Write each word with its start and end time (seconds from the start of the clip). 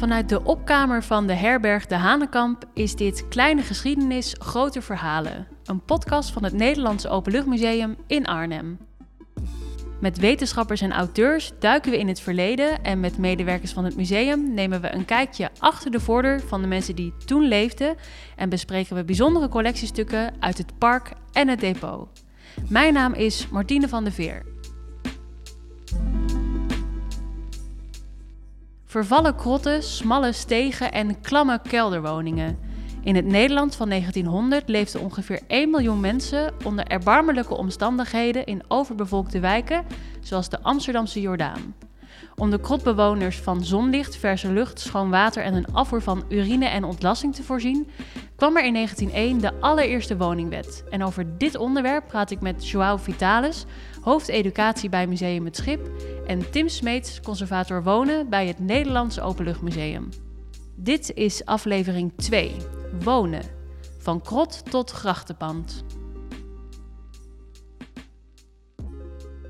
Vanuit 0.00 0.28
de 0.28 0.44
opkamer 0.44 1.02
van 1.02 1.26
de 1.26 1.32
herberg 1.32 1.86
De 1.86 1.94
Hanenkamp 1.94 2.64
is 2.74 2.94
dit 2.94 3.28
Kleine 3.28 3.62
Geschiedenis, 3.62 4.34
Grote 4.38 4.82
Verhalen. 4.82 5.46
Een 5.64 5.84
podcast 5.84 6.30
van 6.30 6.44
het 6.44 6.52
Nederlandse 6.52 7.08
Openluchtmuseum 7.08 7.96
in 8.06 8.26
Arnhem. 8.26 8.78
Met 10.00 10.18
wetenschappers 10.18 10.80
en 10.80 10.92
auteurs 10.92 11.52
duiken 11.58 11.90
we 11.90 11.98
in 11.98 12.08
het 12.08 12.20
verleden 12.20 12.82
en 12.82 13.00
met 13.00 13.18
medewerkers 13.18 13.72
van 13.72 13.84
het 13.84 13.96
museum 13.96 14.54
nemen 14.54 14.80
we 14.80 14.94
een 14.94 15.04
kijkje 15.04 15.50
achter 15.58 15.90
de 15.90 16.00
voordeur 16.00 16.40
van 16.40 16.60
de 16.60 16.68
mensen 16.68 16.96
die 16.96 17.14
toen 17.24 17.42
leefden 17.42 17.96
en 18.36 18.48
bespreken 18.48 18.96
we 18.96 19.04
bijzondere 19.04 19.48
collectiestukken 19.48 20.32
uit 20.38 20.58
het 20.58 20.78
park 20.78 21.12
en 21.32 21.48
het 21.48 21.60
depot. 21.60 22.08
Mijn 22.68 22.94
naam 22.94 23.12
is 23.12 23.48
Martine 23.48 23.88
van 23.88 24.04
der 24.04 24.12
Veer. 24.12 24.42
Vervallen 28.90 29.36
krotten, 29.36 29.82
smalle 29.82 30.32
stegen 30.32 30.92
en 30.92 31.20
klamme 31.20 31.60
kelderwoningen. 31.68 32.58
In 33.02 33.14
het 33.14 33.24
Nederland 33.24 33.74
van 33.74 33.88
1900 33.88 34.68
leefden 34.68 35.00
ongeveer 35.00 35.40
1 35.46 35.70
miljoen 35.70 36.00
mensen 36.00 36.52
onder 36.64 36.84
erbarmelijke 36.84 37.56
omstandigheden 37.56 38.46
in 38.46 38.62
overbevolkte 38.68 39.40
wijken, 39.40 39.84
zoals 40.20 40.48
de 40.48 40.62
Amsterdamse 40.62 41.20
Jordaan. 41.20 41.74
Om 42.36 42.50
de 42.50 42.60
krotbewoners 42.60 43.38
van 43.38 43.64
zonlicht, 43.64 44.16
verse 44.16 44.52
lucht, 44.52 44.80
schoon 44.80 45.10
water 45.10 45.42
en 45.42 45.54
een 45.54 45.72
afvoer 45.72 46.02
van 46.02 46.24
urine 46.28 46.66
en 46.66 46.84
ontlasting 46.84 47.34
te 47.34 47.42
voorzien, 47.42 47.88
kwam 48.36 48.56
er 48.56 48.64
in 48.64 48.74
1901 48.74 49.40
de 49.40 49.60
allereerste 49.60 50.16
woningwet. 50.16 50.84
En 50.90 51.04
over 51.04 51.38
dit 51.38 51.56
onderwerp 51.56 52.06
praat 52.06 52.30
ik 52.30 52.40
met 52.40 52.68
Joao 52.68 52.96
Vitalis, 52.96 53.64
hoofdeducatie 54.00 54.88
bij 54.88 55.06
Museum 55.06 55.44
Het 55.44 55.56
Schip, 55.56 55.90
en 56.26 56.50
Tim 56.50 56.68
Smeets, 56.68 57.20
conservator 57.20 57.82
wonen 57.82 58.28
bij 58.28 58.46
het 58.46 58.58
Nederlandse 58.58 59.22
Openluchtmuseum. 59.22 60.08
Dit 60.74 61.14
is 61.14 61.44
aflevering 61.44 62.12
2, 62.16 62.56
Wonen, 63.02 63.42
van 63.98 64.22
krot 64.22 64.70
tot 64.70 64.90
grachtenpand. 64.90 65.84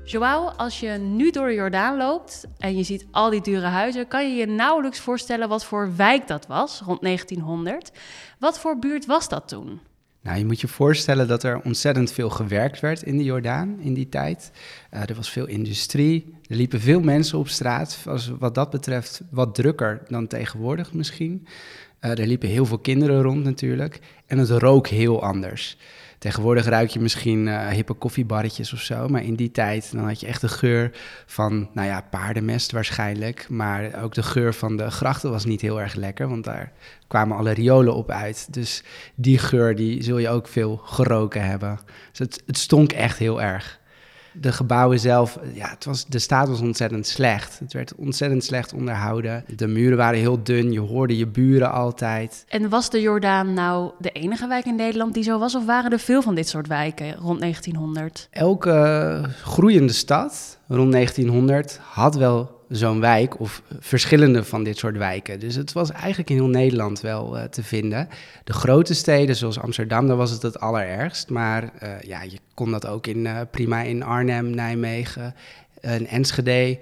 Joao, 0.03 0.47
als 0.47 0.79
je 0.79 0.89
nu 0.89 1.31
door 1.31 1.53
Jordaan 1.53 1.97
loopt 1.97 2.45
en 2.57 2.75
je 2.75 2.83
ziet 2.83 3.07
al 3.11 3.29
die 3.29 3.41
dure 3.41 3.65
huizen, 3.65 4.07
kan 4.07 4.29
je 4.29 4.35
je 4.35 4.45
nauwelijks 4.45 4.99
voorstellen 4.99 5.49
wat 5.49 5.65
voor 5.65 5.95
wijk 5.95 6.27
dat 6.27 6.47
was 6.47 6.81
rond 6.85 7.01
1900. 7.01 7.91
Wat 8.39 8.59
voor 8.59 8.79
buurt 8.79 9.05
was 9.05 9.29
dat 9.29 9.47
toen? 9.47 9.79
Nou, 10.23 10.37
je 10.37 10.45
moet 10.45 10.61
je 10.61 10.67
voorstellen 10.67 11.27
dat 11.27 11.43
er 11.43 11.61
ontzettend 11.61 12.11
veel 12.11 12.29
gewerkt 12.29 12.79
werd 12.79 13.01
in 13.01 13.17
de 13.17 13.23
Jordaan 13.23 13.79
in 13.79 13.93
die 13.93 14.09
tijd. 14.09 14.51
Uh, 14.93 15.01
er 15.09 15.15
was 15.15 15.29
veel 15.29 15.47
industrie, 15.47 16.35
er 16.47 16.55
liepen 16.55 16.81
veel 16.81 17.01
mensen 17.01 17.37
op 17.37 17.47
straat. 17.47 18.01
Was 18.03 18.31
wat 18.39 18.55
dat 18.55 18.69
betreft 18.69 19.21
wat 19.29 19.55
drukker 19.55 20.01
dan 20.07 20.27
tegenwoordig 20.27 20.93
misschien. 20.93 21.47
Uh, 22.01 22.11
er 22.11 22.27
liepen 22.27 22.49
heel 22.49 22.65
veel 22.65 22.79
kinderen 22.79 23.21
rond 23.21 23.43
natuurlijk. 23.43 23.99
En 24.25 24.37
het 24.37 24.49
rook 24.49 24.87
heel 24.87 25.23
anders. 25.23 25.77
Tegenwoordig 26.21 26.65
ruik 26.65 26.89
je 26.89 26.99
misschien 26.99 27.47
uh, 27.47 27.67
hippe 27.67 27.93
koffiebarretjes 27.93 28.73
of 28.73 28.79
zo. 28.79 29.07
Maar 29.07 29.23
in 29.23 29.35
die 29.35 29.51
tijd 29.51 29.91
dan 29.91 30.07
had 30.07 30.19
je 30.19 30.27
echt 30.27 30.41
de 30.41 30.47
geur 30.47 30.91
van, 31.25 31.69
nou 31.73 31.87
ja, 31.87 32.01
paardenmest 32.09 32.71
waarschijnlijk. 32.71 33.45
Maar 33.49 34.03
ook 34.03 34.13
de 34.13 34.23
geur 34.23 34.53
van 34.53 34.77
de 34.77 34.91
grachten 34.91 35.31
was 35.31 35.45
niet 35.45 35.61
heel 35.61 35.81
erg 35.81 35.93
lekker. 35.93 36.29
Want 36.29 36.43
daar 36.43 36.71
kwamen 37.07 37.37
alle 37.37 37.51
riolen 37.51 37.93
op 37.93 38.09
uit. 38.09 38.53
Dus 38.53 38.83
die 39.15 39.37
geur 39.37 39.75
die 39.75 40.03
zul 40.03 40.17
je 40.17 40.29
ook 40.29 40.47
veel 40.47 40.77
geroken 40.77 41.45
hebben. 41.45 41.79
Dus 42.09 42.19
het, 42.19 42.43
het 42.45 42.57
stonk 42.57 42.91
echt 42.91 43.17
heel 43.17 43.41
erg 43.41 43.79
de 44.33 44.51
gebouwen 44.51 44.99
zelf, 44.99 45.39
ja, 45.53 45.69
het 45.69 45.85
was, 45.85 46.05
de 46.05 46.19
staat 46.19 46.47
was 46.47 46.61
ontzettend 46.61 47.07
slecht. 47.07 47.59
Het 47.59 47.73
werd 47.73 47.95
ontzettend 47.95 48.43
slecht 48.43 48.73
onderhouden. 48.73 49.43
De 49.55 49.67
muren 49.67 49.97
waren 49.97 50.19
heel 50.19 50.43
dun, 50.43 50.71
je 50.71 50.79
hoorde 50.79 51.17
je 51.17 51.27
buren 51.27 51.71
altijd. 51.71 52.45
En 52.47 52.69
was 52.69 52.89
de 52.89 53.01
Jordaan 53.01 53.53
nou 53.53 53.91
de 53.99 54.09
enige 54.11 54.47
wijk 54.47 54.65
in 54.65 54.75
Nederland 54.75 55.13
die 55.13 55.23
zo 55.23 55.39
was? 55.39 55.55
Of 55.55 55.65
waren 55.65 55.91
er 55.91 55.99
veel 55.99 56.21
van 56.21 56.35
dit 56.35 56.47
soort 56.47 56.67
wijken 56.67 57.15
rond 57.15 57.39
1900? 57.39 58.27
Elke 58.31 59.25
groeiende 59.43 59.93
stad 59.93 60.57
rond 60.67 60.91
1900 60.91 61.79
had 61.81 62.15
wel 62.15 62.60
zo'n 62.71 62.99
wijk 62.99 63.39
of 63.39 63.61
verschillende 63.79 64.43
van 64.43 64.63
dit 64.63 64.77
soort 64.77 64.97
wijken. 64.97 65.39
Dus 65.39 65.55
het 65.55 65.73
was 65.73 65.91
eigenlijk 65.91 66.29
in 66.29 66.35
heel 66.35 66.47
Nederland 66.47 67.01
wel 67.01 67.37
uh, 67.37 67.43
te 67.43 67.63
vinden. 67.63 68.07
De 68.43 68.53
grote 68.53 68.93
steden 68.93 69.35
zoals 69.35 69.59
Amsterdam, 69.59 70.07
daar 70.07 70.15
was 70.15 70.31
het 70.31 70.41
het 70.41 70.59
allerergst. 70.59 71.29
Maar 71.29 71.63
uh, 71.63 72.01
ja, 72.01 72.21
je 72.21 72.37
kon 72.53 72.71
dat 72.71 72.87
ook 72.87 73.07
in, 73.07 73.25
uh, 73.25 73.39
prima 73.51 73.81
in 73.81 74.03
Arnhem, 74.03 74.49
Nijmegen, 74.49 75.35
en 75.81 76.07
Enschede, 76.07 76.79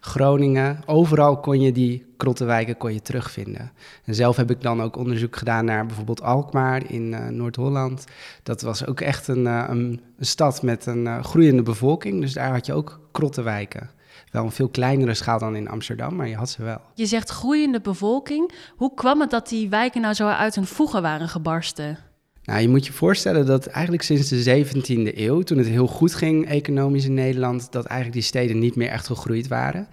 Groningen. 0.00 0.80
Overal 0.86 1.40
kon 1.40 1.60
je 1.60 1.72
die 1.72 2.04
krottenwijken 2.16 2.76
kon 2.76 2.92
je 2.92 3.02
terugvinden. 3.02 3.72
En 4.04 4.14
zelf 4.14 4.36
heb 4.36 4.50
ik 4.50 4.62
dan 4.62 4.82
ook 4.82 4.96
onderzoek 4.96 5.36
gedaan 5.36 5.64
naar 5.64 5.86
bijvoorbeeld 5.86 6.22
Alkmaar 6.22 6.90
in 6.90 7.36
Noord-Holland. 7.36 8.04
Dat 8.42 8.62
was 8.62 8.86
ook 8.86 9.00
echt 9.00 9.28
een, 9.28 9.46
een, 9.46 10.00
een 10.18 10.26
stad 10.26 10.62
met 10.62 10.86
een 10.86 11.24
groeiende 11.24 11.62
bevolking. 11.62 12.20
Dus 12.20 12.32
daar 12.32 12.52
had 12.52 12.66
je 12.66 12.72
ook 12.72 13.00
krottenwijken 13.12 13.90
wel 14.36 14.44
een 14.44 14.52
veel 14.52 14.68
kleinere 14.68 15.14
schaal 15.14 15.38
dan 15.38 15.56
in 15.56 15.68
Amsterdam, 15.68 16.16
maar 16.16 16.28
je 16.28 16.36
had 16.36 16.50
ze 16.50 16.62
wel. 16.62 16.80
Je 16.94 17.06
zegt 17.06 17.30
groeiende 17.30 17.80
bevolking. 17.80 18.52
Hoe 18.76 18.94
kwam 18.94 19.20
het 19.20 19.30
dat 19.30 19.48
die 19.48 19.68
wijken 19.68 20.00
nou 20.00 20.14
zo 20.14 20.26
uit 20.26 20.54
hun 20.54 20.66
voegen 20.66 21.02
waren 21.02 21.28
gebarsten? 21.28 21.98
Nou, 22.42 22.60
je 22.60 22.68
moet 22.68 22.86
je 22.86 22.92
voorstellen 22.92 23.46
dat 23.46 23.66
eigenlijk 23.66 24.02
sinds 24.02 24.28
de 24.28 24.64
17e 24.64 25.18
eeuw, 25.18 25.40
toen 25.40 25.58
het 25.58 25.66
heel 25.66 25.86
goed 25.86 26.14
ging 26.14 26.48
economisch 26.48 27.04
in 27.04 27.14
Nederland, 27.14 27.72
dat 27.72 27.84
eigenlijk 27.84 28.12
die 28.12 28.28
steden 28.28 28.58
niet 28.58 28.76
meer 28.76 28.88
echt 28.88 29.06
gegroeid 29.06 29.48
waren. 29.48 29.88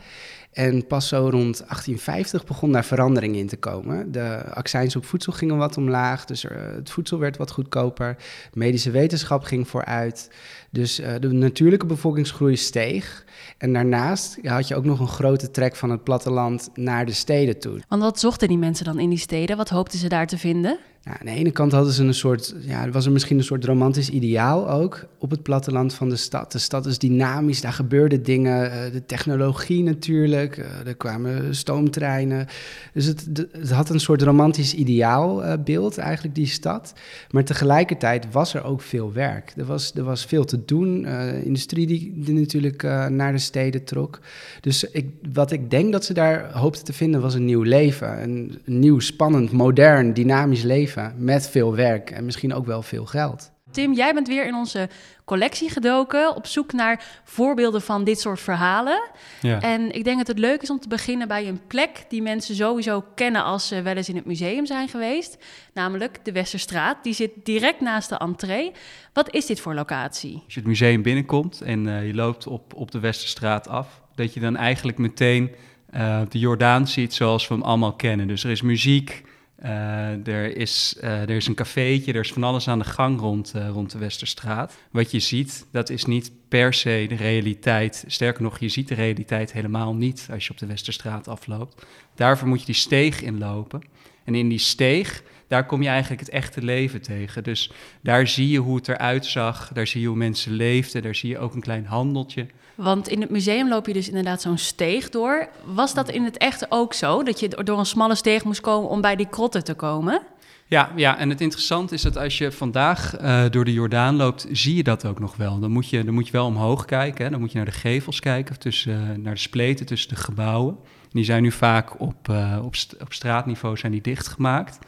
En 0.53 0.87
pas 0.87 1.07
zo 1.07 1.17
rond 1.17 1.57
1850 1.57 2.45
begon 2.45 2.71
daar 2.71 2.85
verandering 2.85 3.35
in 3.35 3.47
te 3.47 3.57
komen. 3.57 4.11
De 4.11 4.43
accijns 4.53 4.95
op 4.95 5.05
voedsel 5.05 5.33
gingen 5.33 5.57
wat 5.57 5.77
omlaag, 5.77 6.25
dus 6.25 6.45
het 6.75 6.89
voedsel 6.89 7.19
werd 7.19 7.37
wat 7.37 7.51
goedkoper. 7.51 8.17
Medische 8.53 8.91
wetenschap 8.91 9.43
ging 9.43 9.67
vooruit. 9.67 10.29
Dus 10.69 10.99
uh, 10.99 11.07
de 11.19 11.31
natuurlijke 11.31 11.85
bevolkingsgroei 11.85 12.55
steeg. 12.55 13.22
En 13.57 13.73
daarnaast 13.73 14.37
had 14.43 14.67
je 14.67 14.75
ook 14.75 14.85
nog 14.85 14.99
een 14.99 15.07
grote 15.07 15.51
trek 15.51 15.75
van 15.75 15.89
het 15.89 16.03
platteland 16.03 16.69
naar 16.73 17.05
de 17.05 17.13
steden 17.13 17.59
toe. 17.59 17.79
Want 17.87 18.01
wat 18.01 18.19
zochten 18.19 18.47
die 18.47 18.57
mensen 18.57 18.85
dan 18.85 18.99
in 18.99 19.09
die 19.09 19.17
steden? 19.17 19.57
Wat 19.57 19.69
hoopten 19.69 19.99
ze 19.99 20.09
daar 20.09 20.27
te 20.27 20.37
vinden? 20.37 20.79
Nou, 21.03 21.17
aan 21.19 21.25
de 21.25 21.31
ene 21.31 21.51
kant 21.51 21.71
hadden 21.71 21.93
ze 21.93 22.03
een 22.03 22.13
soort, 22.13 22.55
ja, 22.59 22.89
was 22.89 23.05
er 23.05 23.11
misschien 23.11 23.37
een 23.37 23.43
soort 23.43 23.65
romantisch 23.65 24.09
ideaal 24.09 24.69
ook 24.69 25.05
op 25.19 25.31
het 25.31 25.43
platteland 25.43 25.93
van 25.93 26.09
de 26.09 26.15
stad. 26.15 26.51
De 26.51 26.59
stad 26.59 26.85
is 26.85 26.97
dynamisch, 26.99 27.61
daar 27.61 27.73
gebeurden 27.73 28.23
dingen, 28.23 28.65
uh, 28.65 28.91
de 28.91 29.05
technologie 29.05 29.83
natuurlijk, 29.83 30.57
uh, 30.57 30.87
er 30.87 30.95
kwamen 30.95 31.55
stoomtreinen. 31.55 32.47
Dus 32.93 33.05
het, 33.05 33.27
het, 33.51 33.71
had 33.71 33.89
een 33.89 33.99
soort 33.99 34.21
romantisch 34.21 34.73
ideaalbeeld, 34.73 35.97
uh, 35.97 36.03
eigenlijk, 36.03 36.35
die 36.35 36.47
stad. 36.47 36.93
Maar 37.31 37.43
tegelijkertijd 37.43 38.31
was 38.31 38.53
er 38.53 38.63
ook 38.63 38.81
veel 38.81 39.13
werk. 39.13 39.53
Er 39.57 39.65
was, 39.65 39.93
er 39.95 40.03
was 40.03 40.25
veel 40.25 40.45
te 40.45 40.65
doen, 40.65 41.05
industrie 41.43 41.87
die, 41.87 42.13
die 42.15 42.33
natuurlijk 42.33 42.83
naar 43.23 43.31
de 43.31 43.37
steden 43.37 43.83
trok. 43.83 44.19
Dus 44.61 44.83
ik, 44.83 45.09
wat 45.33 45.51
ik 45.51 45.69
denk 45.69 45.91
dat 45.91 46.05
ze 46.05 46.13
daar 46.13 46.51
hoopten 46.51 46.83
te 46.85 46.93
vinden 46.93 47.21
was 47.21 47.33
een 47.33 47.45
nieuw 47.45 47.61
leven. 47.61 48.23
Een, 48.23 48.61
een 48.65 48.79
nieuw, 48.79 48.99
spannend, 48.99 49.51
modern, 49.51 50.13
dynamisch 50.13 50.63
leven 50.63 51.13
met 51.17 51.49
veel 51.49 51.75
werk 51.75 52.11
en 52.11 52.25
misschien 52.25 52.53
ook 52.53 52.65
wel 52.65 52.81
veel 52.81 53.05
geld. 53.05 53.51
Tim, 53.73 53.93
jij 53.93 54.13
bent 54.13 54.27
weer 54.27 54.45
in 54.45 54.55
onze 54.55 54.89
collectie 55.25 55.69
gedoken 55.69 56.35
op 56.35 56.45
zoek 56.45 56.73
naar 56.73 57.21
voorbeelden 57.23 57.81
van 57.81 58.03
dit 58.03 58.19
soort 58.19 58.39
verhalen. 58.39 59.01
Ja. 59.41 59.61
En 59.61 59.91
ik 59.91 60.03
denk 60.03 60.17
dat 60.17 60.27
het 60.27 60.39
leuk 60.39 60.61
is 60.61 60.69
om 60.69 60.79
te 60.79 60.87
beginnen 60.87 61.27
bij 61.27 61.47
een 61.47 61.61
plek 61.67 62.05
die 62.09 62.21
mensen 62.21 62.55
sowieso 62.55 63.03
kennen 63.15 63.43
als 63.43 63.67
ze 63.67 63.81
wel 63.81 63.95
eens 63.95 64.09
in 64.09 64.15
het 64.15 64.25
museum 64.25 64.65
zijn 64.65 64.87
geweest, 64.87 65.37
namelijk 65.73 66.19
de 66.23 66.31
Westerstraat. 66.31 67.03
Die 67.03 67.13
zit 67.13 67.31
direct 67.43 67.81
naast 67.81 68.09
de 68.09 68.17
entree. 68.17 68.71
Wat 69.13 69.33
is 69.33 69.45
dit 69.45 69.59
voor 69.59 69.73
locatie? 69.73 70.41
Als 70.45 70.53
je 70.53 70.59
het 70.59 70.69
museum 70.69 71.01
binnenkomt 71.01 71.61
en 71.61 71.85
uh, 71.85 72.07
je 72.07 72.13
loopt 72.13 72.47
op, 72.47 72.73
op 72.73 72.91
de 72.91 72.99
Westerstraat 72.99 73.67
af, 73.67 74.01
dat 74.15 74.33
je 74.33 74.39
dan 74.39 74.55
eigenlijk 74.55 74.97
meteen 74.97 75.51
uh, 75.95 76.21
de 76.29 76.39
Jordaan 76.39 76.87
ziet 76.87 77.13
zoals 77.13 77.47
we 77.47 77.53
hem 77.53 77.63
allemaal 77.63 77.93
kennen. 77.93 78.27
Dus 78.27 78.43
er 78.43 78.51
is 78.51 78.61
muziek, 78.61 79.23
uh, 79.65 80.27
er, 80.27 80.57
is, 80.57 80.95
uh, 81.03 81.21
er 81.21 81.29
is 81.29 81.47
een 81.47 81.55
cafeetje, 81.55 82.13
er 82.13 82.19
is 82.19 82.33
van 82.33 82.43
alles 82.43 82.67
aan 82.67 82.79
de 82.79 82.85
gang 82.85 83.19
rond, 83.19 83.53
uh, 83.55 83.69
rond 83.69 83.91
de 83.91 83.97
Westerstraat. 83.97 84.77
Wat 84.91 85.11
je 85.11 85.19
ziet, 85.19 85.65
dat 85.71 85.89
is 85.89 86.05
niet 86.05 86.31
per 86.47 86.73
se 86.73 87.05
de 87.09 87.15
realiteit. 87.15 88.03
Sterker 88.07 88.43
nog, 88.43 88.59
je 88.59 88.69
ziet 88.69 88.87
de 88.87 88.95
realiteit 88.95 89.53
helemaal 89.53 89.95
niet 89.95 90.27
als 90.31 90.45
je 90.45 90.51
op 90.51 90.57
de 90.57 90.65
Westerstraat 90.65 91.27
afloopt. 91.27 91.85
Daarvoor 92.15 92.47
moet 92.47 92.59
je 92.59 92.65
die 92.65 92.75
steeg 92.75 93.21
inlopen. 93.21 93.81
En 94.23 94.35
in 94.35 94.49
die 94.49 94.59
steeg, 94.59 95.23
daar 95.47 95.65
kom 95.65 95.81
je 95.81 95.89
eigenlijk 95.89 96.21
het 96.21 96.29
echte 96.29 96.63
leven 96.63 97.01
tegen. 97.01 97.43
Dus 97.43 97.71
daar 98.01 98.27
zie 98.27 98.49
je 98.49 98.59
hoe 98.59 98.75
het 98.75 98.87
eruit 98.87 99.25
zag, 99.25 99.71
daar 99.73 99.87
zie 99.87 100.01
je 100.01 100.07
hoe 100.07 100.17
mensen 100.17 100.51
leefden, 100.51 101.01
daar 101.01 101.15
zie 101.15 101.29
je 101.29 101.39
ook 101.39 101.53
een 101.53 101.61
klein 101.61 101.85
handeltje. 101.85 102.47
Want 102.83 103.07
in 103.07 103.21
het 103.21 103.29
museum 103.29 103.69
loop 103.69 103.87
je 103.87 103.93
dus 103.93 104.07
inderdaad 104.07 104.41
zo'n 104.41 104.57
steeg 104.57 105.09
door. 105.09 105.47
Was 105.65 105.93
dat 105.93 106.09
in 106.09 106.23
het 106.23 106.37
echt 106.37 106.65
ook 106.69 106.93
zo, 106.93 107.23
dat 107.23 107.39
je 107.39 107.47
door 107.63 107.79
een 107.79 107.85
smalle 107.85 108.15
steeg 108.15 108.43
moest 108.43 108.61
komen 108.61 108.89
om 108.89 109.01
bij 109.01 109.15
die 109.15 109.29
krotten 109.29 109.63
te 109.63 109.73
komen? 109.73 110.21
Ja, 110.65 110.91
ja, 110.95 111.17
en 111.17 111.29
het 111.29 111.41
interessante 111.41 111.93
is 111.93 112.01
dat 112.01 112.17
als 112.17 112.37
je 112.37 112.51
vandaag 112.51 113.21
uh, 113.21 113.43
door 113.49 113.65
de 113.65 113.73
Jordaan 113.73 114.15
loopt, 114.15 114.47
zie 114.51 114.75
je 114.75 114.83
dat 114.83 115.05
ook 115.05 115.19
nog 115.19 115.35
wel. 115.35 115.59
Dan 115.59 115.71
moet 115.71 115.89
je, 115.89 116.03
dan 116.03 116.13
moet 116.13 116.25
je 116.25 116.31
wel 116.31 116.45
omhoog 116.45 116.85
kijken, 116.85 117.23
hè? 117.23 117.31
dan 117.31 117.39
moet 117.39 117.51
je 117.51 117.57
naar 117.57 117.65
de 117.65 117.71
gevels 117.71 118.19
kijken, 118.19 118.59
tussen, 118.59 119.09
uh, 119.09 119.17
naar 119.17 119.33
de 119.33 119.39
spleten 119.39 119.85
tussen 119.85 120.09
de 120.09 120.15
gebouwen. 120.15 120.77
Die 121.11 121.23
zijn 121.23 121.43
nu 121.43 121.51
vaak 121.51 121.99
op, 121.99 122.27
uh, 122.29 122.59
op, 122.63 122.75
st 122.75 122.95
op, 123.01 123.13
straatniveau 123.13 123.77
zijn 123.77 123.91
die 123.91 124.01
dichtgemaakt. 124.01 124.79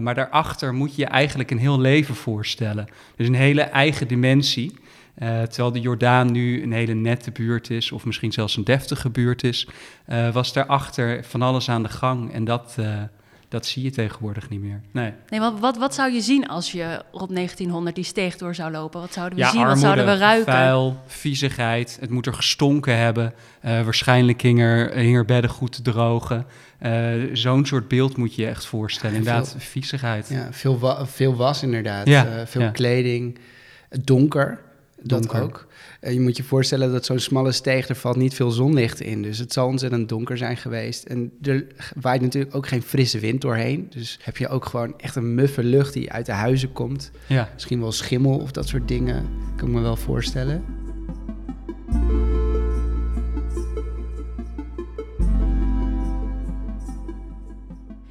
Maar 0.00 0.14
daarachter 0.14 0.74
moet 0.74 0.94
je 0.94 1.02
je 1.02 1.08
eigenlijk 1.08 1.50
een 1.50 1.58
heel 1.58 1.80
leven 1.80 2.14
voorstellen. 2.14 2.86
Dus 3.16 3.26
een 3.26 3.34
hele 3.34 3.60
eigen 3.60 4.08
dimensie. 4.08 4.72
Uh, 5.18 5.42
terwijl 5.42 5.72
de 5.72 5.80
Jordaan 5.80 6.32
nu 6.32 6.62
een 6.62 6.72
hele 6.72 6.94
nette 6.94 7.30
buurt 7.30 7.70
is, 7.70 7.92
of 7.92 8.04
misschien 8.04 8.32
zelfs 8.32 8.56
een 8.56 8.64
deftige 8.64 9.10
buurt 9.10 9.44
is, 9.44 9.68
was 10.32 10.52
daarachter 10.52 11.24
van 11.24 11.42
alles 11.42 11.68
aan 11.68 11.82
de 11.82 11.88
gang. 11.88 12.32
En 12.32 12.44
dat, 12.44 12.78
dat 13.52 13.66
zie 13.66 13.82
je 13.82 13.90
tegenwoordig 13.90 14.48
niet 14.48 14.60
meer. 14.60 14.80
Nee, 14.90 15.12
nee 15.28 15.40
wat, 15.40 15.58
wat, 15.58 15.76
wat 15.76 15.94
zou 15.94 16.12
je 16.12 16.20
zien 16.20 16.48
als 16.48 16.72
je 16.72 17.02
rond 17.12 17.34
1900 17.34 17.94
die 17.94 18.04
steeg 18.04 18.36
door 18.36 18.54
zou 18.54 18.70
lopen? 18.70 19.00
Wat 19.00 19.12
zouden 19.12 19.38
we 19.38 19.44
zien? 19.44 19.66
wat 19.66 19.78
zouden 19.78 20.04
we 20.04 20.16
ruiken? 20.16 20.52
vuil, 20.52 20.96
viezigheid. 21.06 21.96
Het 22.00 22.10
moet 22.10 22.26
er 22.26 22.34
gestonken 22.34 22.96
hebben. 22.96 23.34
Uh, 23.64 23.82
waarschijnlijk 23.82 24.42
hing 24.42 24.60
er, 24.60 24.94
hing 24.94 25.16
er 25.16 25.24
bedden 25.24 25.50
goed 25.50 25.72
te 25.72 25.82
drogen. 25.82 26.46
Uh, 26.82 27.12
Zo'n 27.32 27.66
soort 27.66 27.88
beeld 27.88 28.16
moet 28.16 28.34
je 28.34 28.42
je 28.42 28.48
echt 28.48 28.66
voorstellen. 28.66 29.16
inderdaad, 29.16 29.50
veel, 29.50 29.60
viezigheid. 29.60 30.28
Ja, 30.28 30.48
veel, 30.50 30.78
wa 30.78 31.06
veel 31.06 31.36
was 31.36 31.62
inderdaad. 31.62 32.06
Ja, 32.06 32.26
uh, 32.26 32.32
veel 32.46 32.60
ja. 32.60 32.70
kleding. 32.70 33.38
Donker, 34.00 34.60
donker. 35.04 35.40
dat 35.40 35.42
ook. 35.42 35.66
je 36.00 36.20
moet 36.20 36.36
je 36.36 36.42
voorstellen 36.42 36.92
dat 36.92 37.04
zo'n 37.04 37.18
smalle 37.18 37.52
steeg, 37.52 37.88
er 37.88 37.96
valt 37.96 38.16
niet 38.16 38.34
veel 38.34 38.50
zonlicht 38.50 39.00
in. 39.00 39.22
Dus 39.22 39.38
het 39.38 39.52
zal 39.52 39.66
ontzettend 39.66 40.08
donker 40.08 40.36
zijn 40.36 40.56
geweest. 40.56 41.04
En 41.04 41.32
er 41.42 41.66
waait 42.00 42.20
natuurlijk 42.20 42.54
ook 42.54 42.66
geen 42.66 42.82
frisse 42.82 43.18
wind 43.18 43.40
doorheen. 43.40 43.86
Dus 43.90 44.18
heb 44.22 44.36
je 44.36 44.48
ook 44.48 44.64
gewoon 44.64 44.94
echt 44.98 45.16
een 45.16 45.34
muffe 45.34 45.64
lucht 45.64 45.92
die 45.92 46.12
uit 46.12 46.26
de 46.26 46.32
huizen 46.32 46.72
komt. 46.72 47.10
Ja. 47.26 47.50
Misschien 47.52 47.80
wel 47.80 47.92
schimmel 47.92 48.38
of 48.38 48.50
dat 48.50 48.68
soort 48.68 48.88
dingen. 48.88 49.28
Kan 49.56 49.68
ik 49.68 49.74
me 49.74 49.80
wel 49.80 49.96
voorstellen. 49.96 50.64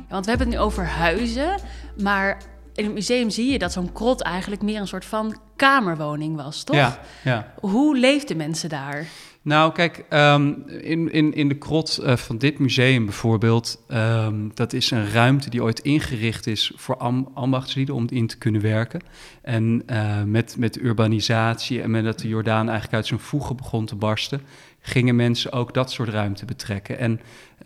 Want 0.09 0.25
we 0.25 0.29
hebben 0.29 0.47
het 0.47 0.57
nu 0.57 0.63
over 0.63 0.85
huizen, 0.85 1.59
maar 2.01 2.37
in 2.73 2.83
het 2.83 2.93
museum 2.93 3.29
zie 3.29 3.51
je 3.51 3.59
dat 3.59 3.71
zo'n 3.71 3.91
krot 3.91 4.21
eigenlijk 4.21 4.61
meer 4.61 4.79
een 4.79 4.87
soort 4.87 5.05
van 5.05 5.37
kamerwoning 5.61 6.35
was, 6.35 6.63
toch? 6.63 6.75
Ja, 6.75 6.99
ja. 7.23 7.53
Hoe 7.59 7.97
leefden 7.97 8.37
mensen 8.37 8.69
daar? 8.69 9.05
Nou, 9.43 9.71
kijk, 9.71 10.05
um, 10.09 10.63
in, 10.67 11.11
in, 11.11 11.33
in 11.33 11.47
de 11.47 11.57
krot 11.57 11.99
uh, 12.03 12.15
van 12.15 12.37
dit 12.37 12.59
museum 12.59 13.05
bijvoorbeeld, 13.05 13.83
um, 13.91 14.51
dat 14.53 14.73
is 14.73 14.91
een 14.91 15.11
ruimte 15.11 15.49
die 15.49 15.63
ooit 15.63 15.79
ingericht 15.79 16.47
is 16.47 16.71
voor 16.75 16.97
am, 16.97 17.29
ambachtslieden 17.33 17.95
om 17.95 18.05
in 18.09 18.27
te 18.27 18.37
kunnen 18.37 18.61
werken. 18.61 19.01
En 19.41 19.83
uh, 19.91 20.23
met, 20.23 20.55
met 20.57 20.81
urbanisatie 20.81 21.81
en 21.81 21.91
met 21.91 22.03
dat 22.03 22.19
de 22.19 22.27
Jordaan 22.27 22.65
eigenlijk 22.65 22.93
uit 22.93 23.07
zijn 23.07 23.19
voegen 23.19 23.55
begon 23.55 23.85
te 23.85 23.95
barsten, 23.95 24.41
gingen 24.81 25.15
mensen 25.15 25.51
ook 25.51 25.73
dat 25.73 25.91
soort 25.91 26.09
ruimte 26.09 26.45
betrekken. 26.45 26.97
En 26.97 27.19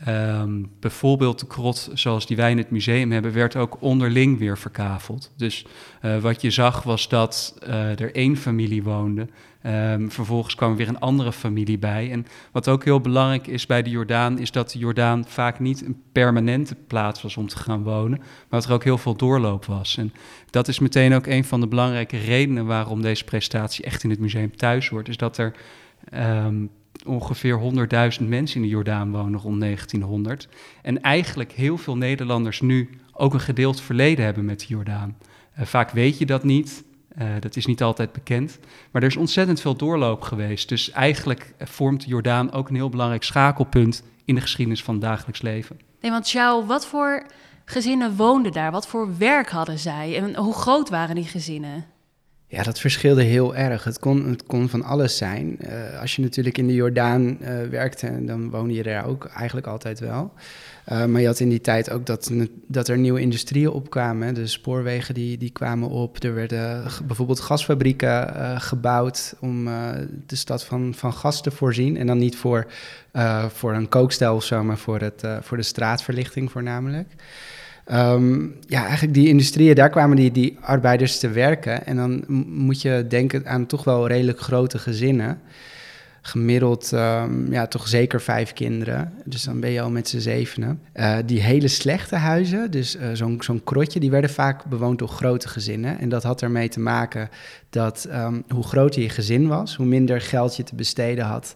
um, 0.08 0.72
bijvoorbeeld 0.80 1.40
de 1.40 1.48
krot 1.48 1.90
zoals 1.94 2.26
die 2.26 2.38
wij 2.38 2.52
in 2.52 2.58
het 2.58 2.72
museum 2.72 3.12
hebben, 3.12 3.34
werd 3.34 3.56
ook 3.56 3.82
onderling 3.82 4.40
weer 4.40 4.58
verkaveld. 4.58 5.32
Dus 5.38 5.66
uh, 6.02 6.18
wat 6.18 6.42
je 6.42 6.52
zag 6.52 6.84
was 6.84 7.10
dat 7.10 7.58
uh, 7.68 8.00
er 8.00 8.16
één 8.16 8.38
familie 8.38 8.84
woonde. 8.84 9.28
Um, 9.66 10.12
vervolgens 10.12 10.56
kwam 10.56 10.72
er 10.72 10.78
weer 10.78 10.88
een 10.88 11.00
andere 11.00 11.32
familie 11.32 11.80
bij. 11.80 12.12
En 12.12 12.26
wat 12.52 12.68
ook 12.68 12.84
heel 12.84 13.02
belangrijk 13.02 13.48
is 13.48 13.66
bij 13.66 13.84
de 13.84 13.90
Jordaan, 13.90 14.40
is 14.40 14.52
dat 14.52 14.72
de 14.72 14.80
Jordaan 14.80 15.26
vaak 15.28 15.60
niet 15.60 15.86
een 15.86 16.02
permanente 16.12 16.76
plaats 16.88 17.22
was 17.22 17.38
om 17.38 17.48
te 17.48 17.58
gaan 17.58 17.84
wonen, 17.84 18.18
maar 18.18 18.60
dat 18.60 18.66
er 18.66 18.74
ook 18.74 18.84
heel 18.84 18.98
veel 18.98 19.16
doorloop 19.16 19.66
was. 19.66 19.98
En 19.98 20.14
dat 20.50 20.68
is 20.68 20.80
meteen 20.80 21.14
ook 21.14 21.28
een 21.28 21.46
van 21.46 21.60
de 21.60 21.68
belangrijke 21.68 22.18
redenen 22.18 22.66
waarom 22.66 23.02
deze 23.02 23.24
presentatie 23.24 23.86
echt 23.86 24.04
in 24.04 24.10
het 24.10 24.20
museum 24.20 24.56
thuis 24.56 24.90
hoort, 24.90 25.08
is 25.08 25.18
dat 25.18 25.38
er 25.38 25.54
um, 26.14 26.70
ongeveer 27.06 27.60
100.000 28.20 28.28
mensen 28.28 28.56
in 28.56 28.62
de 28.62 28.68
Jordaan 28.68 29.12
wonen 29.12 29.40
rond 29.40 29.60
1900. 29.60 30.48
En 30.82 31.02
eigenlijk 31.02 31.52
heel 31.52 31.78
veel 31.78 31.98
Nederlanders 31.98 32.62
nu 32.62 32.90
ook 33.14 33.34
een 33.34 33.40
gedeeld 33.40 33.82
verleden 33.82 34.26
hebben 34.26 34.46
met 34.46 34.60
de 34.60 34.66
Jordaan. 34.68 35.18
Uh, 35.60 35.66
vaak 35.66 35.92
weet 35.92 36.18
je 36.18 36.26
dat 36.26 36.44
niet. 36.44 36.84
Uh, 37.18 37.28
dat 37.40 37.56
is 37.56 37.66
niet 37.66 37.84
altijd 37.84 38.12
bekend. 38.12 38.60
Maar 38.92 39.02
er 39.02 39.08
is 39.08 39.16
ontzettend 39.16 39.62
veel 39.62 39.76
doorloop 39.76 40.22
geweest. 40.22 40.70
Dus 40.70 40.92
eigenlijk 40.92 41.54
vormt 41.60 42.02
de 42.02 42.08
Jordaan 42.08 42.52
ook 42.52 42.70
een 42.70 42.76
heel 42.76 42.90
belangrijk 42.90 43.24
schakelpunt 43.24 44.04
in 44.26 44.36
de 44.36 44.42
geschiedenis 44.42 44.84
van 44.84 44.94
het 44.94 45.04
dagelijks 45.04 45.42
leven. 45.42 45.80
Nee, 46.02 46.12
want 46.12 46.28
Sjouw, 46.28 46.66
wat 46.66 46.86
voor 46.86 47.26
gezinnen 47.66 48.16
woonden 48.16 48.52
daar? 48.52 48.72
Wat 48.72 48.88
voor 48.88 49.18
werk 49.18 49.50
hadden 49.50 49.80
zij? 49.80 50.18
En 50.18 50.36
hoe 50.36 50.54
groot 50.54 50.90
waren 50.90 51.16
die 51.16 51.26
gezinnen? 51.26 51.86
Ja, 52.48 52.64
dat 52.64 52.80
verschilde 52.80 53.24
heel 53.24 53.56
erg. 53.56 53.84
Het 53.84 54.00
kon, 54.00 54.30
het 54.30 54.44
kon 54.44 54.70
van 54.70 54.84
alles 54.84 55.18
zijn. 55.18 55.58
Uh, 55.62 56.00
als 56.02 56.16
je 56.16 56.22
natuurlijk 56.22 56.58
in 56.58 56.68
de 56.68 56.74
Jordaan 56.74 57.38
uh, 57.42 57.68
werkte, 57.70 58.26
dan 58.26 58.50
woonde 58.50 58.74
je 58.74 58.84
daar 58.84 59.06
ook 59.06 59.26
eigenlijk 59.26 59.68
altijd 59.68 60.00
wel. 60.00 60.34
Uh, 60.92 61.06
maar 61.06 61.22
je 61.22 61.28
had 61.28 61.40
in 61.40 61.50
die 61.50 61.62
tijd 61.62 61.90
ook 61.90 62.06
dat, 62.06 62.32
dat 62.68 62.88
er 62.88 62.98
nieuwe 62.98 63.20
industrieën 63.20 63.70
opkwamen. 63.70 64.34
De 64.34 64.48
spoorwegen 64.48 65.14
die, 65.14 65.38
die 65.38 65.50
kwamen 65.50 65.90
op. 65.90 66.24
Er 66.24 66.34
werden 66.34 66.84
bijvoorbeeld 67.06 67.40
gasfabrieken 67.40 68.62
gebouwd 68.62 69.36
om 69.40 69.66
de 70.26 70.36
stad 70.36 70.66
van, 70.66 70.94
van 70.96 71.14
gas 71.14 71.42
te 71.42 71.52
voorzien. 71.52 71.98
En 71.98 72.08
dan 72.08 72.18
niet 72.18 72.36
voor, 72.36 72.68
voor 73.48 73.74
een 73.74 73.90
kookstel 73.90 74.36
of 74.36 74.44
zo, 74.44 74.64
maar 74.64 74.78
voor, 74.78 75.00
het, 75.00 75.24
voor 75.42 75.58
de 75.58 75.64
straatverlichting 75.64 76.52
voornamelijk. 76.52 77.08
Um, 77.92 78.56
ja, 78.68 78.84
eigenlijk 78.84 79.14
die 79.14 79.28
industrieën, 79.28 79.76
daar 79.76 79.90
kwamen 79.90 80.16
die, 80.16 80.32
die 80.32 80.58
arbeiders 80.62 81.20
te 81.20 81.30
werken. 81.30 81.86
En 81.86 81.96
dan 81.96 82.24
moet 82.48 82.82
je 82.82 83.06
denken 83.10 83.48
aan 83.48 83.66
toch 83.66 83.84
wel 83.84 84.08
redelijk 84.08 84.40
grote 84.40 84.78
gezinnen. 84.80 85.40
Gemiddeld, 86.22 86.92
um, 86.92 87.52
ja, 87.52 87.68
toch 87.68 87.88
zeker 87.88 88.22
vijf 88.22 88.54
kinderen. 88.54 89.14
Dus 89.26 89.44
dan 89.44 89.60
ben 89.60 89.70
je 89.70 89.82
al 89.82 89.90
met 89.90 90.08
z'n 90.08 90.20
zevenen. 90.20 90.82
Uh, 90.96 91.18
die 91.26 91.42
hele 91.42 91.68
slechte 91.68 92.16
huizen, 92.16 92.72
dus 92.72 92.96
uh, 92.96 93.08
zo'n 93.14 93.38
zo'n 93.40 93.64
krotje, 93.64 94.00
die 94.00 94.12
werden 94.12 94.30
vaak 94.30 94.66
bewoond 94.66 95.00
door 95.00 95.08
grote 95.08 95.48
gezinnen. 95.48 96.00
En 96.00 96.10
dat 96.10 96.24
had 96.24 96.42
ermee 96.42 96.70
te 96.70 96.80
maken 96.80 97.30
dat 97.70 98.08
um, 98.12 98.44
hoe 98.48 98.64
groter 98.64 99.02
je 99.02 99.10
gezin 99.10 99.48
was, 99.48 99.76
hoe 99.76 99.86
minder 99.86 100.22
geld 100.22 100.56
je 100.56 100.64
te 100.64 100.76
besteden 100.76 101.26
had. 101.26 101.54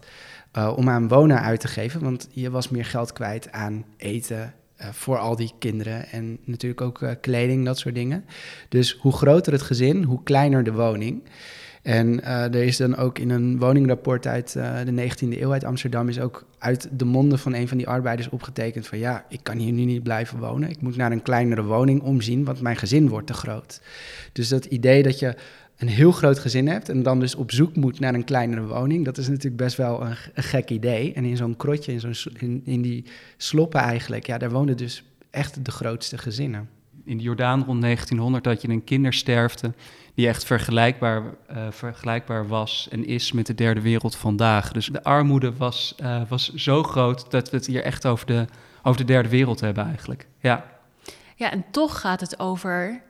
Uh, 0.58 0.72
om 0.76 0.88
aan 0.88 1.08
wonen 1.08 1.40
uit 1.40 1.60
te 1.60 1.68
geven, 1.68 2.00
want 2.02 2.28
je 2.30 2.50
was 2.50 2.68
meer 2.68 2.84
geld 2.84 3.12
kwijt 3.12 3.52
aan 3.52 3.84
eten, 3.96 4.54
voor 4.92 5.18
al 5.18 5.36
die 5.36 5.52
kinderen. 5.58 6.08
En 6.08 6.38
natuurlijk 6.44 6.80
ook 6.80 7.00
uh, 7.00 7.10
kleding, 7.20 7.64
dat 7.64 7.78
soort 7.78 7.94
dingen. 7.94 8.24
Dus 8.68 8.96
hoe 9.00 9.12
groter 9.12 9.52
het 9.52 9.62
gezin, 9.62 10.02
hoe 10.02 10.22
kleiner 10.22 10.64
de 10.64 10.72
woning. 10.72 11.22
En 11.82 12.20
uh, 12.20 12.44
er 12.44 12.62
is 12.62 12.76
dan 12.76 12.96
ook 12.96 13.18
in 13.18 13.30
een 13.30 13.58
woningrapport 13.58 14.26
uit 14.26 14.52
de 14.52 15.10
19e 15.10 15.40
eeuw 15.40 15.52
uit 15.52 15.64
Amsterdam... 15.64 16.08
is 16.08 16.20
ook 16.20 16.46
uit 16.58 16.88
de 16.92 17.04
monden 17.04 17.38
van 17.38 17.54
een 17.54 17.68
van 17.68 17.76
die 17.76 17.88
arbeiders 17.88 18.28
opgetekend 18.28 18.86
van... 18.86 18.98
ja, 18.98 19.24
ik 19.28 19.40
kan 19.42 19.56
hier 19.56 19.72
nu 19.72 19.84
niet 19.84 20.02
blijven 20.02 20.38
wonen. 20.38 20.70
Ik 20.70 20.80
moet 20.80 20.96
naar 20.96 21.12
een 21.12 21.22
kleinere 21.22 21.62
woning 21.62 22.02
omzien, 22.02 22.44
want 22.44 22.60
mijn 22.60 22.76
gezin 22.76 23.08
wordt 23.08 23.26
te 23.26 23.34
groot. 23.34 23.80
Dus 24.32 24.48
dat 24.48 24.64
idee 24.64 25.02
dat 25.02 25.18
je 25.18 25.34
een 25.80 25.88
heel 25.88 26.12
groot 26.12 26.38
gezin 26.38 26.68
hebt 26.68 26.88
en 26.88 27.02
dan 27.02 27.20
dus 27.20 27.34
op 27.34 27.52
zoek 27.52 27.76
moet 27.76 28.00
naar 28.00 28.14
een 28.14 28.24
kleinere 28.24 28.66
woning, 28.66 29.04
dat 29.04 29.18
is 29.18 29.28
natuurlijk 29.28 29.56
best 29.56 29.76
wel 29.76 30.02
een, 30.02 30.16
een 30.34 30.42
gek 30.42 30.70
idee. 30.70 31.12
En 31.12 31.24
in 31.24 31.36
zo'n 31.36 31.56
krotje, 31.56 31.92
in, 31.92 32.00
zo'n, 32.00 32.34
in, 32.38 32.62
in 32.64 32.82
die 32.82 33.04
sloppen 33.36 33.80
eigenlijk, 33.80 34.26
ja, 34.26 34.38
daar 34.38 34.50
woonden 34.50 34.76
dus 34.76 35.04
echt 35.30 35.64
de 35.64 35.70
grootste 35.70 36.18
gezinnen. 36.18 36.68
In 37.04 37.16
de 37.16 37.22
Jordaan 37.22 37.64
rond 37.64 37.80
1900 37.82 38.44
had 38.44 38.62
je 38.62 38.68
een 38.68 38.84
kindersterfte 38.84 39.72
die 40.14 40.28
echt 40.28 40.44
vergelijkbaar, 40.44 41.22
uh, 41.22 41.66
vergelijkbaar 41.70 42.48
was 42.48 42.88
en 42.90 43.06
is 43.06 43.32
met 43.32 43.46
de 43.46 43.54
derde 43.54 43.80
wereld 43.80 44.16
vandaag. 44.16 44.72
Dus 44.72 44.86
de 44.86 45.02
armoede 45.02 45.56
was, 45.56 45.94
uh, 46.02 46.22
was 46.28 46.54
zo 46.54 46.82
groot 46.82 47.30
dat 47.30 47.50
we 47.50 47.56
het 47.56 47.66
hier 47.66 47.82
echt 47.82 48.06
over 48.06 48.26
de, 48.26 48.44
over 48.82 49.00
de 49.00 49.06
derde 49.06 49.28
wereld 49.28 49.60
hebben 49.60 49.84
eigenlijk. 49.84 50.26
Ja. 50.40 50.64
ja, 51.36 51.50
en 51.50 51.64
toch 51.70 52.00
gaat 52.00 52.20
het 52.20 52.38
over 52.38 53.02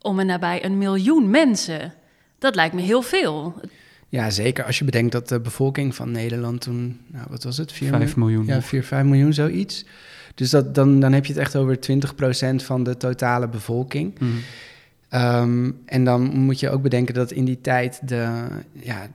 om 0.00 0.18
en 0.18 0.26
nabij 0.26 0.64
een 0.64 0.78
miljoen 0.78 1.30
mensen. 1.30 1.92
Dat 2.38 2.54
lijkt 2.54 2.74
me 2.74 2.80
heel 2.80 3.02
veel. 3.02 3.60
Ja, 4.08 4.30
zeker. 4.30 4.64
Als 4.64 4.78
je 4.78 4.84
bedenkt 4.84 5.12
dat 5.12 5.28
de 5.28 5.40
bevolking 5.40 5.94
van 5.94 6.10
Nederland 6.10 6.60
toen, 6.60 7.00
nou, 7.06 7.26
wat 7.30 7.44
was 7.44 7.56
het? 7.56 7.72
5 7.72 8.16
miljoen. 8.16 8.46
Ja, 8.46 8.62
4, 8.62 8.84
5 8.84 9.04
miljoen, 9.04 9.32
zoiets. 9.32 9.84
Dus 10.34 10.50
dat, 10.50 10.74
dan, 10.74 11.00
dan 11.00 11.12
heb 11.12 11.26
je 11.26 11.32
het 11.32 11.42
echt 11.42 11.56
over 11.56 11.78
20% 12.56 12.64
van 12.64 12.82
de 12.82 12.96
totale 12.96 13.48
bevolking. 13.48 14.18
Mm. 14.18 14.38
Um, 15.14 15.78
en 15.84 16.04
dan 16.04 16.22
moet 16.22 16.60
je 16.60 16.70
ook 16.70 16.82
bedenken 16.82 17.14
dat 17.14 17.30
in 17.30 17.44
die 17.44 17.60
tijd 17.60 18.08
de, 18.08 18.46
ja, 18.72 19.06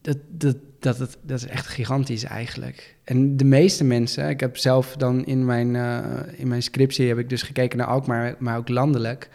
dat, 0.00 0.16
dat, 0.28 0.56
dat, 0.78 0.98
het, 0.98 1.16
dat 1.22 1.38
is 1.38 1.46
echt 1.46 1.66
gigantisch 1.66 2.24
eigenlijk. 2.24 2.96
En 3.04 3.36
de 3.36 3.44
meeste 3.44 3.84
mensen, 3.84 4.28
ik 4.28 4.40
heb 4.40 4.56
zelf 4.56 4.94
dan 4.96 5.24
in 5.24 5.44
mijn, 5.44 5.74
uh, 5.74 5.98
in 6.36 6.48
mijn 6.48 6.62
scriptie 6.62 7.08
heb 7.08 7.18
ik 7.18 7.28
dus 7.28 7.42
gekeken 7.42 7.78
naar 7.78 7.86
Alkmaar, 7.86 8.34
maar 8.38 8.56
ook 8.56 8.68
landelijk, 8.68 9.28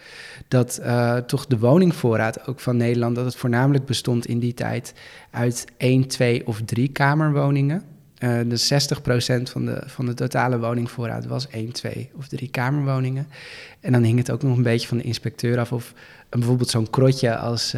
dat 0.48 0.80
uh, 0.82 1.18
toch 1.18 1.46
de 1.46 1.58
woningvoorraad 1.58 2.48
ook 2.48 2.60
van 2.60 2.78
Nederland, 2.78 3.16
dat 3.16 3.26
het 3.26 3.36
voornamelijk 3.36 3.86
bestond 3.86 4.26
in 4.26 4.40
die 4.40 4.54
tijd 4.54 4.94
uit 5.32 5.66
één, 5.78 6.08
twee 6.08 6.48
of 6.48 6.62
drie 6.62 6.88
kamerwoningen. 6.88 7.84
Uh, 8.20 8.40
dus 8.46 8.74
60% 8.74 8.76
van 9.44 9.66
de, 9.66 9.84
van 9.86 10.06
de 10.06 10.14
totale 10.14 10.60
woningvoorraad 10.60 11.26
was 11.26 11.48
één, 11.50 11.72
twee 11.72 12.10
of 12.16 12.28
drie 12.28 12.50
kamerwoningen. 12.50 13.28
En 13.80 13.92
dan 13.92 14.04
hing 14.04 14.18
het 14.18 14.32
ook 14.32 14.44
nog 14.44 14.58
een 14.58 14.64
beetje 14.64 14.88
van 14.88 14.98
de 14.98 15.04
inspecteur 15.04 15.60
af 15.60 15.72
of 15.72 15.94
bijvoorbeeld 16.30 16.70
zo'n 16.70 16.90
krotje 16.90 17.38
als 17.38 17.76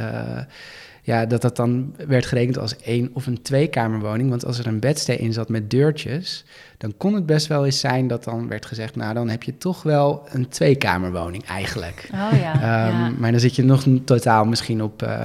ja, 1.05 1.25
dat 1.25 1.41
dat 1.41 1.55
dan 1.55 1.95
werd 2.07 2.25
gerekend 2.25 2.57
als 2.57 2.77
één 2.77 3.09
of 3.13 3.25
een 3.25 3.41
tweekamerwoning. 3.41 4.29
Want 4.29 4.45
als 4.45 4.59
er 4.59 4.67
een 4.67 4.79
bedstee 4.79 5.17
in 5.17 5.33
zat 5.33 5.49
met 5.49 5.69
deurtjes, 5.69 6.45
dan 6.77 6.93
kon 6.97 7.13
het 7.13 7.25
best 7.25 7.47
wel 7.47 7.65
eens 7.65 7.79
zijn 7.79 8.07
dat 8.07 8.23
dan 8.23 8.47
werd 8.47 8.65
gezegd, 8.65 8.95
nou 8.95 9.13
dan 9.13 9.29
heb 9.29 9.43
je 9.43 9.57
toch 9.57 9.83
wel 9.83 10.23
een 10.31 10.49
tweekamerwoning 10.49 11.45
eigenlijk. 11.45 12.09
Oh 12.13 12.39
ja, 12.39 12.53
Ehm, 12.53 12.63
ja. 12.63 13.11
Maar 13.17 13.31
dan 13.31 13.39
zit 13.39 13.55
je 13.55 13.63
nog 13.63 13.85
een 13.85 14.03
totaal 14.03 14.45
misschien 14.45 14.83
op 14.83 15.01
eh 15.01 15.21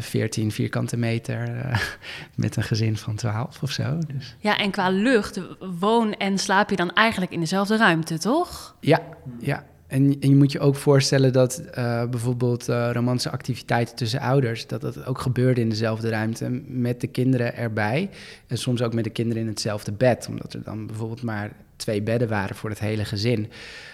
14 0.00 0.52
vierkante 0.52 0.96
meter 0.96 1.56
eh, 1.56 1.78
met 2.34 2.56
een 2.56 2.62
gezin 2.62 2.96
van 2.96 3.14
12 3.14 3.62
of 3.62 3.70
zo. 3.70 3.98
Dus. 4.14 4.36
Ja, 4.38 4.58
en 4.58 4.70
qua 4.70 4.88
lucht 4.88 5.40
woon 5.78 6.14
en 6.14 6.38
slaap 6.38 6.70
je 6.70 6.76
dan 6.76 6.92
eigenlijk 6.92 7.32
in 7.32 7.40
dezelfde 7.40 7.76
ruimte, 7.76 8.18
toch? 8.18 8.76
Ja, 8.80 9.00
ja. 9.38 9.64
En, 9.92 10.16
en 10.20 10.28
je 10.28 10.36
moet 10.36 10.52
je 10.52 10.60
ook 10.60 10.76
voorstellen 10.76 11.32
dat 11.32 11.58
eh, 11.58 12.04
bijvoorbeeld 12.08 12.68
eh, 12.68 12.90
romantische 12.92 13.30
activiteiten 13.30 13.96
tussen 13.96 14.20
ouders, 14.20 14.66
dat 14.66 14.80
dat 14.80 15.06
ook 15.06 15.18
gebeurde 15.18 15.60
in 15.60 15.68
dezelfde 15.68 16.08
ruimte 16.08 16.62
met 16.66 17.00
de 17.00 17.06
kinderen 17.06 17.56
erbij. 17.56 18.10
En 18.46 18.58
soms 18.58 18.82
ook 18.82 18.94
met 18.94 19.04
de 19.04 19.10
kinderen 19.10 19.42
in 19.42 19.48
hetzelfde 19.48 19.92
bed, 19.92 20.26
omdat 20.28 20.52
er 20.52 20.62
dan 20.62 20.86
bijvoorbeeld 20.86 21.22
maar 21.22 21.52
twee 21.82 22.02
bedden 22.02 22.28
waren 22.28 22.56
voor 22.56 22.70
het 22.70 22.78
hele 22.78 23.04
gezin. 23.04 23.50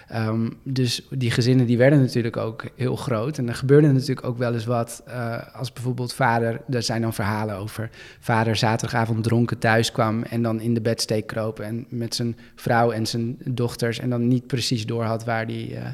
Ehm, 0.07 0.49
dus 0.63 1.07
die 1.09 1.31
gezinnen 1.31 1.65
die 1.65 1.77
werden 1.77 1.99
natuurlijk 1.99 2.37
ook 2.37 2.65
heel 2.75 2.95
groot. 2.95 3.37
En 3.37 3.47
er 3.47 3.55
gebeurde 3.55 3.91
natuurlijk 3.91 4.27
ook 4.27 4.37
wel 4.37 4.53
eens 4.53 4.65
wat 4.65 5.03
eh, 5.05 5.37
als 5.53 5.73
bijvoorbeeld 5.73 6.13
vader, 6.13 6.61
er 6.69 6.83
zijn 6.83 7.01
dan 7.01 7.13
verhalen 7.13 7.55
over, 7.55 7.89
vader 8.19 8.55
zaterdagavond 8.55 9.23
dronken 9.23 9.57
thuis 9.57 9.91
kwam 9.91 10.23
en 10.23 10.41
dan 10.41 10.61
in 10.61 10.73
de 10.73 10.81
bedsteek 10.81 11.27
kroop 11.27 11.59
en 11.59 11.85
met 11.89 12.15
zijn 12.15 12.37
vrouw 12.55 12.91
en 12.91 13.05
zijn 13.05 13.37
dochters 13.45 13.99
en 13.99 14.09
dan 14.09 14.27
niet 14.27 14.47
precies 14.47 14.85
door 14.85 15.03
had 15.03 15.25
waar 15.25 15.47
die 15.47 15.75
eh, 15.75 15.91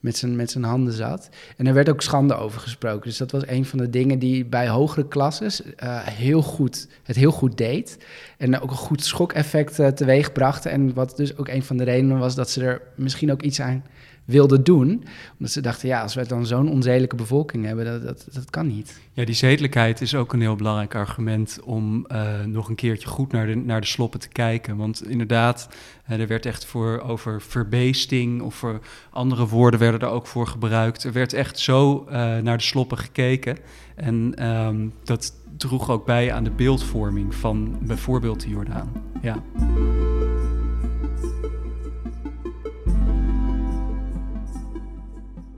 met, 0.00 0.16
zijn, 0.16 0.36
met 0.36 0.50
zijn 0.50 0.64
handen 0.64 0.92
zat. 0.92 1.28
En 1.56 1.66
er 1.66 1.74
werd 1.74 1.88
ook 1.88 2.02
schande 2.02 2.34
over 2.34 2.60
gesproken. 2.60 3.08
Dus 3.08 3.18
dat 3.18 3.30
was 3.30 3.46
een 3.46 3.64
van 3.64 3.78
de 3.78 3.90
dingen 3.90 4.18
die 4.18 4.44
bij 4.44 4.68
hogere 4.68 5.08
klasses 5.08 5.74
eh, 5.74 6.06
heel 6.06 6.42
goed, 6.42 6.88
het 7.02 7.16
heel 7.16 7.30
goed 7.30 7.56
deed. 7.56 7.98
En 8.36 8.60
ook 8.60 8.70
een 8.70 8.76
goed 8.76 9.04
schokeffect 9.04 9.78
uh, 9.78 9.86
teweeg. 9.86 10.32
En 10.32 10.94
wat 10.94 11.16
dus 11.16 11.36
ook 11.36 11.48
een 11.48 11.62
van 11.62 11.76
de 11.76 11.84
redenen 11.84 12.18
was 12.18 12.34
dat 12.34 12.50
ze 12.50 12.64
er 12.64 12.82
misschien 12.94 13.32
ook 13.32 13.42
iets 13.42 13.60
aan 13.60 13.84
wilden 14.28 14.64
doen. 14.64 15.04
Omdat 15.32 15.52
ze 15.52 15.60
dachten, 15.60 15.88
ja, 15.88 16.02
als 16.02 16.14
we 16.14 16.26
dan 16.26 16.46
zo'n 16.46 16.70
onzedelijke 16.70 17.16
bevolking 17.16 17.64
hebben, 17.64 17.84
dat, 17.84 18.02
dat, 18.02 18.26
dat 18.32 18.50
kan 18.50 18.66
niet. 18.66 19.00
Ja, 19.12 19.24
die 19.24 19.34
zedelijkheid 19.34 20.00
is 20.00 20.14
ook 20.14 20.32
een 20.32 20.40
heel 20.40 20.56
belangrijk 20.56 20.94
argument 20.94 21.60
om 21.64 22.06
uh, 22.12 22.44
nog 22.44 22.68
een 22.68 22.74
keertje 22.74 23.08
goed 23.08 23.32
naar 23.32 23.46
de, 23.46 23.54
naar 23.54 23.80
de 23.80 23.86
sloppen 23.86 24.20
te 24.20 24.28
kijken. 24.28 24.76
Want 24.76 25.08
inderdaad, 25.08 25.68
uh, 26.10 26.20
er 26.20 26.26
werd 26.26 26.46
echt 26.46 26.64
voor 26.64 27.00
over 27.00 27.42
verbeesting 27.42 28.42
of 28.42 28.54
voor 28.54 28.80
andere 29.10 29.46
woorden 29.46 29.80
werden 29.80 30.00
er 30.00 30.08
ook 30.08 30.26
voor 30.26 30.46
gebruikt. 30.46 31.04
Er 31.04 31.12
werd 31.12 31.32
echt 31.32 31.58
zo 31.58 32.04
uh, 32.06 32.12
naar 32.38 32.56
de 32.56 32.62
sloppen 32.62 32.98
gekeken. 32.98 33.58
En 33.94 34.46
um, 34.46 34.92
dat 35.04 35.32
droeg 35.56 35.90
ook 35.90 36.06
bij 36.06 36.32
aan 36.32 36.44
de 36.44 36.50
beeldvorming 36.50 37.34
van 37.34 37.78
bijvoorbeeld 37.82 38.40
de 38.40 38.48
Jordaan. 38.48 38.92
Ja. 39.22 39.42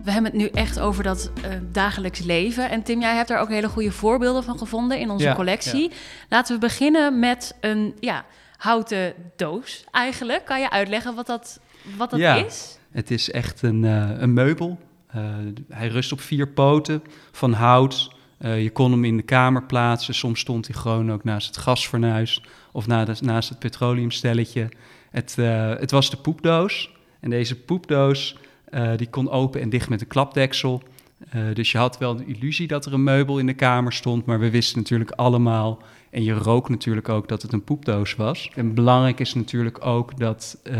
We 0.04 0.10
hebben 0.10 0.30
het 0.30 0.40
nu 0.40 0.46
echt 0.48 0.80
over 0.80 1.02
dat 1.02 1.30
uh, 1.38 1.44
dagelijks 1.72 2.20
leven. 2.20 2.70
En 2.70 2.82
Tim, 2.82 3.00
jij 3.00 3.14
hebt 3.16 3.28
daar 3.28 3.40
ook 3.40 3.48
hele 3.48 3.68
goede 3.68 3.92
voorbeelden 3.92 4.44
van 4.44 4.58
gevonden 4.58 4.98
in 4.98 5.10
onze 5.10 5.24
Ja, 5.24 5.34
collectie. 5.34 5.88
ja. 5.90 5.96
Laten 6.28 6.54
we 6.54 6.60
beginnen 6.60 7.18
met 7.18 7.56
een 7.60 7.94
ja, 8.00 8.24
houten 8.56 9.12
doos 9.36 9.84
eigenlijk. 9.90 10.44
Kan 10.44 10.60
je 10.60 10.70
uitleggen 10.70 11.14
wat 11.14 11.26
dat, 11.26 11.60
wat 11.96 12.10
dat 12.10 12.18
Ja. 12.20 12.34
is? 12.34 12.78
Het 12.90 13.10
is 13.10 13.30
echt 13.30 13.62
een, 13.62 13.84
eh, 13.84 14.10
een 14.20 14.32
meubel. 14.32 14.78
Eh, 15.06 15.24
hij 15.68 15.88
rust 15.88 16.12
op 16.12 16.20
vier 16.20 16.48
poten 16.48 17.02
van 17.32 17.52
hout. 17.52 18.10
Eh, 18.38 18.62
je 18.62 18.70
kon 18.70 18.90
hem 18.90 19.04
in 19.04 19.16
de 19.16 19.22
kamer 19.22 19.62
plaatsen. 19.62 20.14
Soms 20.14 20.40
stond 20.40 20.66
hij 20.66 20.76
gewoon 20.76 21.12
ook 21.12 21.24
naast 21.24 21.46
het 21.46 21.56
gasfornuis 21.56 22.42
of 22.72 22.86
naast 23.20 23.48
het 23.48 23.58
petroleumstelletje. 23.58 24.68
Het, 25.10 25.34
eh, 25.38 25.68
het 25.68 25.90
was 25.90 26.10
de 26.10 26.16
poepdoos. 26.16 26.90
En 27.20 27.30
deze 27.30 27.56
poepdoos 27.56 28.36
eh, 28.70 28.96
die 28.96 29.10
kon 29.10 29.30
open 29.30 29.60
en 29.60 29.68
dicht 29.68 29.88
met 29.88 30.00
een 30.00 30.06
klapdeksel. 30.06 30.82
Eh, 31.30 31.42
dus 31.54 31.72
je 31.72 31.78
had 31.78 31.98
wel 31.98 32.16
de 32.16 32.26
illusie 32.26 32.66
dat 32.66 32.86
er 32.86 32.92
een 32.92 33.04
meubel 33.04 33.38
in 33.38 33.46
de 33.46 33.54
kamer 33.54 33.92
stond. 33.92 34.26
Maar 34.26 34.38
we 34.38 34.50
wisten 34.50 34.78
natuurlijk 34.78 35.10
allemaal, 35.10 35.82
en 36.10 36.24
je 36.24 36.32
rook 36.32 36.68
natuurlijk 36.68 37.08
ook, 37.08 37.28
dat 37.28 37.42
het 37.42 37.52
een 37.52 37.64
poepdoos 37.64 38.14
was. 38.14 38.50
En 38.54 38.74
belangrijk 38.74 39.20
is 39.20 39.34
natuurlijk 39.34 39.86
ook 39.86 40.18
dat 40.18 40.58
eh, 40.62 40.72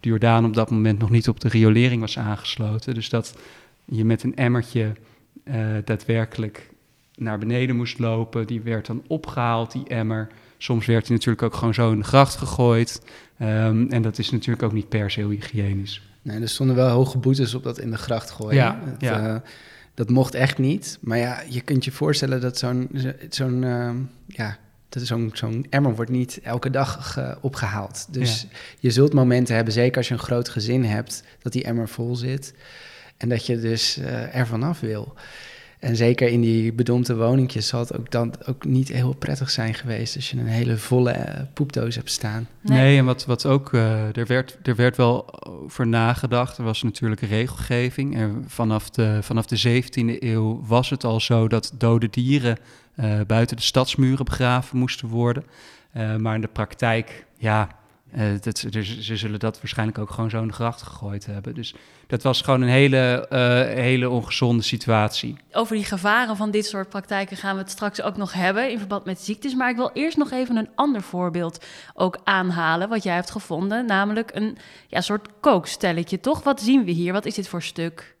de 0.00 0.08
Jordaan 0.08 0.44
op 0.44 0.54
dat 0.54 0.70
moment 0.70 0.98
nog 0.98 1.10
niet 1.10 1.28
op 1.28 1.40
de 1.40 1.48
riolering 1.48 2.00
was 2.00 2.18
aangesloten. 2.18 2.94
Dus 2.94 3.08
dat 3.08 3.38
je 3.84 4.04
met 4.04 4.22
een 4.22 4.36
emmertje 4.36 4.92
daadwerkelijk 5.84 6.70
naar 7.16 7.38
beneden 7.38 7.76
moest 7.76 7.98
lopen. 7.98 8.46
Die 8.46 8.60
werd 8.60 8.86
dan 8.86 9.02
opgehaald, 9.06 9.72
die 9.72 9.88
emmer. 9.88 10.28
Soms 10.58 10.86
werd 10.86 11.06
hij 11.06 11.16
natuurlijk 11.16 11.42
ook 11.42 11.54
gewoon 11.54 11.74
zo 11.74 11.92
in 11.92 11.98
de 11.98 12.04
gracht 12.04 12.36
gegooid. 12.36 13.02
Ehm, 13.38 13.86
en 13.88 14.02
dat 14.02 14.18
is 14.18 14.30
natuurlijk 14.30 14.62
ook 14.62 14.72
niet 14.72 14.88
per 14.88 15.10
se 15.10 15.20
heel 15.20 15.30
hygiënisch. 15.30 16.07
Nee, 16.22 16.40
er 16.40 16.48
stonden 16.48 16.76
wel 16.76 16.88
hoge 16.88 17.18
boetes 17.18 17.54
op 17.54 17.62
dat 17.62 17.78
in 17.78 17.90
de 17.90 17.96
gracht 17.96 18.30
gooien. 18.30 18.54
Ja, 18.56 18.80
Het, 18.84 19.00
ja. 19.00 19.34
eh, 19.34 19.40
dat 19.94 20.08
mocht 20.10 20.34
echt 20.34 20.58
niet. 20.58 20.98
Maar 21.00 21.18
ja, 21.18 21.42
je 21.48 21.60
kunt 21.60 21.84
je 21.84 21.92
voorstellen 21.92 22.40
dat 22.40 22.58
zo'n 22.58 22.90
zo'n 23.30 23.64
eh, 23.64 23.90
ja, 24.26 24.56
dat 24.88 25.02
zo'n 25.02 25.30
zo'n 25.34 25.66
emmer 25.70 25.94
wordt 25.94 26.10
niet 26.10 26.40
elke 26.42 26.70
dag 26.70 27.12
ge- 27.12 27.38
opgehaald. 27.40 28.06
Dus 28.10 28.46
je 28.78 28.90
zult 28.90 29.12
momenten 29.12 29.54
hebben, 29.54 29.72
zeker 29.72 29.96
als 29.96 30.08
je 30.08 30.14
een 30.14 30.20
groot 30.20 30.48
gezin 30.48 30.84
hebt, 30.84 31.22
dat 31.42 31.52
die 31.52 31.64
emmer 31.64 31.88
vol 31.88 32.16
zit. 32.16 32.54
En 33.16 33.28
dat 33.28 33.46
je 33.46 33.58
dus 33.60 33.96
eh 33.96 34.34
er 34.36 34.46
vanaf 34.46 34.80
wil. 34.80 35.14
En 35.78 35.96
zeker 35.96 36.28
in 36.28 36.40
die 36.40 36.72
bedompte 36.72 37.16
woningjes 37.16 37.66
zal 37.66 37.80
het 37.80 37.98
ook 37.98 38.10
dan 38.10 38.34
ook 38.46 38.64
niet 38.64 38.88
heel 38.88 39.14
prettig 39.14 39.50
zijn 39.50 39.74
geweest 39.74 40.16
als 40.16 40.30
je 40.30 40.38
een 40.38 40.46
hele 40.46 40.76
volle 40.76 41.10
eh, 41.10 41.42
poepdoos 41.54 41.94
hebt 41.94 42.10
staan. 42.10 42.48
Nee, 42.60 42.98
en 42.98 43.04
wat, 43.04 43.26
wat 43.26 43.46
ook, 43.46 43.72
eh, 43.72 44.16
er, 44.16 44.26
werd, 44.26 44.58
er 44.62 44.76
werd 44.76 44.96
wel 44.96 45.44
over 45.44 45.86
nagedacht. 45.86 46.58
Er 46.58 46.64
was 46.64 46.82
natuurlijk 46.82 47.20
regelgeving. 47.20 48.18
Er, 48.18 48.30
vanaf, 48.46 48.90
de, 48.90 49.18
vanaf 49.22 49.46
de 49.46 49.82
17e 49.82 50.22
eeuw 50.22 50.62
was 50.66 50.90
het 50.90 51.04
al 51.04 51.20
zo 51.20 51.48
dat 51.48 51.72
dode 51.78 52.08
dieren 52.10 52.58
eh, 52.98 53.20
buiten 53.26 53.56
de 53.56 53.62
stadsmuren 53.62 54.24
begraven 54.24 54.78
moesten 54.78 55.08
worden. 55.08 55.44
Eh, 55.92 56.16
maar 56.16 56.34
in 56.34 56.40
de 56.40 56.48
praktijk, 56.48 57.26
ja, 57.36 57.68
eh, 58.10 58.26
dat, 58.40 58.64
dus, 58.70 59.00
ze 59.00 59.16
zullen 59.16 59.38
dat 59.38 59.60
waarschijnlijk 59.60 59.98
ook 59.98 60.10
gewoon 60.10 60.30
zo 60.30 60.40
in 60.42 60.48
de 60.48 60.52
gracht 60.52 60.82
gegooid 60.82 61.26
hebben. 61.26 61.54
Dus 61.54 61.74
dat 62.06 62.22
was 62.22 62.40
gewoon 62.40 62.62
een 62.62 62.68
hele, 62.68 63.26
eh, 63.28 63.82
hele 63.82 64.10
ongezonde 64.10 64.62
situatie. 64.62 65.36
Over 65.52 65.76
die 65.76 65.84
gevaren 65.84 66.36
van 66.36 66.50
dit 66.50 66.66
soort 66.66 66.88
praktijken 66.88 67.36
gaan 67.36 67.54
we 67.54 67.60
het 67.60 67.70
straks 67.70 68.02
ook 68.02 68.16
nog 68.16 68.32
hebben 68.32 68.70
in 68.70 68.78
verband 68.78 69.04
met 69.04 69.20
ziektes. 69.20 69.54
Maar 69.54 69.70
ik 69.70 69.76
wil 69.76 69.90
eerst 69.92 70.16
nog 70.16 70.30
even 70.30 70.56
een 70.56 70.68
ander 70.74 71.02
voorbeeld 71.02 71.64
ook 71.94 72.18
aanhalen 72.24 72.88
wat 72.88 73.02
jij 73.02 73.14
hebt 73.14 73.30
gevonden. 73.30 73.86
Namelijk 73.86 74.30
een 74.34 74.58
ja, 74.86 75.00
soort 75.00 75.28
kookstelletje, 75.40 76.20
toch? 76.20 76.42
Wat 76.42 76.60
zien 76.60 76.84
we 76.84 76.90
hier? 76.90 77.12
Wat 77.12 77.26
is 77.26 77.34
dit 77.34 77.48
voor 77.48 77.62
stuk? 77.62 78.16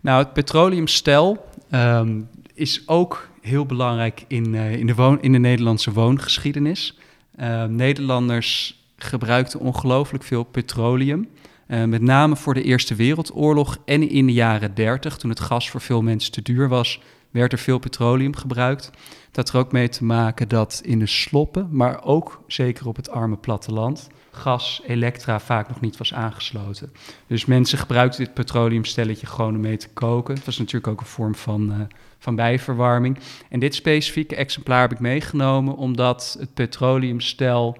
Nou, 0.00 0.22
het 0.22 0.32
petroleumstel 0.32 1.46
ehm, 1.70 2.20
is 2.54 2.88
ook 2.88 3.28
heel 3.40 3.66
belangrijk 3.66 4.24
in, 4.28 4.54
eh, 4.54 4.72
in, 4.72 4.86
de, 4.86 4.94
woon, 4.94 5.22
in 5.22 5.32
de 5.32 5.38
Nederlandse 5.38 5.92
woongeschiedenis. 5.92 6.98
Ehm, 7.36 7.74
Nederlanders 7.74 8.79
gebruikten 9.04 9.60
ongelooflijk 9.60 10.24
veel 10.24 10.44
petroleum. 10.44 11.28
eh, 11.66 11.84
met 11.84 12.02
name 12.02 12.36
voor 12.36 12.54
de 12.54 12.62
Eerste 12.62 12.94
Wereldoorlog 12.94 13.78
en 13.84 14.08
in 14.08 14.26
de 14.26 14.32
jaren 14.32 14.74
30, 14.74 15.16
toen 15.16 15.30
het 15.30 15.40
gas 15.40 15.70
voor 15.70 15.80
veel 15.80 16.02
mensen 16.02 16.32
te 16.32 16.42
duur 16.42 16.68
was, 16.68 17.00
werd 17.30 17.52
er 17.52 17.58
veel 17.58 17.78
petroleum 17.78 18.36
gebruikt. 18.36 18.90
Dat 19.30 19.46
had 19.46 19.54
er 19.54 19.60
ook 19.60 19.72
mee 19.72 19.88
te 19.88 20.04
maken 20.04 20.48
dat 20.48 20.80
in 20.84 20.98
de 20.98 21.06
sloppen, 21.06 21.68
maar 21.70 22.04
ook 22.04 22.42
zeker 22.46 22.86
op 22.86 22.96
het 22.96 23.10
arme 23.10 23.36
platteland, 23.36 24.08
gas, 24.30 24.82
elektra 24.86 25.40
vaak 25.40 25.68
nog 25.68 25.80
niet 25.80 25.96
was 25.96 26.14
aangesloten. 26.14 26.92
Dus 27.26 27.44
mensen 27.44 27.78
gebruikten 27.78 28.24
dit 28.24 28.34
petroleumstelletje 28.34 29.26
gewoon 29.26 29.54
om 29.54 29.60
mee 29.60 29.76
te 29.76 29.88
koken. 29.88 30.34
Het 30.34 30.44
was 30.44 30.58
natuurlijk 30.58 30.92
ook 30.92 31.00
een 31.00 31.06
vorm 31.06 31.34
van, 31.34 31.72
eh, 31.72 31.78
van 32.18 32.34
bijverwarming. 32.34 33.18
En 33.48 33.60
dit 33.60 33.74
specifieke 33.74 34.36
exemplaar 34.36 34.80
heb 34.80 34.92
ik 34.92 35.00
meegenomen 35.00 35.76
omdat 35.76 36.36
het 36.38 36.54
petroleumstel 36.54 37.76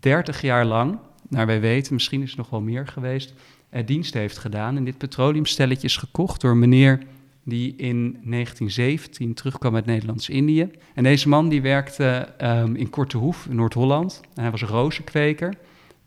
30 0.00 0.40
jaar 0.40 0.64
lang, 0.64 0.98
naar 1.28 1.46
wij 1.46 1.60
weten, 1.60 1.94
misschien 1.94 2.22
is 2.22 2.28
het 2.28 2.38
nog 2.38 2.50
wel 2.50 2.60
meer 2.60 2.86
geweest, 2.86 3.34
eh, 3.68 3.86
dienst 3.86 4.14
heeft 4.14 4.38
gedaan. 4.38 4.76
En 4.76 4.84
dit 4.84 4.98
petroleumstelletje 4.98 5.86
is 5.86 5.96
gekocht 5.96 6.40
door 6.40 6.56
meneer 6.56 6.98
die 7.44 7.76
in 7.76 8.18
1917 8.22 9.34
terugkwam 9.34 9.74
uit 9.74 9.86
Nederlands-Indië. 9.86 10.70
En 10.94 11.02
deze 11.02 11.28
man 11.28 11.48
die 11.48 11.62
werkte 11.62 12.04
ehm, 12.38 12.74
in 12.74 12.90
Kortehoef, 12.90 13.46
in 13.46 13.56
Noord-Holland. 13.56 14.20
Hij 14.34 14.50
was 14.50 14.60
een 14.60 14.68
rozenkweker. 14.68 15.54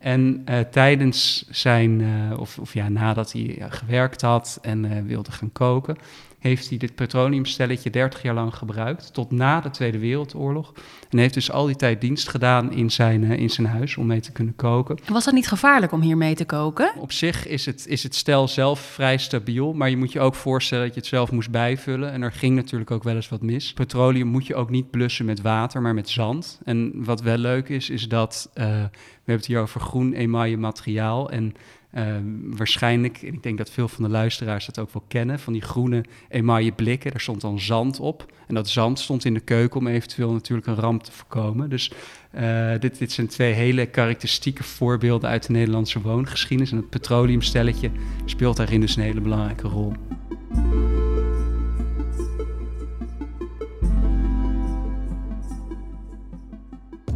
En 0.03 0.41
eh, 0.45 0.59
tijdens 0.59 1.45
zijn, 1.49 2.01
eh, 2.01 2.39
of, 2.39 2.59
of 2.59 2.73
ja, 2.73 2.89
nadat 2.89 3.31
hij 3.31 3.57
eh, 3.59 3.65
gewerkt 3.69 4.21
had 4.21 4.59
en 4.61 5.05
wilde 5.05 5.31
gaan 5.31 5.51
koken, 5.51 5.97
heeft 6.43 6.69
hij 6.69 6.77
dit 6.77 6.95
petroleumstelletje 6.95 7.89
30 7.89 8.21
jaar 8.21 8.33
lang 8.33 8.55
gebruikt, 8.55 9.13
tot 9.13 9.31
na 9.31 9.61
de 9.61 9.69
Tweede 9.69 9.99
Wereldoorlog. 9.99 10.73
En 11.09 11.17
heeft 11.17 11.33
dus 11.33 11.51
al 11.51 11.65
die 11.65 11.75
tijd 11.75 12.01
dienst 12.01 12.29
gedaan 12.29 12.71
in 12.71 12.91
zijn, 12.91 13.23
in 13.23 13.49
zijn 13.49 13.67
huis 13.67 13.97
om 13.97 14.05
mee 14.05 14.19
te 14.19 14.31
kunnen 14.31 14.55
koken. 14.55 14.97
Was 15.07 15.25
dat 15.25 15.33
niet 15.33 15.47
gevaarlijk 15.47 15.91
om 15.91 16.01
hier 16.01 16.17
mee 16.17 16.35
te 16.35 16.45
koken? 16.45 16.91
Op 16.97 17.11
zich 17.11 17.47
is 17.47 17.65
het, 17.65 17.87
is 17.87 18.03
het 18.03 18.15
stel 18.15 18.47
zelf 18.47 18.79
vrij 18.79 19.17
stabiel, 19.17 19.73
maar 19.73 19.89
je 19.89 19.97
moet 19.97 20.11
je 20.11 20.19
ook 20.19 20.35
voorstellen 20.35 20.85
dat 20.85 20.93
je 20.93 20.99
het 20.99 21.09
zelf 21.09 21.31
moest 21.31 21.51
bijvullen. 21.51 22.11
En 22.11 22.21
er 22.21 22.31
ging 22.31 22.55
natuurlijk 22.55 22.91
ook 22.91 23.03
wel 23.03 23.15
eens 23.15 23.29
wat 23.29 23.41
mis. 23.41 23.73
Petroleum 23.73 24.27
moet 24.27 24.47
je 24.47 24.55
ook 24.55 24.69
niet 24.69 24.91
blussen 24.91 25.25
met 25.25 25.41
water, 25.41 25.81
maar 25.81 25.93
met 25.93 26.09
zand. 26.09 26.59
En 26.63 26.91
wat 26.95 27.21
wel 27.21 27.37
leuk 27.37 27.69
is, 27.69 27.89
is 27.89 28.07
dat 28.07 28.49
uh, 28.53 28.63
we 28.65 28.69
hebben 28.69 29.35
het 29.35 29.45
hier 29.45 29.59
over 29.59 29.81
groen 29.81 30.13
emaille 30.13 30.57
materiaal. 30.57 31.31
En 31.31 31.55
uh, 31.95 32.15
waarschijnlijk, 32.43 33.21
ik 33.21 33.43
denk 33.43 33.57
dat 33.57 33.69
veel 33.69 33.87
van 33.87 34.03
de 34.03 34.09
luisteraars 34.09 34.65
dat 34.65 34.79
ook 34.79 34.93
wel 34.93 35.03
kennen, 35.07 35.39
van 35.39 35.53
die 35.53 35.61
groene 35.61 36.05
emaille 36.29 36.71
blikken, 36.71 37.11
daar 37.11 37.19
stond 37.19 37.41
dan 37.41 37.59
zand 37.59 37.99
op. 37.99 38.33
En 38.47 38.55
dat 38.55 38.69
zand 38.69 38.99
stond 38.99 39.25
in 39.25 39.33
de 39.33 39.39
keuken 39.39 39.79
om 39.79 39.87
eventueel 39.87 40.31
natuurlijk 40.31 40.67
een 40.67 40.75
ramp 40.75 41.03
te 41.03 41.11
voorkomen. 41.11 41.69
Dus 41.69 41.91
uh, 42.35 42.71
dit, 42.79 42.97
dit 42.97 43.11
zijn 43.11 43.27
twee 43.27 43.53
hele 43.53 43.85
karakteristieke 43.85 44.63
voorbeelden 44.63 45.29
uit 45.29 45.47
de 45.47 45.53
Nederlandse 45.53 46.01
woongeschiedenis. 46.01 46.71
En 46.71 46.77
het 46.77 46.89
petroleumstelletje 46.89 47.91
speelt 48.25 48.57
daarin 48.57 48.81
dus 48.81 48.95
een 48.95 49.03
hele 49.03 49.21
belangrijke 49.21 49.67
rol. 49.67 49.93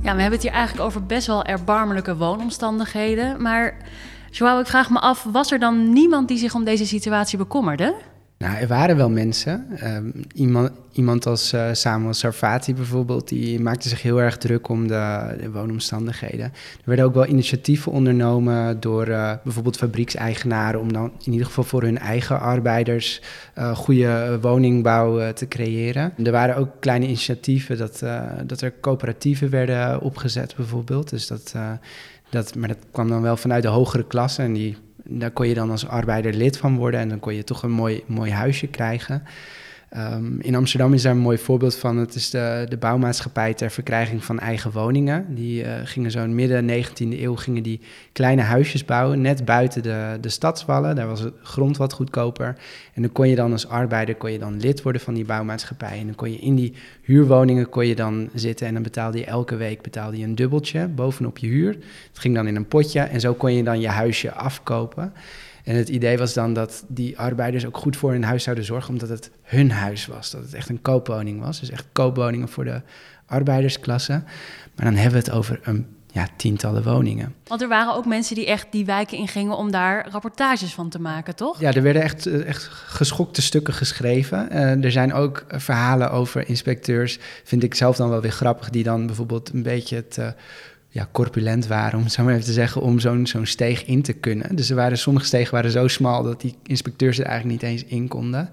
Ja, 0.02 0.16
we 0.16 0.22
hebben 0.22 0.40
het 0.40 0.48
hier 0.48 0.58
eigenlijk 0.58 0.86
over 0.88 1.06
best 1.06 1.28
wel 1.28 1.44
erbarmelijke 1.44 2.16
woonomstandigheden. 2.16 3.42
Maar 3.42 3.78
Joao, 4.32 4.60
ik 4.60 4.68
vraag 4.68 4.90
me 4.90 5.00
af, 5.00 5.24
was 5.24 5.52
er 5.52 5.60
dan 5.60 5.90
niemand 5.90 6.28
die 6.28 6.38
zich 6.38 6.56
om 6.56 6.64
deze 6.64 6.86
situatie 6.86 7.38
bekommerde? 7.38 7.96
Nou, 8.38 8.56
er 8.56 8.68
waren 8.68 8.98
wel 8.98 9.10
mensen. 9.10 9.66
Um, 9.84 10.14
iemand, 10.34 10.72
iemand 10.92 11.26
als 11.26 11.54
uh, 11.54 11.70
Samuel 11.72 12.14
Sarfati 12.14 12.74
bijvoorbeeld, 12.74 13.28
die 13.28 13.60
maakte 13.60 13.90
zich 13.90 14.02
heel 14.02 14.22
erg 14.22 14.38
druk 14.38 14.70
om 14.70 14.88
de, 14.88 15.36
de 15.42 15.52
woonomstandigheden. 15.52 16.46
Er 16.46 16.84
werden 16.84 17.06
ook 17.06 17.14
wel 17.14 17.28
initiatieven 17.28 17.92
ondernomen 17.92 18.80
door 18.80 19.08
uh, 19.08 19.34
bijvoorbeeld 19.44 19.78
fabriekseigenaren 19.78 20.80
om 20.80 20.94
dan 20.94 21.12
in 21.24 21.32
ieder 21.32 21.48
geval 21.48 21.64
voor 21.64 21.82
hun 21.82 21.98
eigen 21.98 22.40
arbeiders 22.40 23.22
uh, 23.58 23.76
goede 23.76 24.38
woningbouw 24.42 25.34
te 25.34 25.48
creëren. 25.48 26.14
Er 26.24 26.32
waren 26.32 26.56
ook 26.56 26.70
kleine 26.80 27.06
initiatieven 27.06 27.78
dat, 27.78 28.04
dat 28.46 28.62
er 28.62 28.74
coöperatieven 28.82 29.50
werden 29.50 30.02
opgezet 30.02 30.56
bijvoorbeeld. 30.56 31.10
Dus 31.10 31.28
dat, 31.28 31.56
dat, 32.30 32.56
maar 32.56 32.68
dat 32.68 32.78
kwam 32.92 33.10
dan 33.10 33.22
wel 33.22 33.38
vanuit 33.38 33.64
de 33.64 33.70
hogere 33.70 34.08
klasse 34.08 34.42
en 34.42 34.54
die 34.54 34.78
daar 35.10 35.32
kon 35.32 35.48
je 35.48 35.54
dan 35.54 35.72
als 35.72 35.88
arbeider 35.88 36.34
lid 36.34 36.58
van 36.58 36.76
worden 36.76 37.00
en 37.00 37.10
dan 37.10 37.20
kon 37.20 37.34
je 37.34 37.44
toch 37.44 37.64
een 37.64 37.72
mooi, 37.72 38.04
mooi 38.06 38.32
huisje 38.32 38.68
krijgen. 38.68 39.24
Um, 39.96 40.42
in 40.42 40.56
Amsterdam 40.56 40.94
is 40.94 41.02
daar 41.02 41.12
een 41.12 41.18
mooi 41.18 41.38
voorbeeld 41.38 41.76
van. 41.76 41.98
Het 41.98 42.16
is 42.16 42.30
de, 42.30 42.66
de 42.70 42.78
bouwmaatschappij 42.78 43.54
ter 43.54 43.72
verkrijging 43.72 44.24
van 44.24 44.40
eigen 44.40 44.72
woningen. 44.72 45.26
Die 45.36 45.64
uh, 45.64 45.72
gingen 45.84 46.12
zo 46.12 46.24
in 46.24 46.36
midden 46.36 46.86
19e 46.86 47.20
eeuw 47.20 47.36
gingen 47.36 47.64
die 47.64 47.80
kleine 48.12 48.42
huisjes 48.42 48.86
bouwen, 48.86 49.22
net 49.22 49.46
buiten 49.46 49.84
de, 49.84 50.18
de 50.22 50.30
stadswallen. 50.30 50.96
Daar 50.96 51.08
was 51.08 51.20
het 51.20 51.34
grond 51.42 51.78
wat 51.78 51.94
goedkoper. 51.94 52.56
En 52.94 53.02
dan 53.02 53.12
kon 53.12 53.28
je 53.28 53.36
dan 53.36 53.52
als 53.52 53.68
arbeider 53.68 54.16
kon 54.16 54.32
je 54.32 54.40
dan 54.40 54.60
lid 54.60 54.82
worden 54.82 55.02
van 55.02 55.14
die 55.14 55.26
bouwmaatschappij. 55.26 56.00
En 56.00 56.06
dan 56.06 56.16
kon 56.16 56.32
je 56.32 56.38
in 56.38 56.56
die 56.56 56.74
huurwoningen 57.02 57.70
kon 57.70 57.88
je 57.88 57.96
dan 57.96 58.30
zitten 58.34 58.68
en 58.68 58.74
dan 58.74 58.84
betaalde 58.84 59.18
je 59.18 59.26
elke 59.26 59.56
week 59.56 59.82
betaalde 59.82 60.18
je 60.18 60.24
een 60.24 60.36
dubbeltje 60.36 60.88
bovenop 60.88 61.38
je 61.38 61.48
huur. 61.48 61.72
Het 62.08 62.20
ging 62.20 62.36
dan 62.36 62.48
in 62.48 62.56
een 62.56 62.68
potje 62.68 63.00
en 63.00 63.20
zo 63.20 63.34
kon 63.34 63.54
je 63.54 63.64
dan 63.64 63.80
je 63.80 63.88
huisje 63.88 64.32
afkopen. 64.32 65.14
En 65.68 65.76
het 65.76 65.90
idee 65.90 66.18
was 66.18 66.34
dan 66.34 66.54
dat 66.54 66.84
die 66.88 67.20
arbeiders 67.20 67.66
ook 67.66 67.78
goed 67.78 67.98
voor 67.98 68.12
hun 68.12 68.24
huis 68.24 68.44
zouden 68.44 68.66
zorgen, 68.66 68.94
omdat 68.94 69.10
het 69.10 69.32
hun 69.42 69.72
huis 69.72 70.06
was. 70.06 70.32
Dat 70.32 70.42
het 70.42 70.54
echt 70.54 70.70
een 70.70 70.82
koopwoning 70.82 71.42
was. 71.42 71.60
Dus 71.60 71.70
echt 71.70 71.86
koopwoningen 71.92 72.50
voor 72.50 72.64
de 72.64 72.82
arbeidersklasse. 73.26 74.24
Maar 74.76 74.86
dan 74.86 74.94
hebben 74.94 75.12
we 75.12 75.18
het 75.18 75.32
over 75.32 75.60
een 75.64 75.88
ja, 76.12 76.28
tientallen 76.38 76.84
woningen. 76.84 77.36
Want 77.48 77.62
er 77.62 77.68
waren 77.68 77.96
ook 77.96 78.06
mensen 78.06 78.36
die 78.36 78.46
echt 78.46 78.68
die 78.70 78.86
wijken 78.86 79.18
ingingen 79.18 79.58
om 79.58 79.72
daar 79.72 80.08
rapportages 80.12 80.74
van 80.74 80.90
te 80.90 81.00
maken, 81.00 81.36
toch? 81.36 81.60
Ja, 81.60 81.74
er 81.74 81.82
werden 81.82 82.02
echt, 82.02 82.26
echt 82.26 82.64
geschokte 82.64 83.42
stukken 83.42 83.74
geschreven. 83.74 84.48
Uh, 84.52 84.84
er 84.84 84.92
zijn 84.92 85.14
ook 85.14 85.46
verhalen 85.48 86.12
over 86.12 86.50
inspecteurs, 86.50 87.20
vind 87.44 87.64
ik 87.64 87.76
zelf 87.76 87.96
dan 87.96 88.10
wel 88.10 88.22
weer 88.22 88.32
grappig, 88.32 88.70
die 88.70 88.84
dan 88.84 89.06
bijvoorbeeld 89.06 89.54
een 89.54 89.64
beetje 89.64 89.96
het... 89.96 90.18
Uh, 90.20 90.28
ja, 90.98 91.08
corpulent 91.12 91.68
waren, 91.68 92.00
om 92.00 92.06
het 92.06 92.18
maar 92.18 92.34
even 92.34 92.46
te 92.46 92.54
zeggen, 92.54 92.82
om 92.82 93.00
zo'n 93.00 93.28
zo'n 93.28 93.46
steeg 93.46 93.86
in 93.86 94.02
te 94.02 94.14
kunnen. 94.14 94.56
Dus 94.56 94.70
er 94.70 94.76
waren, 94.76 94.98
sommige 94.98 95.26
stegen 95.26 95.54
waren 95.54 95.72
zo 95.72 95.88
smal 95.88 96.24
dat 96.24 96.42
die 96.42 96.56
inspecteurs 96.64 97.20
er 97.20 97.26
eigenlijk 97.26 97.62
niet 97.62 97.72
eens 97.72 97.84
in 97.84 98.08
konden. 98.08 98.50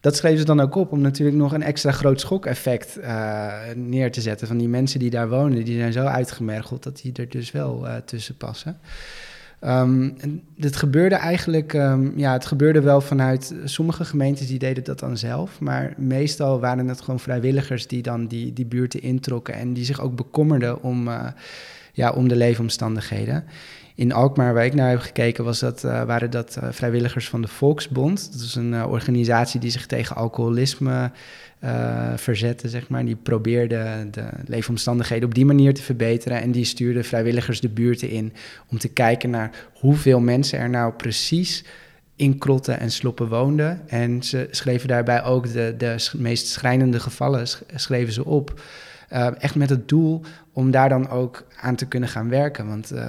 Dat 0.00 0.16
schreven 0.16 0.38
ze 0.38 0.44
dan 0.44 0.60
ook 0.60 0.74
op 0.74 0.92
om 0.92 1.00
natuurlijk 1.00 1.36
nog 1.36 1.52
een 1.52 1.62
extra 1.62 1.92
groot 1.92 2.20
schokeffect 2.20 2.98
uh, 2.98 3.52
neer 3.74 4.12
te 4.12 4.20
zetten. 4.20 4.46
Van 4.46 4.58
die 4.58 4.68
mensen 4.68 4.98
die 4.98 5.10
daar 5.10 5.28
wonen, 5.28 5.64
die 5.64 5.78
zijn 5.78 5.92
zo 5.92 6.04
uitgemergeld 6.04 6.82
dat 6.82 7.00
die 7.02 7.12
er 7.12 7.28
dus 7.28 7.50
wel 7.50 7.86
uh, 7.86 7.96
tussen 7.96 8.36
passen. 8.36 8.78
Um, 9.64 10.14
en 10.18 10.42
het 10.56 10.76
gebeurde 10.76 11.14
eigenlijk, 11.14 11.72
um, 11.72 12.12
ja, 12.16 12.32
het 12.32 12.46
gebeurde 12.46 12.80
wel 12.80 13.00
vanuit 13.00 13.54
sommige 13.64 14.04
gemeentes 14.04 14.46
die 14.46 14.58
deden 14.58 14.84
dat 14.84 14.98
dan 14.98 15.16
zelf, 15.16 15.60
maar 15.60 15.94
meestal 15.96 16.60
waren 16.60 16.88
het 16.88 17.00
gewoon 17.00 17.20
vrijwilligers 17.20 17.86
die 17.86 18.02
dan 18.02 18.26
die, 18.26 18.52
die 18.52 18.66
buurten 18.66 19.02
introkken 19.02 19.54
en 19.54 19.72
die 19.72 19.84
zich 19.84 20.00
ook 20.00 20.16
bekommerden 20.16 20.82
om, 20.82 21.08
uh, 21.08 21.26
ja, 21.92 22.10
om 22.10 22.28
de 22.28 22.36
leefomstandigheden. 22.36 23.44
In 24.02 24.12
Alkmaar, 24.12 24.54
waar 24.54 24.64
ik 24.64 24.74
naar 24.74 24.90
heb 24.90 25.00
gekeken, 25.00 25.44
was 25.44 25.58
dat, 25.58 25.84
uh, 25.84 26.04
waren 26.04 26.30
dat 26.30 26.58
uh, 26.62 26.68
vrijwilligers 26.70 27.28
van 27.28 27.42
de 27.42 27.48
Volksbond. 27.48 28.32
Dat 28.32 28.40
is 28.40 28.54
een 28.54 28.84
organisatie 28.84 29.60
die 29.60 29.70
zich 29.70 29.86
tegen 29.86 30.16
alcoholisme 30.16 31.10
verzetten, 32.16 32.68
zeg 32.68 32.88
maar. 32.88 33.04
Die 33.04 33.16
probeerde 33.16 34.08
de 34.10 34.24
leefomstandigheden 34.46 35.28
op 35.28 35.34
die 35.34 35.44
manier 35.44 35.74
te 35.74 35.82
verbeteren. 35.82 36.40
En 36.40 36.50
die 36.50 36.64
stuurde 36.64 37.04
vrijwilligers 37.04 37.60
de 37.60 37.68
buurten 37.68 38.08
in 38.08 38.32
om 38.70 38.78
te 38.78 38.88
kijken 38.88 39.30
naar 39.30 39.50
hoeveel 39.74 40.20
mensen 40.20 40.58
er 40.58 40.70
nou 40.70 40.92
precies 40.92 41.64
in 42.16 42.38
krotten 42.38 42.80
en 42.80 42.90
sloppen 42.90 43.28
woonden. 43.28 43.88
En 43.88 44.22
ze 44.22 44.48
schreven 44.50 44.88
daarbij 44.88 45.24
ook 45.24 45.52
de, 45.52 45.74
de 45.78 46.10
meest 46.16 46.46
schrijnende 46.46 47.00
gevallen 47.00 47.46
schreven 47.74 48.12
ze 48.12 48.24
op. 48.24 48.60
Uh, 49.12 49.42
echt 49.42 49.54
met 49.54 49.70
het 49.70 49.88
doel 49.88 50.20
om 50.52 50.70
daar 50.70 50.88
dan 50.88 51.08
ook 51.08 51.44
aan 51.60 51.74
te 51.74 51.86
kunnen 51.86 52.08
gaan 52.08 52.28
werken. 52.28 52.66
Want 52.68 52.92
uh, 52.92 53.06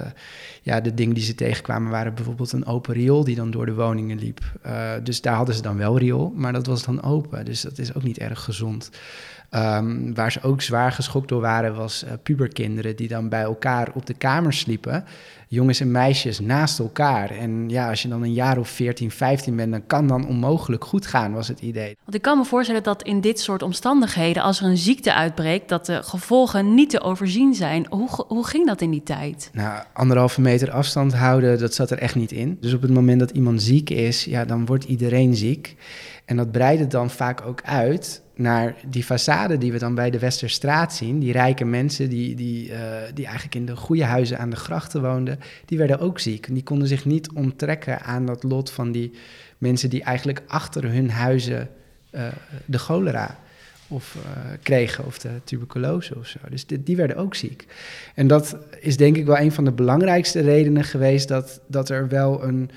ja, 0.62 0.80
de 0.80 0.94
dingen 0.94 1.14
die 1.14 1.24
ze 1.24 1.34
tegenkwamen 1.34 1.90
waren 1.90 2.14
bijvoorbeeld 2.14 2.52
een 2.52 2.66
open 2.66 2.94
riool 2.94 3.24
die 3.24 3.36
dan 3.36 3.50
door 3.50 3.66
de 3.66 3.74
woningen 3.74 4.18
liep. 4.18 4.40
Uh, 4.66 4.90
dus 5.02 5.20
daar 5.20 5.34
hadden 5.34 5.54
ze 5.54 5.62
dan 5.62 5.76
wel 5.76 5.98
riool, 5.98 6.32
maar 6.36 6.52
dat 6.52 6.66
was 6.66 6.84
dan 6.84 7.02
open. 7.02 7.44
Dus 7.44 7.60
dat 7.60 7.78
is 7.78 7.94
ook 7.94 8.02
niet 8.02 8.18
erg 8.18 8.40
gezond. 8.40 8.90
Um, 9.50 10.14
waar 10.14 10.32
ze 10.32 10.42
ook 10.42 10.62
zwaar 10.62 10.92
geschokt 10.92 11.28
door 11.28 11.40
waren, 11.40 11.74
was 11.74 12.04
puberkinderen 12.22 12.96
die 12.96 13.08
dan 13.08 13.28
bij 13.28 13.42
elkaar 13.42 13.90
op 13.94 14.06
de 14.06 14.14
kamer 14.14 14.52
sliepen. 14.52 15.04
Jongens 15.54 15.80
en 15.80 15.90
meisjes 15.90 16.40
naast 16.40 16.78
elkaar. 16.78 17.30
En 17.30 17.68
ja, 17.68 17.88
als 17.88 18.02
je 18.02 18.08
dan 18.08 18.22
een 18.22 18.32
jaar 18.32 18.58
of 18.58 18.68
14, 18.68 19.10
15 19.10 19.56
bent, 19.56 19.72
dan 19.72 19.86
kan 19.86 20.06
dan 20.06 20.26
onmogelijk 20.26 20.84
goed 20.84 21.06
gaan, 21.06 21.32
was 21.32 21.48
het 21.48 21.60
idee. 21.60 21.96
Want 22.04 22.16
ik 22.16 22.22
kan 22.22 22.38
me 22.38 22.44
voorstellen 22.44 22.82
dat 22.82 23.02
in 23.02 23.20
dit 23.20 23.40
soort 23.40 23.62
omstandigheden, 23.62 24.42
als 24.42 24.60
er 24.60 24.66
een 24.66 24.76
ziekte 24.76 25.14
uitbreekt, 25.14 25.68
dat 25.68 25.86
de 25.86 26.02
gevolgen 26.02 26.74
niet 26.74 26.90
te 26.90 27.00
overzien 27.00 27.54
zijn. 27.54 27.86
Hoe, 27.90 28.08
hoe 28.28 28.46
ging 28.46 28.66
dat 28.66 28.80
in 28.80 28.90
die 28.90 29.02
tijd? 29.02 29.50
Nou, 29.52 29.82
anderhalve 29.92 30.40
meter 30.40 30.70
afstand 30.70 31.14
houden, 31.14 31.58
dat 31.58 31.74
zat 31.74 31.90
er 31.90 31.98
echt 31.98 32.14
niet 32.14 32.32
in. 32.32 32.56
Dus 32.60 32.74
op 32.74 32.82
het 32.82 32.92
moment 32.92 33.20
dat 33.20 33.30
iemand 33.30 33.62
ziek 33.62 33.90
is, 33.90 34.24
ja, 34.24 34.44
dan 34.44 34.66
wordt 34.66 34.84
iedereen 34.84 35.34
ziek. 35.34 35.76
En 36.24 36.36
dat 36.36 36.52
breidde 36.52 36.86
dan 36.86 37.10
vaak 37.10 37.46
ook 37.46 37.62
uit 37.62 38.22
naar 38.34 38.74
die 38.86 39.04
façade 39.04 39.58
die 39.58 39.72
we 39.72 39.78
dan 39.78 39.94
bij 39.94 40.10
de 40.10 40.18
Westerstraat 40.18 40.94
zien. 40.94 41.18
Die 41.18 41.32
rijke 41.32 41.64
mensen 41.64 42.08
die, 42.08 42.34
die, 42.34 42.70
uh, 42.70 42.76
die 43.14 43.24
eigenlijk 43.24 43.54
in 43.54 43.66
de 43.66 43.76
goede 43.76 44.04
huizen 44.04 44.38
aan 44.38 44.50
de 44.50 44.56
grachten 44.56 45.02
woonden, 45.02 45.40
die 45.64 45.78
werden 45.78 45.98
ook 45.98 46.18
ziek. 46.18 46.46
Die 46.50 46.62
konden 46.62 46.88
zich 46.88 47.04
niet 47.04 47.32
onttrekken 47.32 48.00
aan 48.00 48.26
dat 48.26 48.42
lot 48.42 48.70
van 48.70 48.92
die 48.92 49.12
mensen 49.58 49.90
die 49.90 50.02
eigenlijk 50.02 50.42
achter 50.46 50.92
hun 50.92 51.10
huizen 51.10 51.68
uh, 52.10 52.26
de 52.64 52.78
cholera 52.78 53.38
of 53.88 54.16
uh, 54.16 54.22
kregen 54.62 55.04
of 55.04 55.18
de 55.18 55.30
tuberculose 55.44 56.18
of 56.18 56.26
zo. 56.26 56.38
Dus 56.50 56.66
die, 56.66 56.82
die, 56.82 56.96
werden 56.96 57.16
ook 57.16 57.34
ziek. 57.34 57.66
En 58.14 58.26
dat 58.26 58.56
is 58.80 58.96
denk 58.96 59.16
ik 59.16 59.26
wel 59.26 59.38
een 59.38 59.52
van 59.52 59.64
de 59.64 59.72
belangrijkste 59.72 60.40
redenen 60.40 60.84
geweest 60.84 61.28
dat, 61.28 61.60
dat 61.66 61.88
er 61.88 62.08
wel 62.08 62.44
een, 62.44 62.70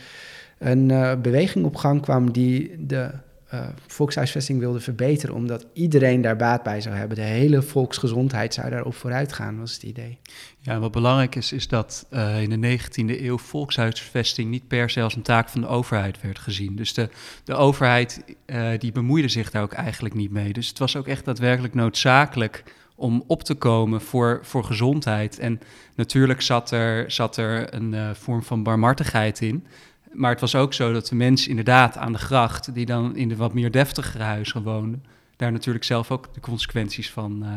een 0.57 1.21
beweging 1.21 1.65
op 1.65 1.75
gang 1.75 2.01
kwam 2.01 2.31
die 2.31 2.85
de 2.85 3.09
uh, 3.53 3.67
volkshuisvesting 3.87 4.59
wilde 4.59 4.79
verbeteren, 4.79 5.35
omdat 5.35 5.65
iedereen 5.73 6.21
daar 6.21 6.35
baat 6.35 6.63
bij 6.63 6.81
zou 6.81 6.95
hebben. 6.95 7.17
De 7.17 7.23
hele 7.23 7.61
volksgezondheid 7.61 8.53
zou 8.53 8.69
daarop 8.69 8.95
vooruit 8.95 9.33
gaan, 9.33 9.59
was 9.59 9.73
het 9.73 9.83
idee. 9.83 10.19
Ja, 10.59 10.79
wat 10.79 10.91
belangrijk 10.91 11.35
is, 11.35 11.51
is 11.51 11.67
dat 11.67 12.07
uh, 12.11 12.41
in 12.41 12.61
de 12.61 12.79
19e 12.79 13.21
eeuw 13.21 13.37
volkshuisvesting 13.37 14.49
niet 14.49 14.67
per 14.67 14.89
se 14.89 15.01
als 15.01 15.15
een 15.15 15.21
taak 15.21 15.49
van 15.49 15.61
de 15.61 15.67
overheid 15.67 16.21
werd 16.21 16.39
gezien. 16.39 16.75
Dus 16.75 16.93
de, 16.93 17.09
de 17.43 17.53
overheid 17.53 18.23
uh, 18.45 18.69
die 18.77 18.91
bemoeide 18.91 19.27
zich 19.27 19.51
daar 19.51 19.63
ook 19.63 19.73
eigenlijk 19.73 20.15
niet 20.15 20.31
mee. 20.31 20.53
Dus 20.53 20.67
het 20.67 20.79
was 20.79 20.95
ook 20.95 21.07
echt 21.07 21.25
daadwerkelijk 21.25 21.73
noodzakelijk 21.73 22.63
om 22.95 23.23
op 23.27 23.43
te 23.43 23.55
komen 23.55 24.01
voor, 24.01 24.39
voor 24.41 24.63
gezondheid. 24.63 25.39
En 25.39 25.59
natuurlijk 25.95 26.41
zat 26.41 26.71
er, 26.71 27.11
zat 27.11 27.37
er 27.37 27.73
een 27.73 28.15
vorm 28.15 28.43
van 28.43 28.63
barmhartigheid 28.63 29.41
in. 29.41 29.65
Maar 30.11 30.31
het 30.31 30.39
was 30.41 30.55
ook 30.55 30.73
zo 30.73 30.93
dat 30.93 31.07
de 31.07 31.15
mensen 31.15 31.49
inderdaad 31.49 31.97
aan 31.97 32.11
de 32.11 32.17
gracht, 32.17 32.73
die 32.73 32.85
dan 32.85 33.15
in 33.15 33.29
de 33.29 33.35
wat 33.35 33.53
meer 33.53 33.71
deftigere 33.71 34.23
huizen 34.23 34.63
woonden, 34.63 35.03
daar 35.35 35.51
natuurlijk 35.51 35.85
zelf 35.85 36.11
ook 36.11 36.33
de 36.33 36.39
consequenties 36.39 37.11
van 37.11 37.43
uh, 37.43 37.49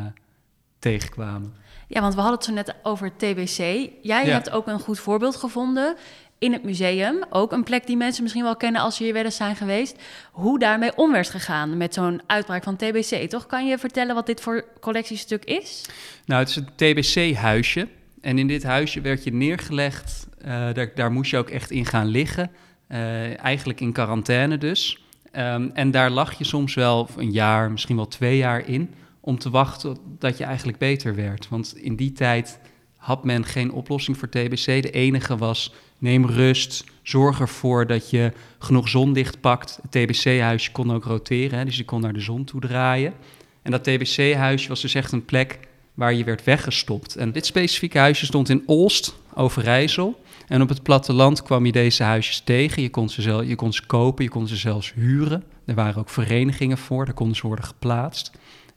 tegenkwamen. 0.79 1.55
Ja, 1.87 2.01
want 2.01 2.15
we 2.15 2.21
hadden 2.21 2.39
het 2.39 2.49
zo 2.49 2.55
net 2.55 2.75
over 2.83 3.17
TBC. 3.17 3.91
Jij 4.03 4.27
hebt 4.27 4.51
ook 4.51 4.67
een 4.67 4.81
goed 4.81 4.99
voorbeeld 4.99 5.37
gevonden 5.37 5.97
in 6.39 6.53
het 6.53 6.65
museum. 6.65 7.25
Ook 7.31 7.53
een 7.53 7.65
plek 7.65 7.87
die 7.87 7.97
mensen 7.97 8.23
misschien 8.23 8.45
wel 8.45 8.57
kennen 8.57 8.81
als 8.81 8.97
ze 8.97 9.03
hier 9.03 9.13
wel 9.13 9.25
eens 9.25 9.37
zijn 9.37 9.57
geweest. 9.57 9.97
Hoe 10.33 10.59
daarmee 10.59 10.97
om 10.97 11.13
werd 11.13 11.31
gegaan 11.31 11.77
met 11.77 11.95
zo'n 11.95 12.21
uitbraak 12.27 12.63
van 12.63 12.77
TBC. 12.77 13.31
Toch 13.31 13.47
kan 13.47 13.67
je 13.67 13.79
vertellen 13.79 14.15
wat 14.15 14.27
dit 14.27 14.41
voor 14.41 14.65
collectiestuk 14.81 15.45
is? 15.45 15.85
Nou, 16.25 16.41
het 16.41 16.49
is 16.49 16.57
een 16.57 16.69
TBC-huisje. 16.75 17.89
En 18.21 18.39
in 18.39 18.47
dit 18.47 18.63
huisje 18.63 19.01
werd 19.01 19.25
je 19.25 19.33
neergelegd. 19.33 20.29
Uh, 20.39 20.47
daar, 20.47 20.91
daar, 20.95 21.13
moest 21.13 21.31
je 21.31 21.37
ook 21.37 21.51
echt 21.51 21.71
in 21.71 21.87
gaan 21.87 22.07
liggen. 22.07 22.51
Uh, 22.89 23.45
eigenlijk 23.45 23.81
in 23.81 23.93
quarantaine 23.93 24.59
dus. 24.59 25.05
Um, 25.33 25.71
en 25.75 25.91
daar 25.91 26.11
lag 26.11 26.39
je 26.39 26.45
soms 26.45 26.75
wel 26.75 27.09
een 27.17 27.33
jaar, 27.33 27.71
misschien 27.71 27.97
wel 27.97 28.09
twee 28.09 28.37
jaar 28.37 28.69
in. 28.69 28.95
Om 29.21 29.39
te 29.39 29.51
wachten 29.51 29.97
dat 30.19 30.39
je 30.39 30.45
eigenlijk 30.45 30.79
beter 30.79 31.15
werd. 31.15 31.49
Want 31.49 31.77
in 31.77 31.97
die 31.97 32.13
tijd 32.13 32.61
had 32.97 33.25
men 33.25 33.45
geen 33.45 33.73
oplossing 33.73 34.19
voor 34.19 34.29
TBC. 34.29 34.65
De 34.65 34.91
enige 34.91 35.37
was 35.37 35.73
neem 35.99 36.27
rust, 36.27 36.85
zorg 37.03 37.41
ervoor 37.41 37.87
dat 37.87 38.11
je 38.11 38.33
genoeg 38.59 38.89
zonlicht 38.89 39.41
pakt. 39.41 39.79
Het 39.83 39.91
TBC-huisje 39.91 40.73
kon 40.73 40.93
ook 40.93 41.05
roteren, 41.05 41.59
hè, 41.59 41.65
dus 41.65 41.77
je 41.77 41.85
kon 41.85 42.01
naar 42.01 42.13
de 42.13 42.21
zon 42.21 42.45
toe 42.45 42.61
draaien. 42.61 43.15
En 43.63 43.71
dat 43.71 43.85
TBC-huisje 43.85 44.69
was 44.69 44.81
dus 44.81 44.95
echt 44.95 45.13
een 45.13 45.25
plek 45.25 45.59
waar 45.95 46.15
je 46.15 46.25
werd 46.25 46.45
weggestopt. 46.45 47.17
En 47.17 47.33
dit 47.33 47.47
specifieke 47.47 47.99
huisje 47.99 48.27
stond 48.27 48.49
in 48.49 48.63
Olst, 48.67 49.15
Overijssel. 49.35 50.23
En 50.47 50.63
op 50.63 50.69
het 50.69 50.83
platteland 50.83 51.43
kwam 51.43 51.67
je 51.67 51.73
deze 51.73 52.03
huisjes 52.03 52.41
tegen. 52.41 52.83
Je 52.83 52.91
kon 52.91 53.09
ze, 53.09 53.23
zelf, 53.23 53.47
je 53.47 53.55
kon 53.55 53.73
ze 53.73 53.87
kopen, 53.87 54.25
je 54.25 54.31
kon 54.31 54.49
ze 54.49 54.57
zelfs 54.57 54.93
huren. 54.93 55.45
Er 55.65 55.75
waren 55.75 56.01
ook 56.01 56.09
verenigingen 56.09 56.79
voor, 56.79 57.05
daar 57.05 57.15
konden 57.15 57.37
ze 57.37 57.47
worden 57.47 57.65
geplaatst. 57.65 58.31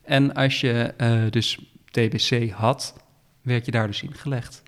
En 0.03 0.33
als 0.33 0.61
je 0.61 0.93
uh, 0.97 1.21
dus 1.29 1.59
TBC 1.91 2.51
had, 2.51 2.93
werd 3.41 3.65
je 3.65 3.71
daar 3.71 3.87
dus 3.87 4.01
in 4.01 4.13
gelegd. 4.13 4.63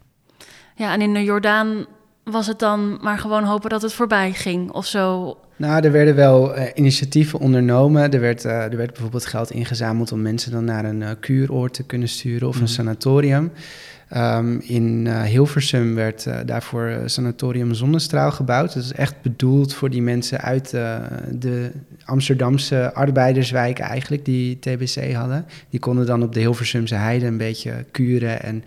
Ja, 0.76 0.94
en 0.94 1.02
in 1.02 1.14
de 1.14 1.24
Jordaan 1.24 1.86
was 2.24 2.48
het 2.48 2.60
dan 2.60 3.00
maar 3.02 3.20
gewoon 3.20 3.44
hopen 3.44 3.70
dat 3.70 3.82
het 3.82 3.94
voorbij 3.94 4.34
ging 4.34 4.72
of 4.72 4.86
zo? 4.86 5.38
Nou, 5.58 5.84
er 5.84 5.92
werden 5.92 6.16
wel 6.16 6.58
uh, 6.58 6.64
initiatieven 6.74 7.40
ondernomen. 7.40 8.12
Er 8.12 8.20
werd, 8.20 8.46
uh, 8.46 8.64
er 8.64 8.78
werd 8.78 8.92
bijvoorbeeld 8.92 9.26
geld 9.26 9.52
ingezameld 9.52 10.12
om 10.12 10.22
mensen 10.22 10.52
dan 10.52 10.66
naar 10.66 10.86
een 10.86 11.02
uh, 11.02 11.10
kuuroord 11.20 11.74
te 11.74 11.84
kunnen 11.84 12.10
sturen 12.10 12.48
of 12.48 12.56
een 12.56 12.62
mhm. 12.62 12.72
sanatorium. 12.72 13.52
Um, 14.18 14.60
in 14.62 15.08
Hilversum 15.08 15.96
werd 15.96 16.28
daarvoor 16.46 17.02
sanatorium 17.06 17.74
Zonnestraal 17.74 18.32
gebouwd. 18.32 18.74
Dat 18.74 18.84
is 18.84 18.92
echt 18.92 19.22
bedoeld 19.22 19.74
voor 19.74 19.90
die 19.90 20.02
mensen 20.02 20.42
uit 20.42 20.70
de 21.40 21.72
Amsterdamse 22.06 22.94
arbeiderswijken 22.94 23.86
eigenlijk, 23.86 24.26
die 24.26 24.60
TBC 24.60 25.14
hadden. 25.14 25.46
Die 25.70 25.80
konden 25.80 26.06
dan 26.06 26.24
op 26.24 26.34
de 26.34 26.40
Hilversumse 26.40 26.96
heide 26.96 27.26
een 27.26 27.38
beetje 27.38 27.86
kuren 27.92 28.42
en 28.42 28.64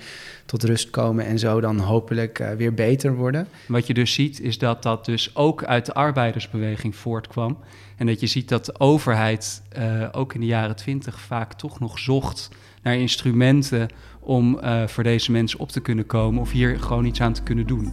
tot 0.48 0.64
rust 0.64 0.90
komen 0.90 1.26
en 1.26 1.38
zo 1.38 1.60
dan 1.60 1.78
hopelijk 1.78 2.44
weer 2.56 2.74
beter 2.74 3.14
worden. 3.14 3.48
Wat 3.66 3.86
je 3.86 3.94
dus 3.94 4.12
ziet 4.12 4.40
is 4.40 4.58
dat 4.58 4.82
dat 4.82 5.04
dus 5.04 5.30
ook 5.34 5.64
uit 5.64 5.86
de 5.86 5.94
arbeidersbeweging 5.94 6.77
voortkwam. 6.92 7.58
En 7.96 8.06
dat 8.06 8.20
je 8.20 8.26
ziet 8.26 8.48
dat 8.48 8.64
de 8.64 8.80
overheid 8.80 9.62
uh, 9.78 10.08
ook 10.12 10.34
in 10.34 10.40
de 10.40 10.46
jaren 10.46 10.76
twintig 10.76 11.20
vaak 11.20 11.52
toch 11.52 11.80
nog 11.80 11.98
zocht 11.98 12.48
naar 12.82 12.96
instrumenten 12.96 13.88
om 14.20 14.58
uh, 14.62 14.86
voor 14.86 15.02
deze 15.02 15.32
mensen 15.32 15.58
op 15.58 15.68
te 15.68 15.80
kunnen 15.80 16.06
komen 16.06 16.40
of 16.40 16.50
hier 16.50 16.80
gewoon 16.80 17.04
iets 17.04 17.20
aan 17.20 17.32
te 17.32 17.42
kunnen 17.42 17.66
doen. 17.66 17.92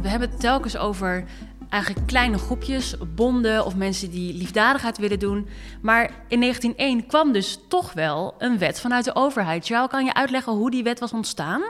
We 0.00 0.08
hebben 0.08 0.30
het 0.30 0.40
telkens 0.40 0.76
over 0.76 1.24
eigenlijk 1.70 2.06
kleine 2.06 2.38
groepjes, 2.38 2.94
bonden 3.14 3.64
of 3.64 3.76
mensen 3.76 4.10
die 4.10 4.34
liefdadigheid 4.34 4.98
willen 4.98 5.18
doen. 5.18 5.46
Maar 5.82 6.10
in 6.28 6.40
1901 6.40 7.06
kwam 7.06 7.32
dus 7.32 7.58
toch 7.68 7.92
wel 7.92 8.34
een 8.38 8.58
wet 8.58 8.80
vanuit 8.80 9.04
de 9.04 9.14
overheid. 9.14 9.66
Charles, 9.66 9.90
kan 9.90 10.04
je 10.04 10.14
uitleggen 10.14 10.52
hoe 10.52 10.70
die 10.70 10.82
wet 10.82 11.00
was 11.00 11.12
ontstaan? 11.12 11.62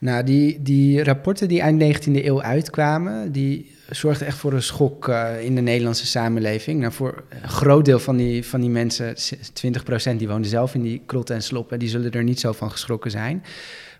Nou, 0.00 0.24
die, 0.24 0.62
die 0.62 1.04
rapporten 1.04 1.48
die 1.48 1.60
eind 1.60 2.06
19e 2.06 2.24
eeuw 2.24 2.42
uitkwamen, 2.42 3.32
die 3.32 3.74
zorgden 3.90 4.26
echt 4.26 4.38
voor 4.38 4.52
een 4.52 4.62
schok 4.62 5.08
uh, 5.08 5.42
in 5.42 5.54
de 5.54 5.60
Nederlandse 5.60 6.06
samenleving. 6.06 6.80
Nou, 6.80 6.92
voor 6.92 7.24
een 7.42 7.48
groot 7.48 7.84
deel 7.84 7.98
van 7.98 8.16
die, 8.16 8.44
van 8.44 8.60
die 8.60 8.70
mensen, 8.70 9.14
20% 10.14 10.16
die 10.16 10.28
woonden 10.28 10.50
zelf 10.50 10.74
in 10.74 10.82
die 10.82 11.02
krot 11.06 11.30
en 11.30 11.42
sloppen, 11.42 11.78
die 11.78 11.88
zullen 11.88 12.12
er 12.12 12.24
niet 12.24 12.40
zo 12.40 12.52
van 12.52 12.70
geschrokken 12.70 13.10
zijn. 13.10 13.42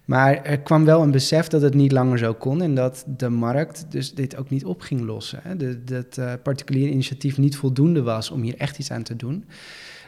Maar 0.05 0.43
er 0.43 0.61
kwam 0.61 0.85
wel 0.85 1.03
een 1.03 1.11
besef 1.11 1.47
dat 1.47 1.63
het 1.63 1.75
niet 1.75 1.93
langer 1.93 2.19
zo 2.19 2.35
kon 2.35 2.63
en 2.63 2.75
dat 2.75 3.05
de 3.17 3.29
markt 3.29 3.87
dus 3.89 4.15
dit 4.15 4.37
ook 4.37 4.51
niet 4.51 4.65
op 4.65 4.81
ging 4.81 5.01
lossen. 5.01 5.41
Hè? 5.43 5.57
Dat 5.85 6.17
uh, 6.19 6.33
particulier 6.43 6.89
initiatief 6.89 7.39
niet 7.39 7.57
voldoende 7.57 8.03
was 8.03 8.31
om 8.31 8.43
hier 8.43 8.55
echt 8.57 8.79
iets 8.79 8.91
aan 8.91 9.03
te 9.03 9.17
doen. 9.17 9.45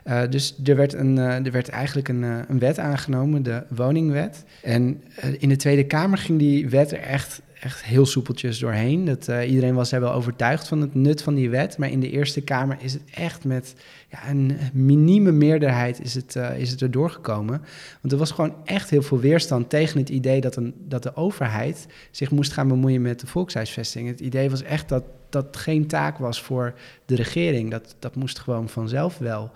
Uh, 0.09 0.23
dus 0.31 0.55
er 0.65 0.77
werd, 0.77 0.93
een, 0.93 1.17
uh, 1.17 1.47
er 1.47 1.53
werd 1.53 1.69
eigenlijk 1.69 2.09
een, 2.09 2.23
een 2.23 2.59
wet 2.59 2.79
aangenomen, 2.79 3.43
de 3.43 3.63
woningwet. 3.69 4.45
En 4.63 5.03
in 5.39 5.49
de 5.49 5.57
Tweede 5.57 5.87
Kamer 5.87 6.19
ging 6.19 6.39
die 6.39 6.69
wet 6.69 6.93
er 6.93 7.01
echt 7.01 7.43
echt 7.61 7.85
heel 7.85 8.07
soepeltjes 8.07 8.59
doorheen. 8.59 9.05
Dat, 9.05 9.29
iedereen 9.47 9.75
was 9.75 9.93
er 9.93 10.01
wel 10.01 10.13
overtuigd 10.13 10.69
van 10.69 10.81
het 10.81 10.95
nut 10.95 11.23
van 11.23 11.35
die 11.35 11.51
wet. 11.51 11.79
Maar 11.79 11.91
in 11.91 12.01
de 12.01 12.11
Eerste 12.11 12.41
Kamer 12.41 12.77
is 12.81 12.93
het 12.93 13.03
echt 13.15 13.45
met 13.45 13.75
ja, 14.11 14.29
een 14.29 14.59
minieme 14.73 15.33
meerderheid 15.33 16.01
is 16.01 16.15
het, 16.15 16.37
is 16.57 16.71
het 16.71 16.81
er 16.81 16.91
doorgekomen. 16.91 17.63
Want 18.01 18.13
er 18.13 18.19
was 18.19 18.31
gewoon 18.31 18.55
echt 18.65 18.91
heel 18.91 19.03
veel 19.03 19.19
weerstand 19.19 19.71
tegen 19.71 19.99
het 19.99 20.09
idee 20.09 20.41
dat, 20.41 20.57
een, 20.57 20.75
dat 20.79 21.03
de 21.03 21.17
overheid 21.17 21.87
zich 22.11 22.31
moest 22.31 22.53
gaan 22.53 22.69
bemoeien 22.69 23.03
met 23.03 23.21
de 23.21 23.27
volkshuisvesting. 23.27 24.09
Het 24.09 24.21
idee 24.21 24.51
was 24.51 24.63
echt 24.63 24.89
dat 24.89 25.05
dat 25.29 25.57
geen 25.57 25.87
taak 25.87 26.19
was 26.19 26.43
voor 26.43 26.75
de 27.05 27.15
regering. 27.15 27.71
Dat, 27.71 27.97
dat 27.99 28.15
moest 28.15 28.39
gewoon 28.39 28.69
vanzelf 28.69 29.19
wel 29.19 29.53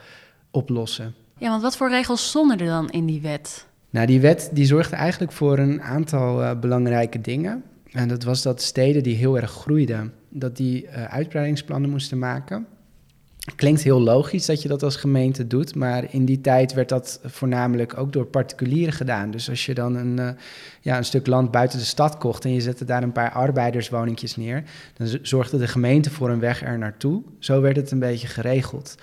oplossen. 0.53 1.15
Ja, 1.39 1.49
want 1.49 1.63
wat 1.63 1.77
voor 1.77 1.89
regels 1.89 2.29
stonden 2.29 2.59
er 2.59 2.67
dan 2.67 2.91
in 2.91 3.07
die 3.07 3.21
wet? 3.21 3.67
Nou, 3.91 4.07
die 4.07 4.21
wet 4.21 4.51
die 4.53 4.67
zorgde 4.67 4.97
eigenlijk 4.97 5.33
voor 5.33 5.59
een 5.59 5.83
aantal 5.83 6.43
uh, 6.43 6.61
belangrijke 6.61 7.21
dingen. 7.21 7.63
En 7.93 8.09
dat 8.09 8.23
was 8.25 8.43
dat 8.43 8.63
steden 8.63 9.03
die 9.03 9.17
heel 9.17 9.37
erg 9.37 9.51
groeiden, 9.51 10.13
dat 10.29 10.57
die 10.57 10.85
uh, 10.85 11.05
uitbreidingsplannen 11.05 11.91
moesten 11.91 12.19
maken. 12.19 12.67
Klinkt 13.57 13.83
heel 13.83 14.01
logisch 14.01 14.47
dat 14.47 14.63
je 14.63 14.69
dat 14.69 14.83
als 14.83 14.97
gemeente 14.97 15.47
doet, 15.47 15.75
maar 15.75 16.15
in 16.15 16.25
die 16.25 16.41
tijd 16.41 16.73
werd 16.73 16.89
dat 16.89 17.21
voornamelijk 17.25 17.99
ook 17.99 18.13
door 18.13 18.27
particulieren 18.27 18.93
gedaan. 18.93 19.31
Dus 19.31 19.49
als 19.49 19.67
je 19.67 19.75
dan 19.75 19.95
een, 19.95 20.19
uh, 20.21 20.31
ja, 20.81 20.97
een 20.97 21.05
stuk 21.05 21.27
land 21.27 21.51
buiten 21.51 21.79
de 21.79 21.85
stad 21.85 22.19
kocht 22.19 22.45
en 22.45 22.53
je 22.53 22.61
zette 22.61 22.85
daar 22.85 23.03
een 23.03 23.13
paar 23.13 23.31
arbeiderswoningjes 23.31 24.37
neer, 24.37 24.63
dan 24.97 25.19
zorgde 25.23 25.59
de 25.59 25.67
gemeente 25.67 26.11
voor 26.11 26.31
een 26.31 26.41
weg 26.41 26.63
er 26.63 26.79
naartoe. 26.79 27.23
Zo 27.39 27.61
werd 27.61 27.77
het 27.77 27.91
een 27.91 27.99
beetje 27.99 28.27
geregeld. 28.27 28.95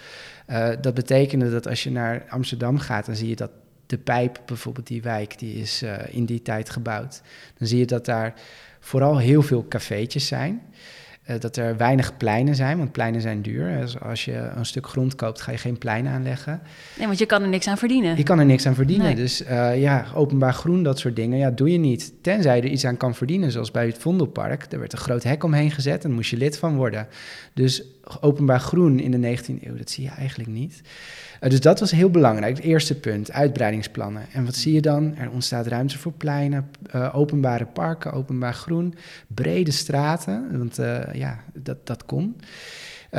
Uh, 0.50 0.70
dat 0.82 0.94
betekende 0.94 1.52
dat 1.52 1.68
als 1.68 1.84
je 1.84 1.92
naar 1.92 2.26
Amsterdam 2.30 2.78
gaat, 2.78 3.06
dan 3.06 3.16
zie 3.16 3.30
je 3.30 3.36
dat 3.36 3.52
de 3.86 3.98
pijp, 3.98 4.42
bijvoorbeeld 4.46 4.88
die 4.88 5.02
wijk, 5.02 5.40
die 5.40 5.56
is 5.56 5.84
uh, 5.84 5.94
in 6.10 6.26
die 6.26 6.42
tijd 6.42 6.70
gebouwd. 6.70 7.22
Dan 7.58 7.68
zie 7.68 7.80
je 7.80 7.86
dat 7.86 8.06
daar 8.06 8.34
vooral 8.80 9.18
heel 9.18 9.42
veel 9.42 9.66
cafeetjes 9.68 10.28
zijn. 10.28 10.62
Uh, 11.30 11.40
dat 11.40 11.58
er 11.58 11.78
weinig 11.78 12.18
pleinen 12.18 12.56
zijn, 12.56 12.78
want 12.78 12.92
pleinen 12.92 13.22
zijn 13.22 13.42
duur. 13.42 13.80
Dus 13.80 14.00
als 14.00 14.26
je 14.26 14.34
een 14.56 14.66
stuk 14.66 14.88
grond 14.88 15.16
koopt, 15.16 15.42
ga 15.42 15.52
je 15.52 15.58
geen 15.58 15.78
plein 15.78 16.08
aanleggen. 16.08 16.62
Nee, 16.98 17.08
want 17.08 17.20
je 17.20 17.26
kan 17.26 17.42
er 17.42 17.48
niks 17.48 17.68
aan 17.68 17.78
verdienen. 17.78 18.18
Je 18.18 18.24
kan 18.24 18.40
er 18.40 18.46
niks 18.46 18.66
aan 18.66 18.76
verdienen. 18.76 19.16
Dus 19.16 19.42
uh, 19.42 19.82
ja, 19.82 20.06
openbaar 20.14 20.54
groen, 20.54 20.84
dat 20.84 21.00
soort 21.00 21.16
dingen, 21.16 21.38
ja, 21.38 21.52
doe 21.52 21.72
je 21.72 21.78
niet. 21.78 22.14
Tenzij 22.22 22.56
je 22.56 22.62
er 22.62 22.68
iets 22.68 22.86
aan 22.86 22.98
kan 22.98 23.16
verdienen, 23.16 23.52
zoals 23.52 23.72
bij 23.72 23.86
het 23.86 23.98
Vondelpark. 23.98 24.66
Er 24.72 24.80
werd 24.80 24.94
een 24.94 25.00
groot 25.00 25.24
hek 25.24 25.44
omheen 25.44 25.72
gezet 25.72 26.04
en 26.04 26.12
moest 26.12 26.30
je 26.30 26.38
lid 26.38 26.58
van 26.58 26.76
worden. 26.76 27.08
Dus 27.54 27.84
openbaar 28.22 28.60
groen 28.60 29.00
in 29.00 29.12
de 29.12 29.38
19e 29.38 29.64
eeuw, 29.64 29.78
dat 29.78 29.90
zie 29.90 30.04
je 30.04 30.10
eigenlijk 30.10 30.50
niet. 30.50 30.82
Uh, 31.42 31.50
dus 31.50 31.60
dat 31.60 31.80
was 31.80 31.92
heel 31.92 32.10
belangrijk. 32.10 32.56
Het 32.56 32.66
eerste 32.66 33.00
punt, 33.00 33.32
uitbreidingsplannen. 33.32 34.26
En 34.34 34.46
wat 34.46 34.56
zie 34.56 34.74
je 34.74 34.82
dan? 34.82 35.16
Er 35.16 35.30
ontstaat 35.30 35.68
ruimte 35.68 35.98
voor 35.98 36.12
pleinen, 36.12 36.70
uh, 36.96 37.16
openbare 37.16 37.66
parken, 37.66 38.14
openbaar 38.14 38.54
groen, 38.54 38.96
brede 39.28 39.72
straten. 39.72 40.58
Want 40.58 40.80
uh, 40.80 41.14
ja, 41.14 41.44
dat, 41.54 41.88
dat 41.88 42.06
kon. 42.06 42.36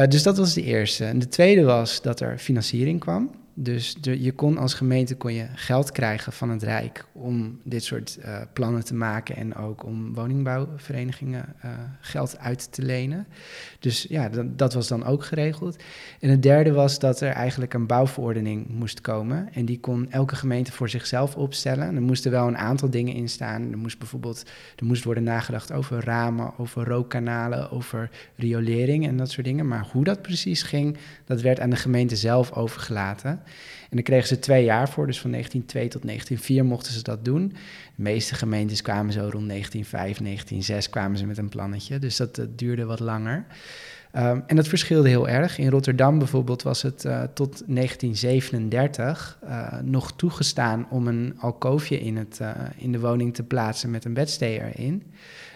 dus 0.08 0.22
dat 0.22 0.36
was 0.36 0.54
de 0.54 0.62
eerste. 0.62 1.04
En 1.04 1.18
de 1.18 1.28
tweede 1.28 1.62
was 1.62 2.02
dat 2.02 2.20
er 2.20 2.38
financiering 2.38 3.00
kwam. 3.00 3.30
Dus 3.62 3.94
de, 3.94 4.22
je 4.22 4.32
kon 4.32 4.58
als 4.58 4.74
gemeente 4.74 5.16
kon 5.16 5.32
je 5.32 5.46
geld 5.54 5.92
krijgen 5.92 6.32
van 6.32 6.50
het 6.50 6.62
Rijk 6.62 7.04
om 7.12 7.60
dit 7.64 7.84
soort 7.84 8.18
uh, 8.24 8.40
plannen 8.52 8.84
te 8.84 8.94
maken 8.94 9.36
en 9.36 9.54
ook 9.54 9.84
om 9.84 10.14
woningbouwverenigingen 10.14 11.54
uh, 11.64 11.70
geld 12.00 12.38
uit 12.38 12.72
te 12.72 12.82
lenen. 12.82 13.26
Dus 13.78 14.06
ja, 14.08 14.28
dat, 14.28 14.58
dat, 14.58 14.74
was 14.74 14.88
dan 14.88 15.04
ook 15.04 15.24
geregeld. 15.24 15.76
En 16.20 16.30
het 16.30 16.42
derde 16.42 16.72
was 16.72 16.98
dat 16.98 17.20
er 17.20 17.30
eigenlijk 17.30 17.74
een 17.74 17.86
bouwverordening 17.86 18.68
moest 18.68 19.00
komen. 19.00 19.48
En 19.52 19.64
die 19.64 19.80
kon 19.80 20.10
elke 20.10 20.36
gemeente 20.36 20.72
voor 20.72 20.88
zichzelf 20.88 21.36
opstellen. 21.36 21.94
er 21.94 22.02
moesten 22.02 22.30
wel 22.30 22.46
een 22.46 22.58
aantal 22.58 22.90
dingen 22.90 23.14
in 23.14 23.28
staan. 23.28 23.72
Er 23.72 23.78
moest 23.78 23.98
bijvoorbeeld 23.98 24.50
er 24.76 24.84
moest 24.84 25.04
worden 25.04 25.22
nagedacht 25.22 25.72
over 25.72 26.04
ramen, 26.04 26.58
over 26.58 26.84
rookkanalen, 26.84 27.70
over 27.70 28.10
riolering 28.36 29.06
en 29.06 29.16
dat 29.16 29.30
soort 29.30 29.46
dingen. 29.46 29.68
Maar 29.68 29.86
hoe 29.92 30.04
dat 30.04 30.22
precies 30.22 30.62
ging, 30.62 30.96
dat 31.24 31.40
werd 31.40 31.60
aan 31.60 31.70
de 31.70 31.76
gemeente 31.76 32.16
zelf 32.16 32.52
overgelaten. 32.52 33.42
En 33.90 33.96
daar 33.96 34.02
kregen 34.02 34.28
ze 34.28 34.38
twee 34.38 34.64
jaar 34.64 34.88
voor, 34.88 35.06
dus 35.06 35.20
van 35.20 35.30
1902 35.30 35.88
tot 35.88 36.02
1904 36.02 36.64
mochten 36.64 36.92
ze 36.92 37.02
dat 37.02 37.24
doen. 37.24 37.48
De 37.96 38.02
meeste 38.02 38.34
gemeentes 38.34 38.82
kwamen 38.82 39.12
zo 39.12 39.20
rond 39.20 39.48
1905, 39.48 40.18
1906 40.18 40.90
kwamen 40.90 41.18
ze 41.18 41.26
met 41.26 41.38
een 41.38 41.48
plannetje, 41.48 41.98
dus 41.98 42.16
dat, 42.16 42.40
duurde 42.56 42.84
wat 42.84 43.00
langer. 43.00 43.44
Um, 44.16 44.42
en 44.46 44.56
dat 44.56 44.68
verschilde 44.68 45.08
heel 45.08 45.28
erg. 45.28 45.58
In 45.58 45.70
Rotterdam 45.70 46.18
bijvoorbeeld 46.18 46.62
was 46.62 46.82
het 46.82 47.04
uh, 47.04 47.22
tot 47.22 47.62
1937 47.66 49.38
uh, 49.44 49.80
nog 49.82 50.12
toegestaan 50.12 50.86
om 50.90 51.06
een 51.06 51.34
alkoofje 51.38 52.00
in, 52.00 52.16
het, 52.16 52.40
in 52.76 52.92
de 52.92 53.00
woning 53.00 53.34
te 53.34 53.42
plaatsen 53.42 53.90
met 53.90 54.04
een 54.04 54.14
bedstee 54.14 54.62
erin. 54.62 55.02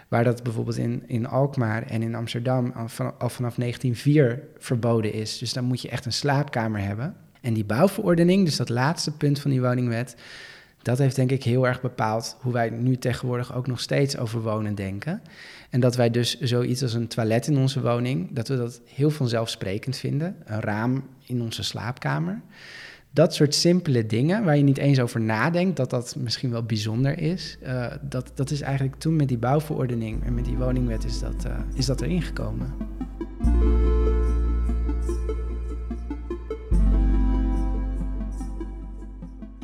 Waar 0.08 0.24
dat 0.24 0.42
bijvoorbeeld 0.42 0.76
in, 0.76 1.02
in 1.06 1.26
Alkmaar 1.26 1.82
en 1.82 2.02
in 2.02 2.14
Amsterdam 2.14 2.72
al 3.18 3.28
vanaf 3.28 3.54
1904 3.54 4.42
verboden 4.58 5.12
is. 5.12 5.38
Dus 5.38 5.52
dan 5.52 5.64
moet 5.64 5.82
je 5.82 5.88
echt 5.88 6.06
een 6.06 6.12
slaapkamer 6.12 6.80
hebben. 6.80 7.16
En 7.44 7.54
die 7.54 7.64
bouwverordening, 7.64 8.44
dus 8.44 8.56
dat 8.56 8.68
laatste 8.68 9.10
punt 9.16 9.40
van 9.40 9.50
die 9.50 9.60
woningwet, 9.60 10.16
dat 10.82 10.98
heeft 10.98 11.16
denk 11.16 11.30
ik 11.30 11.44
heel 11.44 11.66
erg 11.66 11.80
bepaald 11.80 12.36
hoe 12.40 12.52
wij 12.52 12.70
nu 12.70 12.96
tegenwoordig 12.96 13.54
ook 13.54 13.66
nog 13.66 13.80
steeds 13.80 14.18
over 14.18 14.42
wonen 14.42 14.74
denken. 14.74 15.22
En 15.70 15.80
dat 15.80 15.96
wij 15.96 16.10
dus 16.10 16.40
zoiets 16.40 16.82
als 16.82 16.94
een 16.94 17.08
toilet 17.08 17.46
in 17.46 17.58
onze 17.58 17.80
woning, 17.80 18.28
dat 18.32 18.48
we 18.48 18.56
dat 18.56 18.80
heel 18.84 19.10
vanzelfsprekend 19.10 19.96
vinden. 19.96 20.36
Een 20.44 20.60
raam 20.60 21.04
in 21.26 21.42
onze 21.42 21.62
slaapkamer. 21.62 22.40
Dat 23.10 23.34
soort 23.34 23.54
simpele 23.54 24.06
dingen 24.06 24.44
waar 24.44 24.56
je 24.56 24.62
niet 24.62 24.78
eens 24.78 25.00
over 25.00 25.20
nadenkt, 25.20 25.76
dat 25.76 25.90
dat 25.90 26.16
misschien 26.18 26.50
wel 26.50 26.62
bijzonder 26.62 27.18
is. 27.18 27.58
Uh, 27.62 27.86
dat, 28.00 28.32
dat 28.34 28.50
is 28.50 28.60
eigenlijk 28.60 28.98
toen 28.98 29.16
met 29.16 29.28
die 29.28 29.38
bouwverordening 29.38 30.24
en 30.24 30.34
met 30.34 30.44
die 30.44 30.56
woningwet 30.56 31.04
is 31.04 31.20
dat, 31.20 31.44
uh, 31.46 31.58
is 31.74 31.86
dat 31.86 32.00
erin 32.00 32.22
gekomen. 32.22 32.74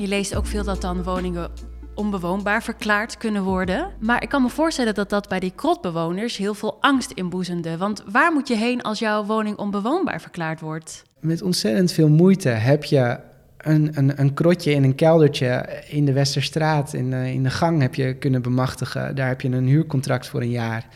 Je 0.01 0.09
leest 0.09 0.35
ook 0.35 0.47
veel 0.47 0.65
dat 0.65 0.81
dan 0.81 1.03
woningen 1.03 1.51
onbewoonbaar 1.95 2.63
verklaard 2.63 3.17
kunnen 3.17 3.43
worden. 3.43 3.91
Maar 3.99 4.23
ik 4.23 4.29
kan 4.29 4.43
me 4.43 4.49
voorstellen 4.49 4.95
dat 4.95 5.11
dat 5.11 5.29
bij 5.29 5.41
die 5.41 5.53
krotbewoners 5.55 6.37
heel 6.37 6.55
veel 6.55 6.77
angst 6.81 7.11
inboezemde. 7.11 7.77
Want 7.77 8.03
waar 8.07 8.33
moet 8.33 8.49
je 8.49 8.57
heen 8.57 8.83
als 8.83 8.99
jouw 8.99 9.25
woning 9.25 9.57
onbewoonbaar 9.57 10.21
verklaard 10.21 10.61
wordt? 10.61 11.03
Met 11.19 11.43
ontzettend 11.43 11.93
veel 11.93 12.09
moeite 12.09 12.49
heb 12.49 12.85
je 12.85 13.19
een, 13.57 13.91
een, 13.95 14.21
een 14.21 14.35
krotje 14.35 14.73
in 14.73 14.85
een 14.85 14.95
keldertje 14.95 15.83
in 15.89 16.05
de 16.05 16.13
Westerstraat, 16.13 16.93
in, 16.93 17.13
uh, 17.13 17.33
in 17.33 17.43
de 17.43 17.51
gang 17.51 17.81
heb 17.81 17.95
je 17.95 18.15
kunnen 18.15 18.43
bemachtigen. 18.43 19.15
Daar 19.15 19.29
heb 19.29 19.41
je 19.41 19.49
een 19.49 19.67
huurcontract 19.67 20.27
voor 20.27 20.41
een 20.41 20.51
jaar. 20.51 20.87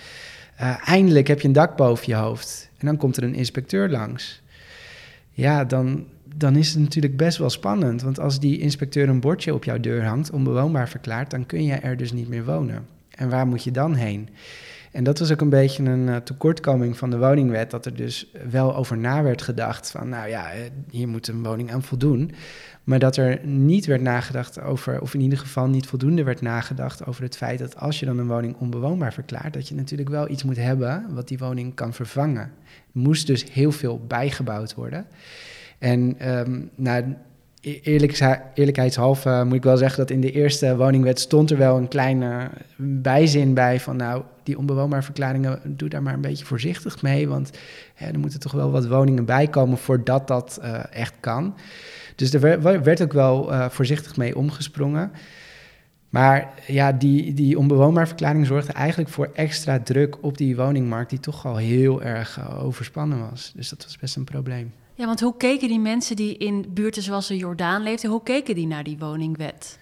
Uh, 0.61 0.88
eindelijk 0.88 1.27
heb 1.27 1.40
je 1.40 1.47
een 1.47 1.55
dak 1.55 1.77
boven 1.77 2.05
je 2.07 2.14
hoofd. 2.14 2.71
En 2.79 2.87
dan 2.87 2.97
komt 2.97 3.17
er 3.17 3.23
een 3.23 3.35
inspecteur 3.35 3.90
langs. 3.90 4.43
Ja, 5.33 5.64
dan, 5.64 6.07
dan 6.37 6.57
is 6.57 6.68
het 6.68 6.83
natuurlijk 6.83 7.16
best 7.16 7.38
wel 7.38 7.51
spannend. 7.51 8.03
Want 8.03 8.20
als 8.20 8.40
die 8.40 8.59
inspecteur 8.59 9.09
een 9.09 9.20
bordje 9.20 9.55
op 9.55 9.64
jouw 9.64 9.81
deur 9.81 10.05
hangt, 10.05 10.31
onbewoonbaar 10.31 10.88
verklaard, 10.88 11.31
dan 11.31 11.47
kun 11.47 11.64
je 11.64 11.75
er 11.75 11.97
dus 11.97 12.12
niet 12.12 12.29
meer 12.29 12.44
wonen. 12.44 12.87
En 13.11 13.29
waar 13.29 13.47
moet 13.47 13.64
je 13.64 13.70
dan 13.70 13.94
heen? 13.94 14.29
En 14.92 15.05
dat 15.05 15.18
was 15.18 15.33
ook 15.33 15.40
een 15.40 15.49
beetje 15.49 15.83
een 15.83 16.07
uh, 16.07 16.16
tekortkoming 16.16 16.97
van 16.97 17.11
de 17.11 17.18
woningwet, 17.18 17.70
dat 17.70 17.87
er 17.87 17.97
dus 17.97 18.33
wel 18.51 18.77
over 18.77 18.99
na 18.99 19.23
werd 19.23 19.42
gedacht 19.42 19.90
van, 19.90 20.09
nou 20.09 20.29
ja, 20.29 20.51
eh, 20.51 20.61
hier 20.90 21.09
moet 21.09 21.29
een 21.29 21.42
woning 21.42 21.73
aan 21.73 21.83
voldoen. 21.83 22.31
Maar 22.85 22.99
dat 22.99 23.16
er 23.16 23.47
niet 23.47 23.87
werd 23.87 24.01
nagedacht 24.01 24.61
over, 24.61 25.01
of 25.01 25.14
in 25.14 25.20
ieder 25.20 25.38
geval 25.38 25.66
niet 25.66 25.87
voldoende 25.87 26.23
werd 26.23 26.40
nagedacht 26.40 27.07
over 27.07 27.23
het 27.23 27.37
feit 27.37 27.59
dat 27.59 27.77
als 27.77 28.01
je 28.01 28.07
dan 28.07 28.18
een 28.18 28.27
woning 28.27 28.57
onbewoonbaar 28.59 29.12
verklaart, 29.12 29.53
dat 29.53 29.68
je 29.68 29.75
natuurlijk 29.75 30.11
wel 30.11 30.31
iets 30.31 30.42
moet 30.42 30.57
hebben 30.57 31.07
wat 31.11 31.29
die 31.29 31.38
woning 31.38 31.75
kan 31.75 31.92
vervangen. 31.92 32.42
Er 32.42 32.51
moest 32.92 33.27
dus 33.27 33.53
heel 33.53 33.73
veel 33.73 34.01
bijgebouwd 34.07 34.75
worden. 34.75 35.07
En 35.85 36.29
um, 36.38 36.70
nou, 36.75 37.16
e-, 37.61 37.81
eerlijk, 37.83 38.40
eerlijkheidshalve 38.55 39.42
moet 39.44 39.55
ik 39.55 39.62
wel 39.62 39.77
zeggen 39.77 39.99
dat 39.99 40.11
in 40.11 40.20
de 40.20 40.33
eerste 40.33 40.77
woningwet 40.77 41.20
stond 41.20 41.51
er 41.51 41.59
wel 41.59 41.77
een 41.77 41.88
kleine 41.88 42.51
bijzin 42.77 43.55
bij 43.55 43.81
van 43.81 43.97
nou, 43.97 44.23
die 44.42 44.59
onbewoonbare 44.59 45.03
verklaringen, 45.03 45.61
doe 45.64 45.88
daar 45.88 46.03
maar 46.03 46.14
een 46.14 46.20
beetje 46.20 46.44
voorzichtig 46.44 47.03
mee, 47.03 47.29
want 47.29 47.51
hè, 47.94 48.07
er 48.07 48.18
moeten 48.18 48.40
toch 48.40 48.53
wel 48.53 48.70
wat 48.70 48.87
woningen 48.87 49.25
bij 49.25 49.47
komen 49.47 49.79
voordat 49.79 50.29
dat 50.29 50.59
uh, 50.62 50.85
echt 50.90 51.14
kan. 51.20 51.55
Dus 52.16 52.35
er 52.35 52.62
werd 52.83 53.03
ook 53.03 53.12
wel 53.12 53.53
uh, 53.53 53.68
voorzichtig 53.68 54.16
mee 54.16 54.37
omgesprongen. 54.37 55.11
Maar 56.09 56.53
ja, 56.66 56.92
die, 56.92 57.35
die 57.35 57.59
onbewoonbare 57.59 58.07
verklaring 58.07 58.47
zorgde 58.47 58.73
eigenlijk 58.73 59.11
voor 59.11 59.31
extra 59.35 59.81
druk 59.81 60.23
op 60.23 60.38
die 60.38 60.57
woningmarkt, 60.57 61.11
die 61.11 61.20
toch 61.20 61.47
al 61.47 61.57
heel 61.57 62.03
erg 62.03 62.59
overspannen 62.61 63.31
was. 63.31 63.53
Dus 63.57 63.68
dat 63.68 63.85
was 63.85 63.99
best 63.99 64.16
een 64.16 64.25
probleem. 64.25 64.73
Ja, 64.97 65.07
want 65.07 65.21
hoe 65.21 65.37
keken 65.37 65.69
die 65.69 65.81
mensen 65.81 66.17
die 66.17 66.37
in 66.37 66.67
buurten 66.69 67.03
zoals 67.03 67.27
de 67.27 67.37
Jordaan 67.37 67.83
leefden, 67.83 68.11
hoe 68.11 68.23
keken 68.23 68.55
die 68.55 68.67
naar 68.67 68.85
die 68.85 68.99
woningwet? 68.99 69.79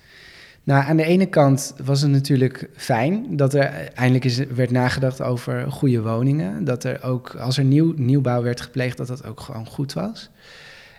Nou, 0.64 0.84
aan 0.84 0.96
de 0.96 1.04
ene 1.04 1.26
kant 1.26 1.74
was 1.84 2.00
het 2.00 2.10
natuurlijk 2.10 2.68
fijn 2.76 3.36
dat 3.36 3.54
er 3.54 3.64
eindelijk 3.94 4.24
is, 4.24 4.36
werd 4.36 4.70
nagedacht 4.70 5.22
over 5.22 5.70
goede 5.70 6.02
woningen. 6.02 6.64
Dat 6.64 6.84
er 6.84 7.02
ook, 7.02 7.34
als 7.34 7.58
er 7.58 7.64
nieuw, 7.64 7.92
nieuwbouw 7.96 8.42
werd 8.42 8.60
gepleegd, 8.60 8.96
dat 8.96 9.06
dat 9.06 9.26
ook 9.26 9.40
gewoon 9.40 9.66
goed 9.66 9.92
was. 9.92 10.30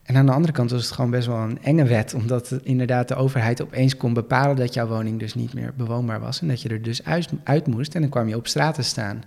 En 0.03 0.15
aan 0.15 0.25
de 0.25 0.31
andere 0.31 0.53
kant 0.53 0.71
was 0.71 0.83
het 0.83 0.91
gewoon 0.91 1.11
best 1.11 1.27
wel 1.27 1.37
een 1.37 1.61
enge 1.61 1.83
wet, 1.83 2.13
omdat 2.13 2.59
inderdaad 2.63 3.07
de 3.07 3.15
overheid 3.15 3.61
opeens 3.61 3.97
kon 3.97 4.13
bepalen 4.13 4.55
dat 4.55 4.73
jouw 4.73 4.87
woning 4.87 5.19
dus 5.19 5.35
niet 5.35 5.53
meer 5.53 5.73
bewoonbaar 5.77 6.19
was 6.19 6.41
en 6.41 6.47
dat 6.47 6.61
je 6.61 6.69
er 6.69 6.81
dus 6.81 7.03
uit, 7.03 7.29
uit 7.43 7.67
moest 7.67 7.95
en 7.95 8.01
dan 8.01 8.09
kwam 8.09 8.27
je 8.27 8.35
op 8.35 8.47
straat 8.47 8.75
te 8.75 8.81
staan. 8.81 9.23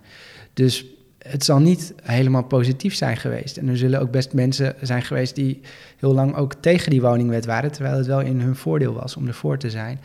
Dus 0.52 0.84
het 1.26 1.44
zal 1.44 1.58
niet 1.58 1.94
helemaal 2.02 2.44
positief 2.44 2.94
zijn 2.94 3.16
geweest. 3.16 3.56
En 3.56 3.68
er 3.68 3.76
zullen 3.76 4.00
ook 4.00 4.10
best 4.10 4.32
mensen 4.32 4.74
zijn 4.80 5.02
geweest 5.02 5.34
die 5.34 5.60
heel 5.98 6.14
lang 6.14 6.34
ook 6.34 6.54
tegen 6.54 6.90
die 6.90 7.00
woningwet 7.00 7.46
waren, 7.46 7.72
terwijl 7.72 7.96
het 7.96 8.06
wel 8.06 8.20
in 8.20 8.40
hun 8.40 8.56
voordeel 8.56 8.92
was 8.92 9.16
om 9.16 9.26
ervoor 9.26 9.58
te 9.58 9.70
zijn. 9.70 10.00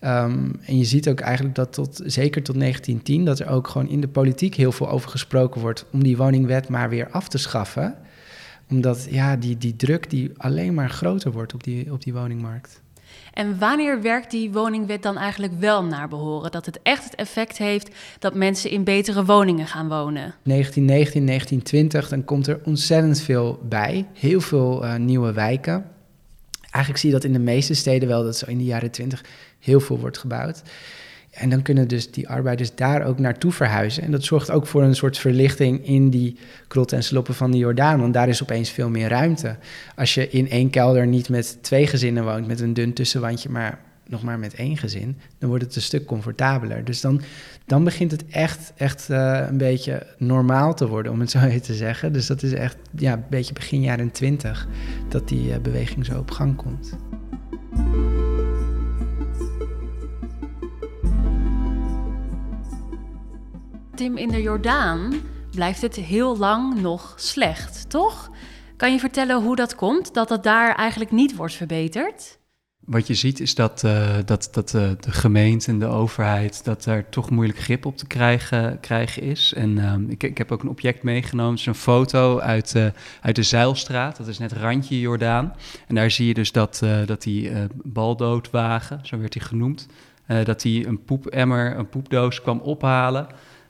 Um, 0.00 0.60
en 0.64 0.78
je 0.78 0.84
ziet 0.84 1.08
ook 1.08 1.20
eigenlijk 1.20 1.54
dat 1.54 1.72
tot, 1.72 2.00
zeker 2.04 2.42
tot 2.42 2.58
1910, 2.58 3.24
dat 3.24 3.38
er 3.38 3.48
ook 3.48 3.68
gewoon 3.68 3.88
in 3.88 4.00
de 4.00 4.08
politiek 4.08 4.54
heel 4.54 4.72
veel 4.72 4.88
over 4.88 5.10
gesproken 5.10 5.60
wordt 5.60 5.86
om 5.92 6.02
die 6.02 6.16
woningwet 6.16 6.68
maar 6.68 6.88
weer 6.88 7.10
af 7.10 7.28
te 7.28 7.38
schaffen. 7.38 7.94
Omdat 8.70 9.06
ja, 9.10 9.36
die, 9.36 9.58
die 9.58 9.76
druk 9.76 10.10
die 10.10 10.32
alleen 10.36 10.74
maar 10.74 10.90
groter 10.90 11.32
wordt 11.32 11.54
op 11.54 11.64
die, 11.64 11.92
op 11.92 12.02
die 12.02 12.12
woningmarkt. 12.12 12.80
En 13.36 13.58
wanneer 13.58 14.02
werkt 14.02 14.30
die 14.30 14.52
woningwet 14.52 15.02
dan 15.02 15.16
eigenlijk 15.16 15.52
wel 15.58 15.84
naar 15.84 16.08
behoren? 16.08 16.50
Dat 16.50 16.66
het 16.66 16.78
echt 16.82 17.04
het 17.04 17.14
effect 17.14 17.58
heeft 17.58 17.94
dat 18.18 18.34
mensen 18.34 18.70
in 18.70 18.84
betere 18.84 19.24
woningen 19.24 19.66
gaan 19.66 19.88
wonen? 19.88 20.34
1919, 20.42 21.26
1920, 21.26 22.08
dan 22.08 22.24
komt 22.24 22.46
er 22.46 22.60
ontzettend 22.64 23.20
veel 23.20 23.58
bij. 23.62 24.06
Heel 24.12 24.40
veel 24.40 24.84
uh, 24.84 24.94
nieuwe 24.94 25.32
wijken. 25.32 25.90
Eigenlijk 26.60 26.98
zie 26.98 27.08
je 27.08 27.14
dat 27.14 27.24
in 27.24 27.32
de 27.32 27.38
meeste 27.38 27.74
steden 27.74 28.08
wel, 28.08 28.24
dat 28.24 28.36
zo 28.36 28.46
in 28.46 28.58
de 28.58 28.64
jaren 28.64 28.90
20 28.90 29.24
heel 29.58 29.80
veel 29.80 29.98
wordt 29.98 30.18
gebouwd. 30.18 30.62
En 31.36 31.50
dan 31.50 31.62
kunnen 31.62 31.88
dus 31.88 32.10
die 32.10 32.28
arbeiders 32.28 32.74
daar 32.74 33.04
ook 33.04 33.18
naartoe 33.18 33.52
verhuizen. 33.52 34.02
En 34.02 34.10
dat 34.10 34.24
zorgt 34.24 34.50
ook 34.50 34.66
voor 34.66 34.82
een 34.82 34.94
soort 34.94 35.18
verlichting 35.18 35.86
in 35.86 36.10
die 36.10 36.36
krotten 36.68 36.96
en 36.96 37.04
sloppen 37.04 37.34
van 37.34 37.50
de 37.50 37.58
Jordaan. 37.58 38.00
Want 38.00 38.14
daar 38.14 38.28
is 38.28 38.42
opeens 38.42 38.70
veel 38.70 38.88
meer 38.88 39.08
ruimte. 39.08 39.56
Als 39.96 40.14
je 40.14 40.30
in 40.30 40.50
één 40.50 40.70
kelder 40.70 41.06
niet 41.06 41.28
met 41.28 41.58
twee 41.60 41.86
gezinnen 41.86 42.24
woont, 42.24 42.46
met 42.46 42.60
een 42.60 42.74
dun 42.74 42.92
tussenwandje, 42.92 43.48
maar 43.48 43.78
nog 44.08 44.22
maar 44.22 44.38
met 44.38 44.54
één 44.54 44.76
gezin, 44.76 45.16
dan 45.38 45.48
wordt 45.48 45.64
het 45.64 45.76
een 45.76 45.82
stuk 45.82 46.04
comfortabeler. 46.04 46.84
Dus 46.84 47.00
dan, 47.00 47.20
dan 47.66 47.84
begint 47.84 48.10
het 48.10 48.26
echt, 48.26 48.72
echt 48.76 49.08
uh, 49.10 49.46
een 49.48 49.58
beetje 49.58 50.06
normaal 50.18 50.74
te 50.74 50.88
worden, 50.88 51.12
om 51.12 51.20
het 51.20 51.30
zo 51.30 51.38
te 51.60 51.74
zeggen. 51.74 52.12
Dus 52.12 52.26
dat 52.26 52.42
is 52.42 52.52
echt 52.52 52.76
ja, 52.96 53.12
een 53.12 53.24
beetje 53.30 53.54
begin 53.54 53.80
jaren 53.80 54.10
twintig 54.10 54.66
dat 55.08 55.28
die 55.28 55.48
uh, 55.48 55.56
beweging 55.56 56.04
zo 56.06 56.18
op 56.18 56.30
gang 56.30 56.56
komt. 56.56 56.96
Tim, 63.96 64.16
in 64.16 64.28
de 64.28 64.42
Jordaan 64.42 65.14
blijft 65.50 65.82
het 65.82 65.94
heel 65.94 66.36
lang 66.36 66.80
nog 66.80 67.14
slecht, 67.16 67.90
toch? 67.90 68.30
Kan 68.76 68.92
je 68.92 68.98
vertellen 68.98 69.42
hoe 69.42 69.56
dat 69.56 69.74
komt, 69.74 70.14
dat 70.14 70.28
dat 70.28 70.42
daar 70.42 70.74
eigenlijk 70.74 71.10
niet 71.10 71.36
wordt 71.36 71.54
verbeterd? 71.54 72.38
Wat 72.84 73.06
je 73.06 73.14
ziet 73.14 73.40
is 73.40 73.54
dat, 73.54 73.82
uh, 73.84 74.16
dat, 74.24 74.48
dat 74.52 74.72
uh, 74.74 74.90
de 75.00 75.12
gemeente 75.12 75.70
en 75.70 75.78
de 75.78 75.86
overheid, 75.86 76.64
dat 76.64 76.84
daar 76.84 77.08
toch 77.08 77.30
moeilijk 77.30 77.58
grip 77.58 77.86
op 77.86 77.96
te 77.96 78.06
krijgen, 78.06 78.80
krijgen 78.80 79.22
is. 79.22 79.52
En 79.56 79.76
uh, 79.76 79.94
ik, 80.08 80.22
ik 80.22 80.38
heb 80.38 80.52
ook 80.52 80.62
een 80.62 80.68
object 80.68 81.02
meegenomen, 81.02 81.50
het 81.50 81.60
is 81.60 81.66
een 81.66 81.74
foto 81.74 82.38
uit, 82.38 82.74
uh, 82.76 82.86
uit 83.20 83.36
de 83.36 83.42
Zeilstraat, 83.42 84.16
dat 84.16 84.26
is 84.26 84.38
net 84.38 84.52
randje 84.52 85.00
Jordaan. 85.00 85.54
En 85.86 85.94
daar 85.94 86.10
zie 86.10 86.26
je 86.26 86.34
dus 86.34 86.52
dat, 86.52 86.82
dat 87.06 87.22
die 87.22 87.50
baldoodwagen, 87.74 89.00
zo 89.02 89.18
werd 89.18 89.34
hij 89.34 89.42
genoemd, 89.42 89.86
dat 90.44 90.62
hij 90.62 90.86
een 90.86 91.04
poepemmer, 91.04 91.76
een 91.76 91.88
poepdoos 91.88 92.42
kwam 92.42 92.58
ophalen. 92.58 93.26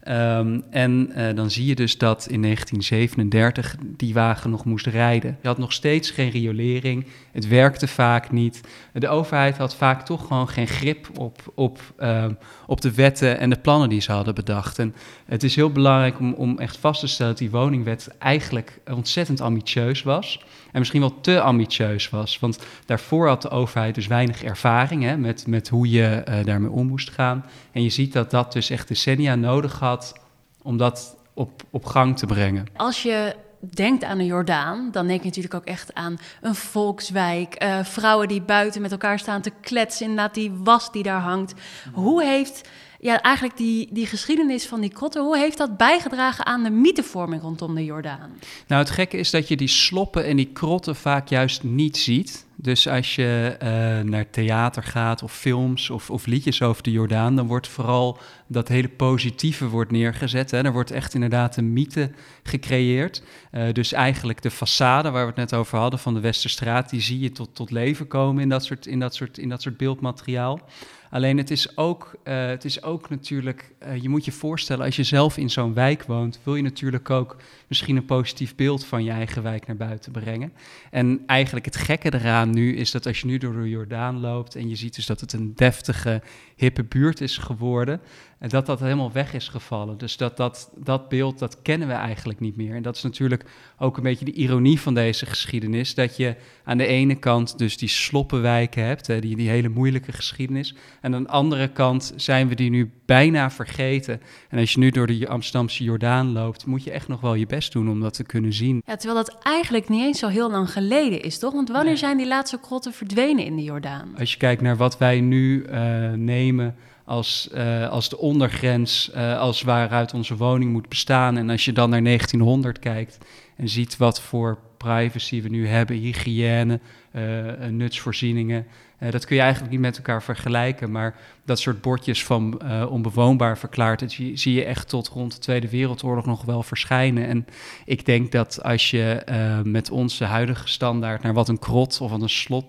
Ehm, 0.07 0.61
en 0.71 1.13
eh, 1.15 1.37
dan 1.37 1.51
zie 1.51 1.67
je 1.67 1.75
dus 1.75 1.99
dat 1.99 2.27
in 2.31 2.41
1937 2.41 3.77
die 3.97 4.15
wagen 4.15 4.51
nog 4.51 4.65
moest 4.65 4.87
rijden. 4.87 5.39
Je 5.43 5.49
had 5.49 5.59
nog 5.59 5.73
steeds 5.73 6.11
geen 6.11 6.31
riolering, 6.31 7.07
het 7.33 7.49
werkte 7.49 7.87
vaak 7.87 8.31
niet. 8.31 8.61
De 8.93 9.09
overheid 9.09 9.57
had 9.57 9.77
vaak 9.77 10.05
toch 10.05 10.27
gewoon 10.27 10.49
geen 10.49 10.67
grip 10.67 11.19
op, 11.19 11.53
op, 11.55 11.81
ehm, 11.97 12.33
op 12.67 12.81
de 12.81 12.95
wetten 12.95 13.39
en 13.39 13.51
de 13.51 13.59
plannen 13.59 13.89
die 13.89 14.01
ze 14.01 14.13
hadden 14.13 14.35
bedacht. 14.35 14.79
En 14.79 14.95
het 15.25 15.43
is 15.43 15.57
heel 15.57 15.71
belangrijk 15.71 16.19
om, 16.19 16.33
om 16.33 16.59
echt 16.59 16.77
vast 16.77 17.01
te 17.01 17.07
stellen 17.07 17.33
dat 17.33 17.41
die 17.41 17.51
woningwet 17.51 18.09
eigenlijk 18.19 18.81
ontzettend 18.93 19.41
ambitieus 19.41 20.03
was. 20.03 20.45
En 20.77 20.83
misschien 20.83 21.01
wel 21.03 21.21
te 21.21 21.41
ambitieus 21.41 22.11
was. 22.11 22.39
Want 22.39 22.59
daarvoor 22.87 23.29
had 23.29 23.43
de 23.43 23.51
overheid 23.51 23.95
dus 23.95 24.07
weinig 24.07 24.43
ervaring 24.43 25.03
hè, 25.03 25.17
met, 25.17 25.47
met 25.47 25.69
hoe 25.69 25.91
je 25.91 26.25
uh, 26.29 26.45
daarmee 26.45 26.71
om 26.71 26.87
moest 26.87 27.11
gaan. 27.11 27.45
En 27.73 27.83
je 27.83 27.89
ziet 27.89 28.13
dat 28.13 28.31
dat 28.31 28.53
dus 28.53 28.71
echt 28.71 28.89
decennia 28.89 29.35
nodig 29.35 29.79
had 29.79 30.15
om 30.63 30.77
dat 30.77 31.17
op, 31.35 31.63
op 31.71 31.85
gang 31.85 32.19
te 32.19 32.27
brengen. 32.27 32.67
Als 32.77 33.03
je 33.03 33.37
denkt 33.61 34.05
aan 34.05 34.19
de 34.19 34.25
Jordaan, 34.25 34.89
dan 34.93 35.07
denk 35.07 35.21
je 35.21 35.27
natuurlijk 35.27 35.55
ook 35.55 35.65
echt 35.65 35.95
aan 35.95 36.19
een 36.41 36.55
volkswijk. 36.55 37.63
Uh, 37.63 37.85
vrouwen 37.85 38.29
die 38.29 38.43
buiten 38.43 38.83
met 38.83 38.93
elkaar 38.93 39.19
staan 39.19 39.41
te 39.41 39.53
kletsen, 39.61 40.07
inderdaad 40.07 40.35
die 40.35 40.53
was 40.53 40.93
die 40.93 41.03
daar 41.03 41.21
hangt. 41.21 41.55
Hoe 41.93 42.25
heeft 42.25 42.69
ja, 43.01 43.23
eigenlijk 43.23 43.57
die, 43.57 43.89
die 43.93 44.07
geschiedenis 44.07 44.67
van 44.67 44.81
die 44.81 44.91
krotten, 44.91 45.23
hoe 45.23 45.39
heeft 45.39 45.59
dat 45.59 45.77
bijgedragen 45.77 46.47
aan 46.47 46.63
de 46.63 46.71
mythevorming 46.71 47.43
rondom 47.43 47.75
de 47.75 47.85
Jordaan? 47.85 48.31
Nou, 48.67 48.83
het 48.83 48.91
gekke 48.91 49.17
is 49.17 49.31
dat 49.31 49.49
je 49.49 49.57
die 49.57 49.69
sloppen 49.69 50.25
en 50.25 50.37
die 50.37 50.51
krotten 50.53 50.97
vaak 50.97 51.29
juist 51.29 51.63
niet 51.63 51.97
ziet. 51.97 52.47
Dus 52.59 52.89
als 52.89 53.15
je 53.15 53.57
uh, 53.63 53.69
naar 54.11 54.31
theater 54.31 54.83
gaat 54.83 55.23
of 55.23 55.33
films 55.33 55.91
of, 55.91 56.11
of, 56.11 56.27
liedjes 56.27 56.63
over 56.63 56.83
de 56.83 56.91
Jordaan, 56.91 57.37
dan 57.37 57.47
wordt 57.47 57.69
vooral 57.69 58.19
dat 58.47 58.69
hele 58.69 58.89
positieve 58.89 59.69
wordt 59.69 59.91
neergezet. 59.91 60.51
Hè. 60.51 60.65
Er 60.65 60.73
wordt 60.73 60.91
echt 60.91 61.15
inderdaad 61.15 61.57
een 61.57 61.73
mythe 61.73 62.11
gecreëerd. 62.43 63.23
Uh, 63.53 63.73
dus 63.73 63.93
eigenlijk 63.93 64.43
de 64.43 64.53
façade 64.53 65.11
waar 65.11 65.13
we 65.13 65.27
het 65.27 65.37
net 65.37 65.55
over 65.55 65.79
hadden 65.79 65.99
van 65.99 66.15
de 66.15 66.21
Westerstraat, 66.21 66.91
die 66.91 67.01
zie 67.01 67.21
je 67.21 67.33
tot, 67.33 67.55
tot 67.55 67.71
leven 67.71 68.09
komen 68.09 68.43
in 68.43 68.49
dat 68.49 68.65
soort, 68.65 68.87
in 68.87 69.01
dat 69.01 69.15
soort, 69.15 69.39
in 69.39 69.49
dat 69.49 69.63
soort 69.63 69.77
beeldmateriaal. 69.77 70.61
Alleen 71.11 71.37
het 71.37 71.51
is 71.51 71.77
ook, 71.77 72.15
uh, 72.25 72.47
het 72.47 72.65
is 72.65 72.83
ook 72.83 73.11
natuurlijk, 73.11 73.73
uh, 73.87 74.03
je 74.03 74.09
moet 74.09 74.25
je 74.25 74.33
voorstellen, 74.33 74.85
als 74.85 74.97
je 74.97 75.03
zelf 75.03 75.37
in 75.37 75.51
zo'n 75.51 75.75
wijk 75.75 76.03
woont, 76.03 76.41
wil 76.43 76.55
je 76.57 76.63
natuurlijk 76.63 77.11
ook 77.11 77.37
misschien 77.67 77.97
een 77.97 78.05
positief 78.05 78.55
beeld 78.55 78.85
van 78.85 79.05
je 79.05 79.11
eigen 79.11 79.43
wijk 79.43 79.67
naar 79.67 79.77
buiten 79.77 80.13
brengen. 80.13 80.53
En 80.91 81.23
eigenlijk 81.27 81.65
het 81.65 81.77
gekke 81.77 82.15
eraan 82.15 82.51
nu 82.51 82.77
is 82.77 82.91
dat 82.91 83.07
als 83.07 83.21
je 83.21 83.27
nu 83.27 83.39
door 83.39 83.63
de 83.63 83.69
Jordaan 83.69 84.21
loopt 84.21 84.55
en 84.55 84.69
je 84.69 84.77
ziet 84.77 84.95
dus 84.95 85.07
dat 85.07 85.21
het 85.21 85.33
een 85.33 85.53
deftige, 85.55 86.23
hippe 86.57 86.85
buurt 86.85 87.21
is 87.21 87.39
geworden, 87.39 88.01
en 88.39 88.49
dat 88.49 88.67
dat 88.67 88.81
helemaal 88.81 89.13
weg 89.13 89.35
is 89.35 89.49
gevallen. 89.49 89.99
Dus 89.99 90.17
dat, 90.17 90.37
dat, 90.37 90.71
dat 90.75 91.09
beeld, 91.09 91.39
dat 91.39 91.63
kennen 91.63 91.89
we 91.89 91.95
eigenlijk 91.95 92.41
niet 92.41 92.57
meer. 92.57 92.75
En 92.75 92.83
dat 92.83 92.97
is 92.97 93.03
natuurlijk 93.03 93.45
ook 93.79 93.97
een 93.97 94.03
beetje 94.03 94.25
de 94.25 94.33
ironie 94.33 94.81
van 94.81 94.95
deze 94.95 95.27
geschiedenis. 95.27 95.95
Dat 95.95 96.17
je 96.17 96.37
aan 96.65 96.79
de 96.79 96.87
ene 96.87 97.15
kant 97.15 97.59
dus 97.59 97.77
die 97.77 97.89
sloppenwijken 97.89 98.85
hebt, 98.85 99.07
hè, 99.07 99.21
die, 99.21 99.37
die 99.37 99.49
hele 99.49 99.69
moeilijke 99.69 100.13
geschiedenis. 100.13 100.75
En 101.01 101.15
aan 101.15 101.23
de 101.23 101.29
andere 101.29 101.69
kant 101.69 102.13
zijn 102.17 102.49
we 102.49 102.55
die 102.55 102.71
nu 102.71 102.91
bijna 103.07 103.51
vergeten. 103.51 104.21
En 104.49 104.59
als 104.59 104.73
je 104.73 104.79
nu 104.79 104.91
door 104.91 105.07
de 105.07 105.29
Amsterdamse 105.29 105.85
Jordaan 105.85 106.33
loopt, 106.33 106.67
moet 106.67 106.85
je 106.85 106.91
echt 106.91 107.09
nog 107.09 107.21
wel 107.21 107.35
je 107.35 107.47
best 107.47 107.73
doen 107.73 107.91
om 107.91 108.01
dat 108.01 108.15
te 108.15 108.25
kunnen 108.25 108.53
zien. 108.53 108.83
Ja, 108.87 108.97
terwijl 108.97 109.25
dat 109.25 109.39
eigenlijk 109.43 109.89
niet 109.89 110.03
eens 110.03 110.19
zo 110.19 110.29
heel 110.29 110.51
lang 110.51 110.73
geleden 110.73 111.23
is, 111.23 111.39
toch? 111.39 111.53
Want 111.53 111.69
wanneer 111.69 111.97
zijn 111.97 112.17
die 112.17 112.29
laatste 112.29 112.61
krotten 112.61 112.93
verdwenen 112.93 113.45
in 113.45 113.57
de 113.57 113.63
Jordaan? 113.63 114.15
Als 114.19 114.33
je 114.33 114.39
kijkt 114.39 114.63
naar 114.63 114.77
wat 114.77 114.99
wij 114.99 115.21
nu 115.21 115.67
uh, 115.71 116.13
nemen 116.13 116.75
als, 117.07 117.49
uh, 117.55 117.89
als 117.89 118.09
de 118.09 118.19
ondergrens, 118.19 119.11
uh, 119.15 119.39
als 119.39 119.63
waaruit 119.63 120.15
onze 120.15 120.37
woning 120.37 120.73
moet 120.73 120.89
bestaan. 120.89 121.37
En 121.37 121.51
als 121.51 121.65
je 121.65 121.73
dan 121.73 121.91
naar 121.91 122.03
1900 122.03 122.79
kijkt 122.79 123.19
en 123.57 123.69
ziet 123.69 123.97
wat 123.97 124.21
voor 124.21 124.59
privacy 124.77 125.43
we 125.43 125.49
nu 125.49 125.69
hebben, 125.69 125.97
hygiëne, 125.97 126.81
uh, 127.13 127.23
nutsvoorzieningen. 127.71 128.67
dat 129.11 129.25
kun 129.25 129.37
je 129.37 129.43
eigenlijk 129.43 129.73
niet 129.73 129.81
met 129.81 129.97
elkaar 129.97 130.23
vergelijken, 130.23 130.91
maar 130.91 131.15
dat 131.45 131.59
soort 131.59 131.81
bordjes 131.81 132.25
van 132.25 132.61
onbewoonbaar 132.89 133.59
verklaard, 133.59 134.01
dat 134.01 134.13
zie, 134.13 134.37
zie, 134.37 134.55
je 134.55 134.65
echt 134.65 134.89
tot 134.89 135.09
rond 135.09 135.33
de 135.33 135.39
Tweede 135.39 135.69
Wereldoorlog 135.69 136.27
nog 136.27 136.45
wel 136.45 136.63
verschijnen. 136.63 137.27
En 137.27 137.47
ik 137.85 138.07
denk 138.07 138.33
dat 138.33 138.63
als 138.63 138.91
je 138.91 139.23
met 139.65 139.91
onze 139.91 140.25
huidige 140.25 140.69
standaard 140.69 141.23
naar 141.23 141.35
wat 141.35 141.49
een 141.49 141.59
krot 141.59 142.01
of 142.01 142.11
een 142.11 142.29
slot, 142.29 142.67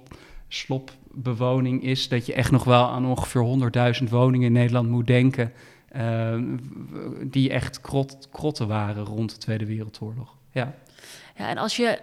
slop 0.47 0.91
bewoning 1.23 1.83
is, 1.83 2.09
dat 2.09 2.25
je 2.25 2.33
echt 2.33 2.51
nog 2.51 2.63
wel 2.63 2.89
aan 2.89 3.05
ongeveer 3.05 4.01
100.000 4.01 4.09
woningen 4.09 4.47
in 4.47 4.53
Nederland 4.53 4.89
moet 4.89 5.07
denken. 5.07 5.53
Uh, 5.95 6.35
die 7.23 7.49
echt 7.49 7.81
krot, 7.81 8.27
krotten 8.31 8.67
waren 8.67 9.05
rond 9.05 9.31
de 9.31 9.37
Tweede 9.37 9.65
Wereldoorlog. 9.65 10.35
Ja. 10.51 10.73
ja, 11.35 11.49
en 11.49 11.57
als 11.57 11.77
je 11.77 11.99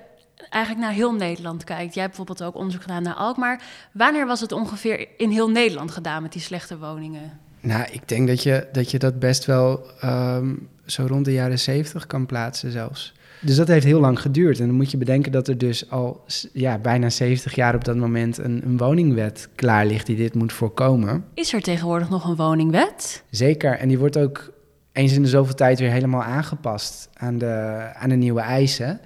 eigenlijk 0.51 0.85
naar 0.85 0.95
heel 0.95 1.15
Nederland 1.15 1.65
kijkt. 1.65 1.95
Jij 1.95 2.03
hebt 2.03 2.17
bijvoorbeeld 2.17 2.49
ook 2.49 2.55
onderzoek 2.55 2.83
gedaan 2.83 3.03
naar 3.03 3.15
Alkmaar. 3.15 3.63
Wanneer 3.93 4.27
was 4.27 4.41
het 4.41 4.53
ongeveer 4.53 5.09
in 5.17 5.31
heel 5.31 5.51
Nederland 5.51 5.91
gedaan 5.91 6.23
met 6.23 6.33
die 6.33 6.43
slechte 6.43 6.79
woningen? 6.79 7.41
Nou, 7.61 7.87
ik 7.91 8.09
denk 8.09 8.29
dat 8.29 8.43
je 8.43 8.69
dat, 8.73 8.91
je 8.91 8.99
dat 8.99 9.19
best 9.19 9.45
wel 9.45 9.87
um, 10.05 10.69
zo 10.87 11.07
rond 11.07 11.25
de 11.25 11.33
jaren 11.33 11.59
70 11.59 12.07
kan 12.07 12.27
plaatsen 12.27 12.71
zelfs. 12.71 13.15
Dus 13.45 13.57
dat 13.57 13.69
heeft 13.69 13.85
heel 13.85 14.01
lang 14.01 14.21
geduurd. 14.21 14.61
En 14.61 14.67
dan 14.67 14.77
moet 14.77 14.91
je 14.91 14.97
bedenken 14.97 15.33
dat 15.33 15.49
er 15.49 15.59
dus 15.59 15.91
al 15.91 16.25
ja, 16.53 16.79
bijna 16.79 17.11
70 17.11 17.55
jaar 17.55 17.75
op 17.75 17.85
dat 17.85 17.97
moment 17.97 18.39
een, 18.39 18.63
een 18.65 18.77
woningwet 18.77 19.49
klaar 19.55 19.87
ligt 19.87 20.07
die 20.07 20.17
dit 20.17 20.35
moet 20.35 20.53
voorkomen. 20.53 21.25
Is 21.35 21.53
er 21.53 21.61
tegenwoordig 21.61 22.09
nog 22.09 22.29
een 22.29 22.37
woningwet? 22.37 23.25
Zeker. 23.31 23.79
En 23.79 23.89
die 23.89 23.99
wordt 23.99 24.19
ook 24.19 24.53
eens 24.93 25.13
in 25.13 25.23
de 25.23 25.29
zoveel 25.29 25.55
tijd 25.55 25.79
weer 25.79 25.91
helemaal 25.91 26.23
aangepast 26.23 27.09
aan 27.15 27.39
de, 27.39 27.87
aan 27.95 28.09
de 28.09 28.15
nieuwe 28.15 28.41
eisen. 28.41 29.01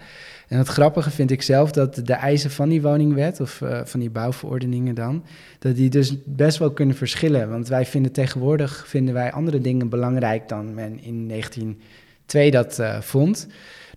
En 0.48 0.59
het 0.59 0.68
grappige 0.68 1.11
vind 1.11 1.31
ik 1.31 1.42
zelf 1.42 1.70
dat 1.72 2.01
de 2.05 2.12
eisen 2.12 2.51
van 2.51 2.68
die 2.68 2.83
woningwet, 2.83 3.40
of 3.40 3.61
uh, 3.61 3.81
van 3.85 4.01
die 4.01 4.11
bouwverordeningen 4.11 4.94
dan, 4.94 5.24
dat 5.59 5.77
die 5.77 5.90
dus 5.90 6.14
best 6.24 6.59
wel 6.59 6.70
kunnen 6.70 6.96
verschillen. 6.96 7.51
Want 7.51 7.68
wij 7.68 7.87
vinden 7.87 8.12
tegenwoordig 8.12 8.85
vinden 8.87 9.14
wij 9.14 9.33
andere 9.33 9.61
dingen 9.61 9.88
belangrijk 9.88 10.48
dan 10.48 10.74
men 10.74 11.03
in 11.03 11.29
1902 11.29 12.51
dat 12.51 12.79
uh, 12.79 13.01
vond. 13.01 13.46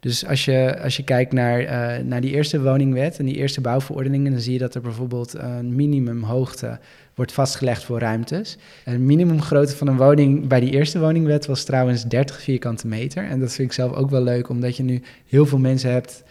Dus 0.01 0.25
als 0.25 0.45
je, 0.45 0.79
als 0.83 0.97
je 0.97 1.03
kijkt 1.03 1.31
naar, 1.31 1.61
uh, 1.61 2.05
naar 2.05 2.21
die 2.21 2.31
eerste 2.31 2.61
woningwet 2.61 3.19
en 3.19 3.25
die 3.25 3.35
eerste 3.35 3.61
bouwverordeningen, 3.61 4.31
dan 4.31 4.41
zie 4.41 4.53
je 4.53 4.59
dat 4.59 4.75
er 4.75 4.81
bijvoorbeeld 4.81 5.33
een 5.33 5.75
minimumhoogte 5.75 6.79
wordt 7.15 7.31
vastgelegd 7.31 7.83
voor 7.83 7.99
ruimtes. 7.99 8.57
Een 8.85 9.05
minimumgrootte 9.05 9.75
van 9.75 9.87
een 9.87 9.97
woning 9.97 10.47
bij 10.47 10.59
die 10.59 10.71
eerste 10.71 10.99
woningwet 10.99 11.45
was 11.45 11.63
trouwens 11.63 12.03
30 12.03 12.41
vierkante 12.41 12.87
meter. 12.87 13.23
En 13.23 13.39
dat 13.39 13.53
vind 13.53 13.67
ik 13.67 13.73
zelf 13.73 13.93
ook 13.93 14.09
wel 14.09 14.23
leuk, 14.23 14.49
omdat 14.49 14.77
je 14.77 14.83
nu 14.83 15.01
heel 15.27 15.45
veel 15.45 15.59
mensen 15.59 15.91
hebt 15.91 16.23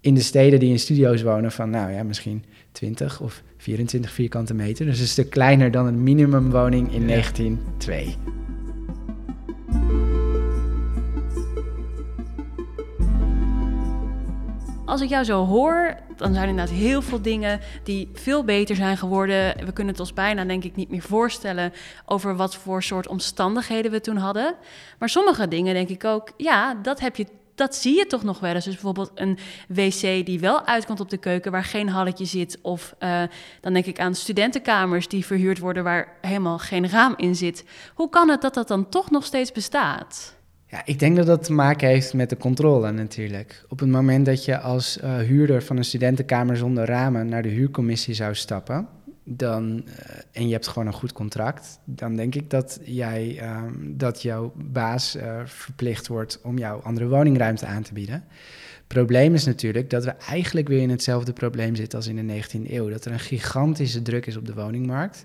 in 0.00 0.14
de 0.14 0.22
steden 0.22 0.60
die 0.60 0.70
in 0.70 0.78
studio's 0.78 1.22
wonen 1.22 1.52
van, 1.52 1.70
nou 1.70 1.92
ja, 1.92 2.02
misschien 2.02 2.44
20 2.72 3.20
of 3.20 3.42
24 3.56 4.10
vierkante 4.10 4.54
meter. 4.54 4.86
Dus 4.86 5.00
een 5.00 5.06
stuk 5.06 5.30
kleiner 5.30 5.70
dan 5.70 5.86
een 5.86 6.02
minimumwoning 6.02 6.92
in 6.92 7.00
ja. 7.00 7.06
1902. 7.06 8.43
Als 14.86 15.00
ik 15.00 15.08
jou 15.08 15.24
zo 15.24 15.44
hoor, 15.44 15.96
dan 16.16 16.32
zijn 16.32 16.42
er 16.42 16.48
inderdaad 16.48 16.74
heel 16.74 17.02
veel 17.02 17.22
dingen 17.22 17.60
die 17.82 18.10
veel 18.12 18.44
beter 18.44 18.76
zijn 18.76 18.96
geworden. 18.96 19.66
We 19.66 19.72
kunnen 19.72 19.92
het 19.92 20.00
ons 20.00 20.12
bijna, 20.12 20.44
denk 20.44 20.64
ik, 20.64 20.76
niet 20.76 20.90
meer 20.90 21.02
voorstellen 21.02 21.72
over 22.06 22.36
wat 22.36 22.56
voor 22.56 22.82
soort 22.82 23.08
omstandigheden 23.08 23.90
we 23.90 24.00
toen 24.00 24.16
hadden. 24.16 24.54
Maar 24.98 25.08
sommige 25.08 25.48
dingen 25.48 25.74
denk 25.74 25.88
ik 25.88 26.04
ook, 26.04 26.32
ja, 26.36 26.74
dat 26.74 27.00
heb 27.00 27.16
je 27.16 27.26
dat 27.54 27.74
zie 27.74 27.96
je 27.96 28.06
toch 28.06 28.22
nog 28.22 28.40
wel 28.40 28.54
eens. 28.54 28.64
Dus 28.64 28.74
bijvoorbeeld 28.74 29.10
een 29.14 29.38
wc 29.68 30.26
die 30.26 30.40
wel 30.40 30.66
uitkomt 30.66 31.00
op 31.00 31.10
de 31.10 31.16
keuken, 31.16 31.52
waar 31.52 31.64
geen 31.64 31.88
halletje 31.88 32.24
zit. 32.24 32.58
Of 32.62 32.94
uh, 33.00 33.22
dan 33.60 33.72
denk 33.72 33.86
ik 33.86 34.00
aan 34.00 34.14
studentenkamers 34.14 35.08
die 35.08 35.26
verhuurd 35.26 35.58
worden 35.58 35.84
waar 35.84 36.16
helemaal 36.20 36.58
geen 36.58 36.88
raam 36.88 37.14
in 37.16 37.34
zit. 37.34 37.64
Hoe 37.94 38.08
kan 38.08 38.28
het 38.28 38.40
dat 38.40 38.54
dat 38.54 38.68
dan 38.68 38.88
toch 38.88 39.10
nog 39.10 39.24
steeds 39.24 39.52
bestaat? 39.52 40.36
Ja, 40.74 40.82
ik 40.84 40.98
denk 40.98 41.16
dat 41.16 41.26
dat 41.26 41.44
te 41.44 41.52
maken 41.52 41.88
heeft 41.88 42.14
met 42.14 42.30
de 42.30 42.36
controle 42.36 42.90
natuurlijk. 42.90 43.64
Op 43.68 43.78
het 43.80 43.88
moment 43.88 44.26
dat 44.26 44.44
je 44.44 44.58
als 44.58 44.98
uh, 45.04 45.16
huurder 45.16 45.62
van 45.62 45.76
een 45.76 45.84
studentenkamer 45.84 46.56
zonder 46.56 46.84
ramen 46.84 47.28
naar 47.28 47.42
de 47.42 47.48
huurcommissie 47.48 48.14
zou 48.14 48.34
stappen, 48.34 48.88
dan, 49.24 49.84
uh, 49.86 49.92
en 50.32 50.46
je 50.46 50.52
hebt 50.52 50.68
gewoon 50.68 50.86
een 50.86 50.92
goed 50.92 51.12
contract, 51.12 51.78
dan 51.84 52.16
denk 52.16 52.34
ik 52.34 52.50
dat, 52.50 52.80
jij, 52.82 53.38
uh, 53.42 53.62
dat 53.80 54.22
jouw 54.22 54.52
baas 54.56 55.16
uh, 55.16 55.40
verplicht 55.44 56.06
wordt 56.06 56.40
om 56.42 56.58
jou 56.58 56.84
andere 56.84 57.08
woningruimte 57.08 57.66
aan 57.66 57.82
te 57.82 57.92
bieden. 57.92 58.24
Probleem 58.86 59.34
is 59.34 59.44
natuurlijk 59.44 59.90
dat 59.90 60.04
we 60.04 60.10
eigenlijk 60.10 60.68
weer 60.68 60.80
in 60.80 60.90
hetzelfde 60.90 61.32
probleem 61.32 61.74
zitten 61.74 61.98
als 61.98 62.08
in 62.08 62.26
de 62.26 62.42
19e 62.42 62.70
eeuw. 62.70 62.88
Dat 62.88 63.04
er 63.04 63.12
een 63.12 63.20
gigantische 63.20 64.02
druk 64.02 64.26
is 64.26 64.36
op 64.36 64.46
de 64.46 64.54
woningmarkt 64.54 65.24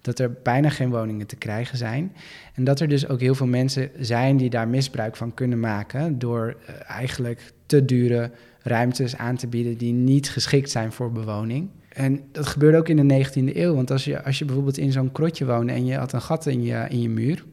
dat 0.00 0.18
er 0.18 0.32
bijna 0.42 0.68
geen 0.68 0.90
woningen 0.90 1.26
te 1.26 1.36
krijgen 1.36 1.78
zijn. 1.78 2.12
En 2.54 2.64
dat 2.64 2.80
er 2.80 2.88
dus 2.88 3.08
ook 3.08 3.20
heel 3.20 3.34
veel 3.34 3.46
mensen 3.46 3.90
zijn 3.98 4.36
die 4.36 4.50
daar 4.50 4.68
misbruik 4.68 5.16
van 5.16 5.34
kunnen 5.34 5.60
maken 5.60 6.18
door 6.18 6.56
uh, 6.60 6.90
eigenlijk 6.90 7.52
te 7.66 7.84
dure 7.84 8.30
ruimtes 8.62 9.16
aan 9.16 9.36
te 9.36 9.46
bieden 9.46 9.76
die 9.76 9.92
niet 9.92 10.30
geschikt 10.30 10.70
zijn 10.70 10.92
voor 10.92 11.12
bewoning. 11.12 11.70
En 11.88 12.20
dat 12.32 12.46
gebeurde 12.46 12.78
ook 12.78 12.88
in 12.88 13.08
de 13.08 13.24
19e 13.24 13.56
eeuw, 13.56 13.74
want 13.74 13.90
als 13.90 14.04
je, 14.04 14.22
als 14.22 14.38
je 14.38 14.44
bijvoorbeeld 14.44 14.78
in 14.78 14.92
zo'n 14.92 15.12
krotje 15.12 15.46
woonde 15.46 15.72
en 15.72 15.86
je 15.86 15.96
had 15.96 16.12
een 16.12 16.22
gat 16.22 16.46
in 16.46 16.62
je, 16.62 16.86
in 16.88 17.00
je 17.00 17.08
muur 17.08 17.44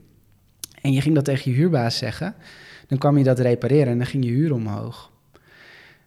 en 0.83 0.93
je 0.93 1.01
ging 1.01 1.15
dat 1.15 1.25
tegen 1.25 1.51
je 1.51 1.57
huurbaas 1.57 1.97
zeggen, 1.97 2.35
dan 2.87 2.97
kwam 2.97 3.17
je 3.17 3.23
dat 3.23 3.39
repareren 3.39 3.87
en 3.87 3.97
dan 3.97 4.07
ging 4.07 4.25
je 4.25 4.31
huur 4.31 4.53
omhoog. 4.53 5.11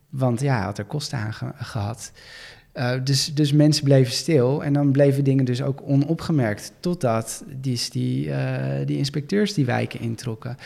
Want 0.08 0.40
ja, 0.40 0.62
had 0.62 0.78
er 0.78 0.84
kosten 0.84 1.18
aan 1.18 1.32
gehad. 1.56 2.12
Uh, 2.76 2.92
dus, 3.04 3.34
dus 3.34 3.52
mensen 3.52 3.84
bleven 3.84 4.12
stil 4.12 4.64
en 4.64 4.72
dan 4.72 4.92
bleven 4.92 5.24
dingen 5.24 5.44
dus 5.44 5.62
ook 5.62 5.82
onopgemerkt. 5.84 6.72
Totdat 6.80 7.44
die, 7.60 7.80
die, 7.90 8.26
uh, 8.26 8.36
die 8.84 8.96
inspecteurs 8.96 9.54
die 9.54 9.64
wijken 9.64 10.00
introkken. 10.00 10.56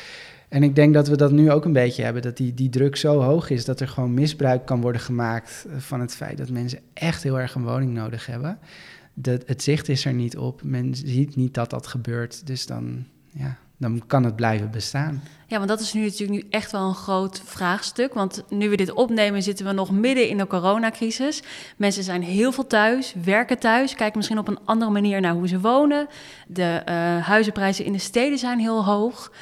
En 0.48 0.62
ik 0.62 0.74
denk 0.74 0.94
dat 0.94 1.08
we 1.08 1.16
dat 1.16 1.32
nu 1.32 1.50
ook 1.50 1.64
een 1.64 1.72
beetje 1.72 2.02
hebben. 2.02 2.22
Dat 2.22 2.36
die, 2.36 2.54
die 2.54 2.68
druk 2.68 2.96
zo 2.96 3.20
hoog 3.20 3.50
is 3.50 3.64
dat 3.64 3.80
er 3.80 3.88
gewoon 3.88 4.14
misbruik 4.14 4.66
kan 4.66 4.80
worden 4.80 5.00
gemaakt 5.00 5.66
van 5.76 6.00
het 6.00 6.14
feit 6.14 6.38
dat 6.38 6.50
mensen 6.50 6.80
echt 6.94 7.22
heel 7.22 7.40
erg 7.40 7.54
een 7.54 7.64
woning 7.64 7.92
nodig 7.92 8.26
hebben. 8.26 8.58
De, 9.14 9.40
het 9.46 9.62
zicht 9.62 9.88
is 9.88 10.04
er 10.04 10.12
niet 10.12 10.36
op. 10.36 10.62
Men 10.62 10.94
ziet 10.94 11.36
niet 11.36 11.54
dat 11.54 11.70
dat 11.70 11.86
gebeurt. 11.86 12.46
Dus 12.46 12.66
dan, 12.66 13.04
ja, 13.28 13.58
dan 13.81 14.03
kan 14.07 14.24
het 14.24 14.37
blijven 14.37 14.70
bestaan. 14.70 15.22
Ja, 15.47 15.57
want 15.57 15.68
dat 15.68 15.81
is 15.81 15.93
nu 15.93 16.03
natuurlijk 16.03 16.43
nu 16.43 16.49
echt 16.51 16.72
wel 16.72 16.89
een 16.89 16.95
groot 16.95 17.43
vraagstuk. 17.45 18.14
Want 18.14 18.45
nu 18.49 18.68
we 18.68 18.76
dit 18.76 18.93
opnemen, 18.93 19.43
zitten 19.43 19.66
we 19.66 19.72
nog 19.72 19.91
midden 19.91 20.28
in 20.28 20.39
de 20.39 20.47
coronacrisis. 20.47 21.43
Mensen 21.76 22.03
zijn 22.03 22.22
heel 22.22 22.53
veel 22.53 22.66
thuis, 22.66 23.14
werken 23.24 23.59
thuis, 23.59 23.95
kijken 23.95 24.16
misschien 24.16 24.39
op 24.39 24.49
een 24.49 24.59
andere 24.64 24.91
manier 24.91 25.20
naar 25.20 25.33
hoe 25.33 25.49
ze 25.49 25.61
wonen. 25.61 26.07
De 26.47 26.83
uh, 26.89 27.26
huizenprijzen 27.26 27.85
in 27.85 27.93
de 27.93 27.99
steden 27.99 28.39
zijn 28.39 28.59
heel 28.59 28.85
hoog. 28.85 29.33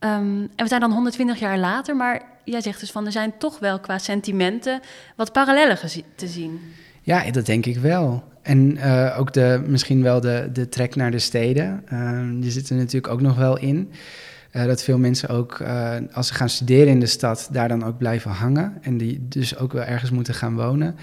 Um, 0.00 0.40
en 0.40 0.50
we 0.56 0.68
zijn 0.68 0.80
dan 0.80 0.92
120 0.92 1.38
jaar 1.38 1.58
later, 1.58 1.96
maar 1.96 2.22
jij 2.44 2.60
zegt 2.60 2.80
dus 2.80 2.90
van 2.90 3.06
er 3.06 3.12
zijn 3.12 3.32
toch 3.38 3.58
wel 3.58 3.80
qua 3.80 3.98
sentimenten 3.98 4.80
wat 5.16 5.32
parallellen 5.32 5.78
te 6.14 6.26
zien. 6.26 6.60
Ja, 7.02 7.30
dat 7.30 7.46
denk 7.46 7.66
ik 7.66 7.76
wel. 7.76 8.24
En 8.46 8.76
uh, 8.76 9.16
ook 9.18 9.32
de, 9.32 9.62
misschien 9.66 10.02
wel 10.02 10.20
de, 10.20 10.48
de 10.52 10.68
trek 10.68 10.96
naar 10.96 11.10
de 11.10 11.18
steden. 11.18 11.82
Uh, 11.92 12.20
die 12.40 12.50
zit 12.50 12.70
er 12.70 12.76
natuurlijk 12.76 13.12
ook 13.12 13.20
nog 13.20 13.36
wel 13.36 13.58
in. 13.58 13.90
Uh, 14.52 14.64
dat 14.64 14.82
veel 14.82 14.98
mensen 14.98 15.28
ook, 15.28 15.58
uh, 15.58 15.94
als 16.12 16.26
ze 16.26 16.34
gaan 16.34 16.48
studeren 16.48 16.88
in 16.88 17.00
de 17.00 17.06
stad, 17.06 17.48
daar 17.52 17.68
dan 17.68 17.84
ook 17.84 17.98
blijven 17.98 18.30
hangen. 18.30 18.78
En 18.82 18.96
die 18.96 19.26
dus 19.28 19.56
ook 19.56 19.72
wel 19.72 19.82
ergens 19.82 20.10
moeten 20.10 20.34
gaan 20.34 20.54
wonen. 20.54 20.96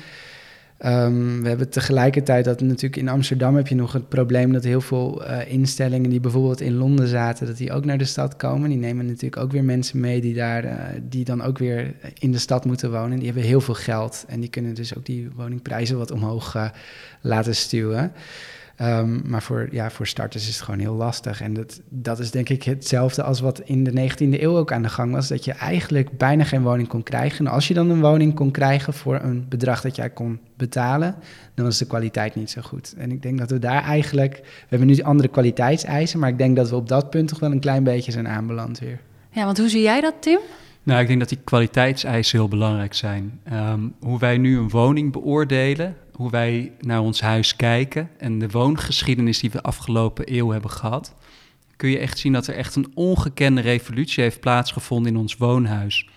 Um, 0.85 1.41
we 1.41 1.47
hebben 1.47 1.69
tegelijkertijd 1.69 2.45
dat 2.45 2.61
natuurlijk 2.61 2.97
in 2.97 3.09
Amsterdam 3.09 3.55
heb 3.55 3.67
je 3.67 3.75
nog 3.75 3.93
het 3.93 4.09
probleem 4.09 4.53
dat 4.53 4.63
heel 4.63 4.81
veel 4.81 5.23
uh, 5.23 5.51
instellingen 5.51 6.09
die 6.09 6.19
bijvoorbeeld 6.19 6.61
in 6.61 6.73
Londen 6.73 7.07
zaten, 7.07 7.47
dat 7.47 7.57
die 7.57 7.71
ook 7.71 7.85
naar 7.85 7.97
de 7.97 8.05
stad 8.05 8.35
komen. 8.35 8.69
Die 8.69 8.77
nemen 8.77 9.05
natuurlijk 9.05 9.41
ook 9.41 9.51
weer 9.51 9.63
mensen 9.63 9.99
mee 9.99 10.21
die 10.21 10.33
daar, 10.33 10.65
uh, 10.65 10.71
die 11.09 11.25
dan 11.25 11.41
ook 11.41 11.57
weer 11.57 11.93
in 12.19 12.31
de 12.31 12.37
stad 12.37 12.65
moeten 12.65 12.91
wonen. 12.91 13.17
Die 13.17 13.25
hebben 13.25 13.43
heel 13.43 13.61
veel 13.61 13.73
geld 13.73 14.25
en 14.27 14.39
die 14.39 14.49
kunnen 14.49 14.73
dus 14.73 14.97
ook 14.97 15.05
die 15.05 15.29
woningprijzen 15.35 15.97
wat 15.97 16.11
omhoog 16.11 16.55
uh, 16.55 16.69
laten 17.21 17.55
stuwen. 17.55 18.11
Um, 18.81 19.21
maar 19.25 19.41
voor, 19.41 19.67
ja, 19.71 19.91
voor 19.91 20.07
starters 20.07 20.47
is 20.47 20.55
het 20.55 20.63
gewoon 20.63 20.79
heel 20.79 20.93
lastig. 20.93 21.41
En 21.41 21.53
dat, 21.53 21.81
dat 21.89 22.19
is 22.19 22.31
denk 22.31 22.49
ik 22.49 22.63
hetzelfde 22.63 23.23
als 23.23 23.39
wat 23.39 23.59
in 23.59 23.83
de 23.83 23.91
19e 23.91 24.41
eeuw 24.41 24.57
ook 24.57 24.71
aan 24.71 24.81
de 24.81 24.89
gang 24.89 25.11
was. 25.11 25.27
Dat 25.27 25.45
je 25.45 25.51
eigenlijk 25.51 26.17
bijna 26.17 26.43
geen 26.43 26.61
woning 26.61 26.87
kon 26.87 27.03
krijgen. 27.03 27.45
En 27.45 27.51
als 27.51 27.67
je 27.67 27.73
dan 27.73 27.89
een 27.89 28.01
woning 28.01 28.33
kon 28.33 28.51
krijgen 28.51 28.93
voor 28.93 29.19
een 29.21 29.45
bedrag 29.49 29.81
dat 29.81 29.95
jij 29.95 30.09
kon 30.09 30.39
betalen, 30.57 31.15
dan 31.53 31.65
was 31.65 31.77
de 31.77 31.85
kwaliteit 31.85 32.35
niet 32.35 32.49
zo 32.49 32.61
goed. 32.61 32.93
En 32.97 33.11
ik 33.11 33.21
denk 33.21 33.37
dat 33.37 33.49
we 33.49 33.59
daar 33.59 33.83
eigenlijk. 33.83 34.37
We 34.43 34.65
hebben 34.67 34.87
nu 34.87 35.01
andere 35.01 35.29
kwaliteitseisen, 35.29 36.19
maar 36.19 36.29
ik 36.29 36.37
denk 36.37 36.55
dat 36.55 36.69
we 36.69 36.75
op 36.75 36.87
dat 36.87 37.09
punt 37.09 37.27
toch 37.27 37.39
wel 37.39 37.51
een 37.51 37.59
klein 37.59 37.83
beetje 37.83 38.11
zijn 38.11 38.27
aanbeland 38.27 38.79
weer. 38.79 38.99
Ja, 39.29 39.45
want 39.45 39.57
hoe 39.57 39.69
zie 39.69 39.81
jij 39.81 40.01
dat, 40.01 40.13
Tim? 40.19 40.39
Nou, 40.83 41.01
ik 41.01 41.07
denk 41.07 41.19
dat 41.19 41.29
die 41.29 41.39
kwaliteitseisen 41.43 42.39
heel 42.39 42.47
belangrijk 42.47 42.93
zijn. 42.93 43.39
Um, 43.53 43.93
hoe 43.99 44.19
wij 44.19 44.37
nu 44.37 44.57
een 44.57 44.69
woning 44.69 45.11
beoordelen, 45.11 45.95
hoe 46.13 46.29
wij 46.29 46.71
naar 46.79 47.01
ons 47.01 47.21
huis 47.21 47.55
kijken 47.55 48.09
en 48.17 48.39
de 48.39 48.49
woongeschiedenis 48.49 49.39
die 49.39 49.51
we 49.51 49.61
afgelopen 49.61 50.37
eeuw 50.37 50.49
hebben 50.49 50.71
gehad, 50.71 51.15
kun 51.75 51.89
je 51.89 51.97
echt 51.97 52.19
zien 52.19 52.33
dat 52.33 52.47
er 52.47 52.55
echt 52.55 52.75
een 52.75 52.91
ongekende 52.93 53.61
revolutie 53.61 54.23
heeft 54.23 54.39
plaatsgevonden 54.39 55.11
in 55.11 55.19
ons 55.19 55.37
woonhuis. 55.37 56.09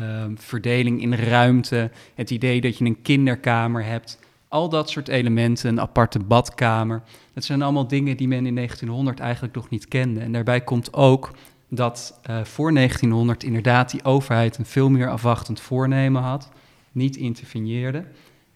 Um, 0.00 0.38
verdeling 0.38 1.02
in 1.02 1.14
ruimte, 1.14 1.90
het 2.14 2.30
idee 2.30 2.60
dat 2.60 2.78
je 2.78 2.84
een 2.84 3.02
kinderkamer 3.02 3.84
hebt, 3.84 4.18
al 4.48 4.68
dat 4.68 4.90
soort 4.90 5.08
elementen, 5.08 5.68
een 5.68 5.80
aparte 5.80 6.18
badkamer. 6.18 7.02
Dat 7.32 7.44
zijn 7.44 7.62
allemaal 7.62 7.88
dingen 7.88 8.16
die 8.16 8.28
men 8.28 8.46
in 8.46 8.54
1900 8.54 9.20
eigenlijk 9.20 9.54
nog 9.54 9.68
niet 9.68 9.88
kende. 9.88 10.20
En 10.20 10.32
daarbij 10.32 10.60
komt 10.60 10.92
ook 10.92 11.30
dat 11.68 12.20
uh, 12.30 12.44
voor 12.44 12.74
1900 12.74 13.44
inderdaad 13.44 13.90
die 13.90 14.04
overheid 14.04 14.58
een 14.58 14.66
veel 14.66 14.90
meer 14.90 15.10
afwachtend 15.10 15.60
voornemen 15.60 16.22
had, 16.22 16.50
niet 16.92 17.16
interveneerde. 17.16 18.04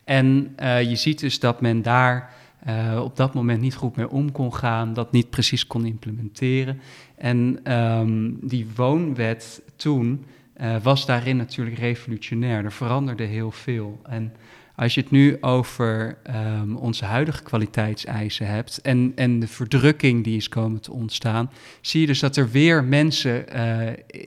En 0.05 0.55
uh, 0.63 0.83
je 0.83 0.97
ziet 0.97 1.21
dus 1.21 1.41
dat 1.41 1.61
men 1.61 1.83
daar 1.83 2.33
uh, 2.69 3.01
op 3.05 3.17
dat 3.17 3.35
moment 3.35 3.61
niet 3.61 3.75
goed 3.75 3.97
mee 3.97 4.11
om 4.11 4.33
kon 4.33 4.55
gaan, 4.55 4.93
dat 4.93 5.13
niet 5.13 5.31
precies 5.31 5.67
kon 5.67 5.87
implementeren. 5.87 6.81
En 7.17 7.73
um, 7.73 8.39
die 8.41 8.67
woonwet 8.77 9.63
toen 9.77 10.25
uh, 10.61 10.77
was 10.83 11.07
daarin 11.07 11.37
natuurlijk 11.37 11.79
revolutionair. 11.79 12.65
Er 12.65 12.73
veranderde 12.73 13.25
heel 13.25 13.51
veel. 13.51 14.01
En 14.03 14.33
als 14.77 14.95
je 14.95 15.01
het 15.01 15.11
nu 15.11 15.37
over 15.41 16.19
um, 16.61 16.77
onze 16.77 17.05
huidige 17.05 17.43
kwaliteitseisen 17.43 18.47
hebt 18.47 18.81
en, 18.81 19.13
en 19.15 19.41
de 19.41 19.49
verdrukking 19.49 20.25
die 20.25 20.37
is 20.37 20.49
komen 20.49 20.81
te 20.81 20.93
ontstaan, 20.93 21.51
zie 21.81 22.01
je 22.01 22.07
dus 22.07 22.21
dat 22.21 22.37
er 22.37 22.51
weer 22.51 22.85
mensen 22.85 23.49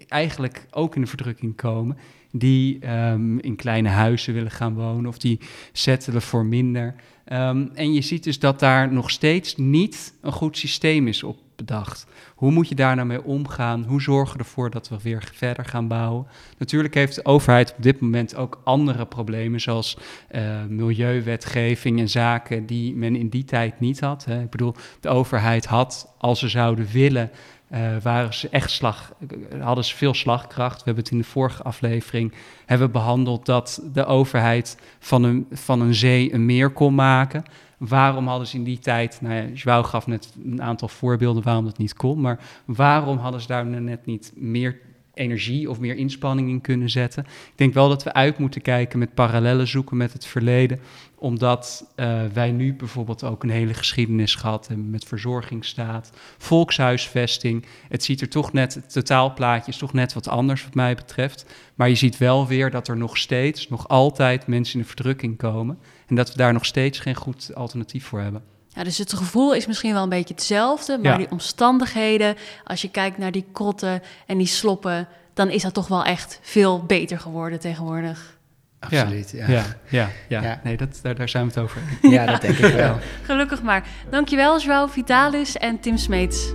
eigenlijk 0.07 0.65
ook 0.71 0.95
in 0.95 1.01
de 1.01 1.07
verdrukking 1.07 1.55
komen 1.55 1.97
die 2.31 2.89
um, 2.89 3.39
in 3.39 3.55
kleine 3.55 3.89
huizen 3.89 4.33
willen 4.33 4.51
gaan 4.51 4.73
wonen 4.73 5.05
of 5.05 5.17
die 5.17 5.39
settelen 5.71 6.21
voor 6.21 6.45
minder. 6.45 6.95
Um, 7.33 7.71
en 7.73 7.93
je 7.93 8.01
ziet 8.01 8.23
dus 8.23 8.39
dat 8.39 8.59
daar 8.59 8.93
nog 8.93 9.11
steeds 9.11 9.55
niet 9.55 10.13
een 10.21 10.31
goed 10.31 10.57
systeem 10.57 11.07
is 11.07 11.23
op 11.23 11.37
bedacht. 11.55 12.05
Hoe 12.35 12.51
moet 12.51 12.69
je 12.69 12.75
daar 12.75 12.95
nou 12.95 13.07
mee 13.07 13.23
omgaan? 13.23 13.83
Hoe 13.83 14.01
zorgen 14.01 14.37
we 14.37 14.43
ervoor 14.43 14.69
dat 14.69 14.89
we 14.89 14.97
weer 15.01 15.29
verder 15.33 15.65
gaan 15.65 15.87
bouwen? 15.87 16.27
Natuurlijk 16.57 16.93
heeft 16.93 17.15
de 17.15 17.25
overheid 17.25 17.73
op 17.77 17.83
dit 17.83 17.99
moment 17.99 18.35
ook 18.35 18.61
andere 18.63 19.05
problemen, 19.05 19.61
zoals 19.61 19.97
uh, 20.31 20.63
milieuwetgeving 20.69 21.99
en 21.99 22.09
zaken 22.09 22.65
die 22.65 22.95
men 22.95 23.15
in 23.15 23.29
die 23.29 23.43
tijd 23.43 23.79
niet 23.79 23.99
had. 23.99 24.25
Hè. 24.25 24.41
Ik 24.41 24.49
bedoel, 24.49 24.75
de 24.99 25.09
overheid 25.09 25.65
had, 25.65 26.13
als 26.17 26.39
ze 26.39 26.47
zouden 26.47 26.87
willen, 26.91 27.31
uh, 27.71 27.97
waren 28.01 28.33
ze 28.33 28.49
echt 28.49 28.71
slag, 28.71 29.13
hadden 29.59 29.85
ze 29.85 29.95
veel 29.95 30.13
slagkracht. 30.13 30.77
We 30.77 30.83
hebben 30.85 31.03
het 31.03 31.13
in 31.13 31.19
de 31.19 31.23
vorige 31.23 31.63
aflevering 31.63 32.33
hebben 32.65 32.91
behandeld 32.91 33.45
dat 33.45 33.81
de 33.93 34.05
overheid 34.05 34.77
van 34.99 35.23
een, 35.23 35.47
van 35.51 35.81
een 35.81 35.95
zee 35.95 36.33
een 36.33 36.45
meer 36.45 36.69
kon 36.69 36.95
maken. 36.95 37.43
Waarom 37.77 38.27
hadden 38.27 38.47
ze 38.47 38.57
in 38.57 38.63
die 38.63 38.79
tijd, 38.79 39.21
nou 39.21 39.35
ja, 39.35 39.45
Joao 39.53 39.83
gaf 39.83 40.07
net 40.07 40.33
een 40.43 40.61
aantal 40.61 40.87
voorbeelden 40.87 41.43
waarom 41.43 41.65
dat 41.65 41.77
niet 41.77 41.93
kon, 41.93 42.21
maar 42.21 42.39
waarom 42.65 43.17
hadden 43.17 43.41
ze 43.41 43.47
daar 43.47 43.65
net 43.65 44.05
niet 44.05 44.33
meer 44.35 44.79
energie 45.15 45.69
of 45.69 45.79
meer 45.79 45.95
inspanning 45.95 46.49
in 46.49 46.61
kunnen 46.61 46.89
zetten. 46.89 47.23
Ik 47.23 47.53
denk 47.55 47.73
wel 47.73 47.89
dat 47.89 48.03
we 48.03 48.13
uit 48.13 48.37
moeten 48.37 48.61
kijken 48.61 48.99
met 48.99 49.13
parallellen 49.13 49.67
zoeken 49.67 49.97
met 49.97 50.13
het 50.13 50.25
verleden, 50.25 50.79
omdat 51.15 51.93
uh, 51.95 52.21
wij 52.33 52.51
nu 52.51 52.73
bijvoorbeeld 52.73 53.23
ook 53.23 53.43
een 53.43 53.49
hele 53.49 53.73
geschiedenis 53.73 54.35
gehad 54.35 54.67
hebben 54.67 54.89
met 54.89 55.05
verzorgingsstaat, 55.05 56.11
volkshuisvesting. 56.37 57.65
Het 57.89 58.03
ziet 58.03 58.21
er 58.21 58.29
toch 58.29 58.53
net, 58.53 58.73
het 58.73 58.93
totaalplaatje 58.93 59.71
is 59.71 59.77
toch 59.77 59.93
net 59.93 60.13
wat 60.13 60.27
anders 60.27 60.63
wat 60.63 60.73
mij 60.73 60.95
betreft. 60.95 61.45
Maar 61.75 61.89
je 61.89 61.95
ziet 61.95 62.17
wel 62.17 62.47
weer 62.47 62.71
dat 62.71 62.87
er 62.87 62.97
nog 62.97 63.17
steeds, 63.17 63.69
nog 63.69 63.87
altijd 63.87 64.47
mensen 64.47 64.75
in 64.75 64.81
de 64.81 64.87
verdrukking 64.87 65.37
komen 65.37 65.77
en 66.07 66.15
dat 66.15 66.31
we 66.31 66.37
daar 66.37 66.53
nog 66.53 66.65
steeds 66.65 66.99
geen 66.99 67.15
goed 67.15 67.55
alternatief 67.55 68.05
voor 68.05 68.19
hebben. 68.19 68.43
Ja, 68.67 68.83
dus 68.83 68.97
het 68.97 69.13
gevoel 69.13 69.53
is 69.53 69.67
misschien 69.67 69.93
wel 69.93 70.03
een 70.03 70.09
beetje 70.09 70.33
hetzelfde, 70.33 70.97
maar 70.97 71.11
ja. 71.11 71.17
die 71.17 71.31
omstandigheden, 71.31 72.35
als 72.63 72.81
je 72.81 72.89
kijkt 72.89 73.17
naar 73.17 73.31
die 73.31 73.45
krotten 73.51 74.01
en 74.25 74.37
die 74.37 74.47
sloppen, 74.47 75.07
dan 75.33 75.49
is 75.49 75.61
dat 75.61 75.73
toch 75.73 75.87
wel 75.87 76.03
echt 76.03 76.39
veel 76.41 76.83
beter 76.83 77.19
geworden 77.19 77.59
tegenwoordig. 77.59 78.37
Absoluut, 78.79 79.31
ja. 79.31 79.47
Ja, 79.47 79.63
ja, 79.89 80.09
ja. 80.27 80.41
ja. 80.41 80.59
Nee, 80.63 80.77
dat, 80.77 80.99
daar, 81.01 81.15
daar, 81.15 81.29
zijn 81.29 81.43
we 81.43 81.53
het 81.53 81.59
over. 81.63 81.81
Ja, 82.01 82.25
dat 82.25 82.41
denk 82.41 82.57
ik 82.57 82.73
wel. 82.85 82.97
Gelukkig 83.23 83.61
maar. 83.61 83.87
Dankjewel, 84.09 84.59
Joao 84.59 84.87
Vitalis 84.87 85.57
en 85.57 85.79
Tim 85.79 85.97
Smeets. 85.97 86.53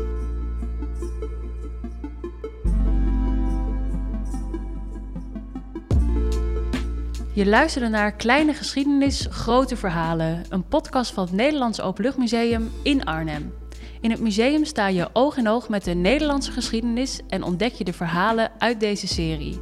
Je 7.40 7.46
luisterde 7.46 7.88
naar 7.88 8.12
Kleine 8.12 8.54
Geschiedenis, 8.54 9.26
Grote 9.30 9.76
Verhalen, 9.76 10.44
een 10.48 10.68
podcast 10.68 11.12
van 11.12 11.24
het 11.24 11.32
Nederlands 11.32 11.80
Openluchtmuseum 11.80 12.70
in 12.82 13.04
Arnhem. 13.04 13.54
In 14.00 14.10
het 14.10 14.20
museum 14.20 14.64
sta 14.64 14.86
je 14.86 15.08
oog 15.12 15.36
in 15.36 15.48
oog 15.48 15.68
met 15.68 15.84
de 15.84 15.94
Nederlandse 15.94 16.52
geschiedenis 16.52 17.20
en 17.28 17.42
ontdek 17.42 17.72
je 17.72 17.84
de 17.84 17.92
verhalen 17.92 18.50
uit 18.58 18.80
deze 18.80 19.06
serie. 19.06 19.60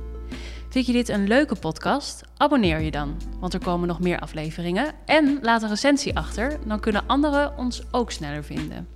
Vind 0.69 0.87
je 0.87 0.93
dit 0.93 1.09
een 1.09 1.29
leuke 1.29 1.55
podcast? 1.55 2.23
Abonneer 2.37 2.81
je 2.81 2.91
dan, 2.91 3.17
want 3.41 3.55
er 3.55 3.61
komen 3.61 3.89
nog 3.89 4.01
meer 4.01 4.19
afleveringen. 4.19 4.95
En 5.05 5.39
laat 5.43 5.63
een 5.63 5.69
recensie 5.69 6.17
achter, 6.17 6.59
dan 6.67 6.81
kunnen 6.81 7.07
anderen 7.07 7.59
ons 7.59 7.83
ook 7.91 8.11
sneller 8.11 8.45
vinden. 8.45 8.89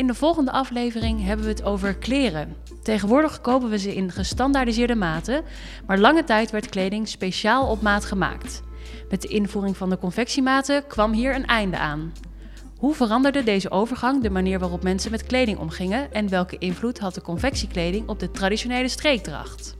In 0.00 0.06
de 0.06 0.14
volgende 0.14 0.50
aflevering 0.50 1.24
hebben 1.24 1.44
we 1.44 1.50
het 1.50 1.62
over 1.62 1.94
kleren. 1.94 2.56
Tegenwoordig 2.82 3.40
kopen 3.40 3.68
we 3.68 3.78
ze 3.78 3.94
in 3.94 4.10
gestandaardiseerde 4.10 4.94
maten, 4.94 5.44
maar 5.86 5.98
lange 5.98 6.24
tijd 6.24 6.50
werd 6.50 6.68
kleding 6.68 7.08
speciaal 7.08 7.66
op 7.66 7.82
maat 7.82 8.04
gemaakt. 8.04 8.62
Met 9.10 9.22
de 9.22 9.28
invoering 9.28 9.76
van 9.76 9.90
de 9.90 9.98
confectiematen 9.98 10.86
kwam 10.86 11.12
hier 11.12 11.34
een 11.34 11.46
einde 11.46 11.78
aan. 11.78 12.12
Hoe 12.78 12.94
veranderde 12.94 13.42
deze 13.42 13.70
overgang 13.70 14.22
de 14.22 14.30
manier 14.30 14.58
waarop 14.58 14.82
mensen 14.82 15.10
met 15.10 15.26
kleding 15.26 15.58
omgingen 15.58 16.12
en 16.12 16.28
welke 16.28 16.58
invloed 16.58 16.98
had 16.98 17.14
de 17.14 17.22
confectiekleding 17.22 18.08
op 18.08 18.18
de 18.20 18.30
traditionele 18.30 18.88
streekdracht? 18.88 19.76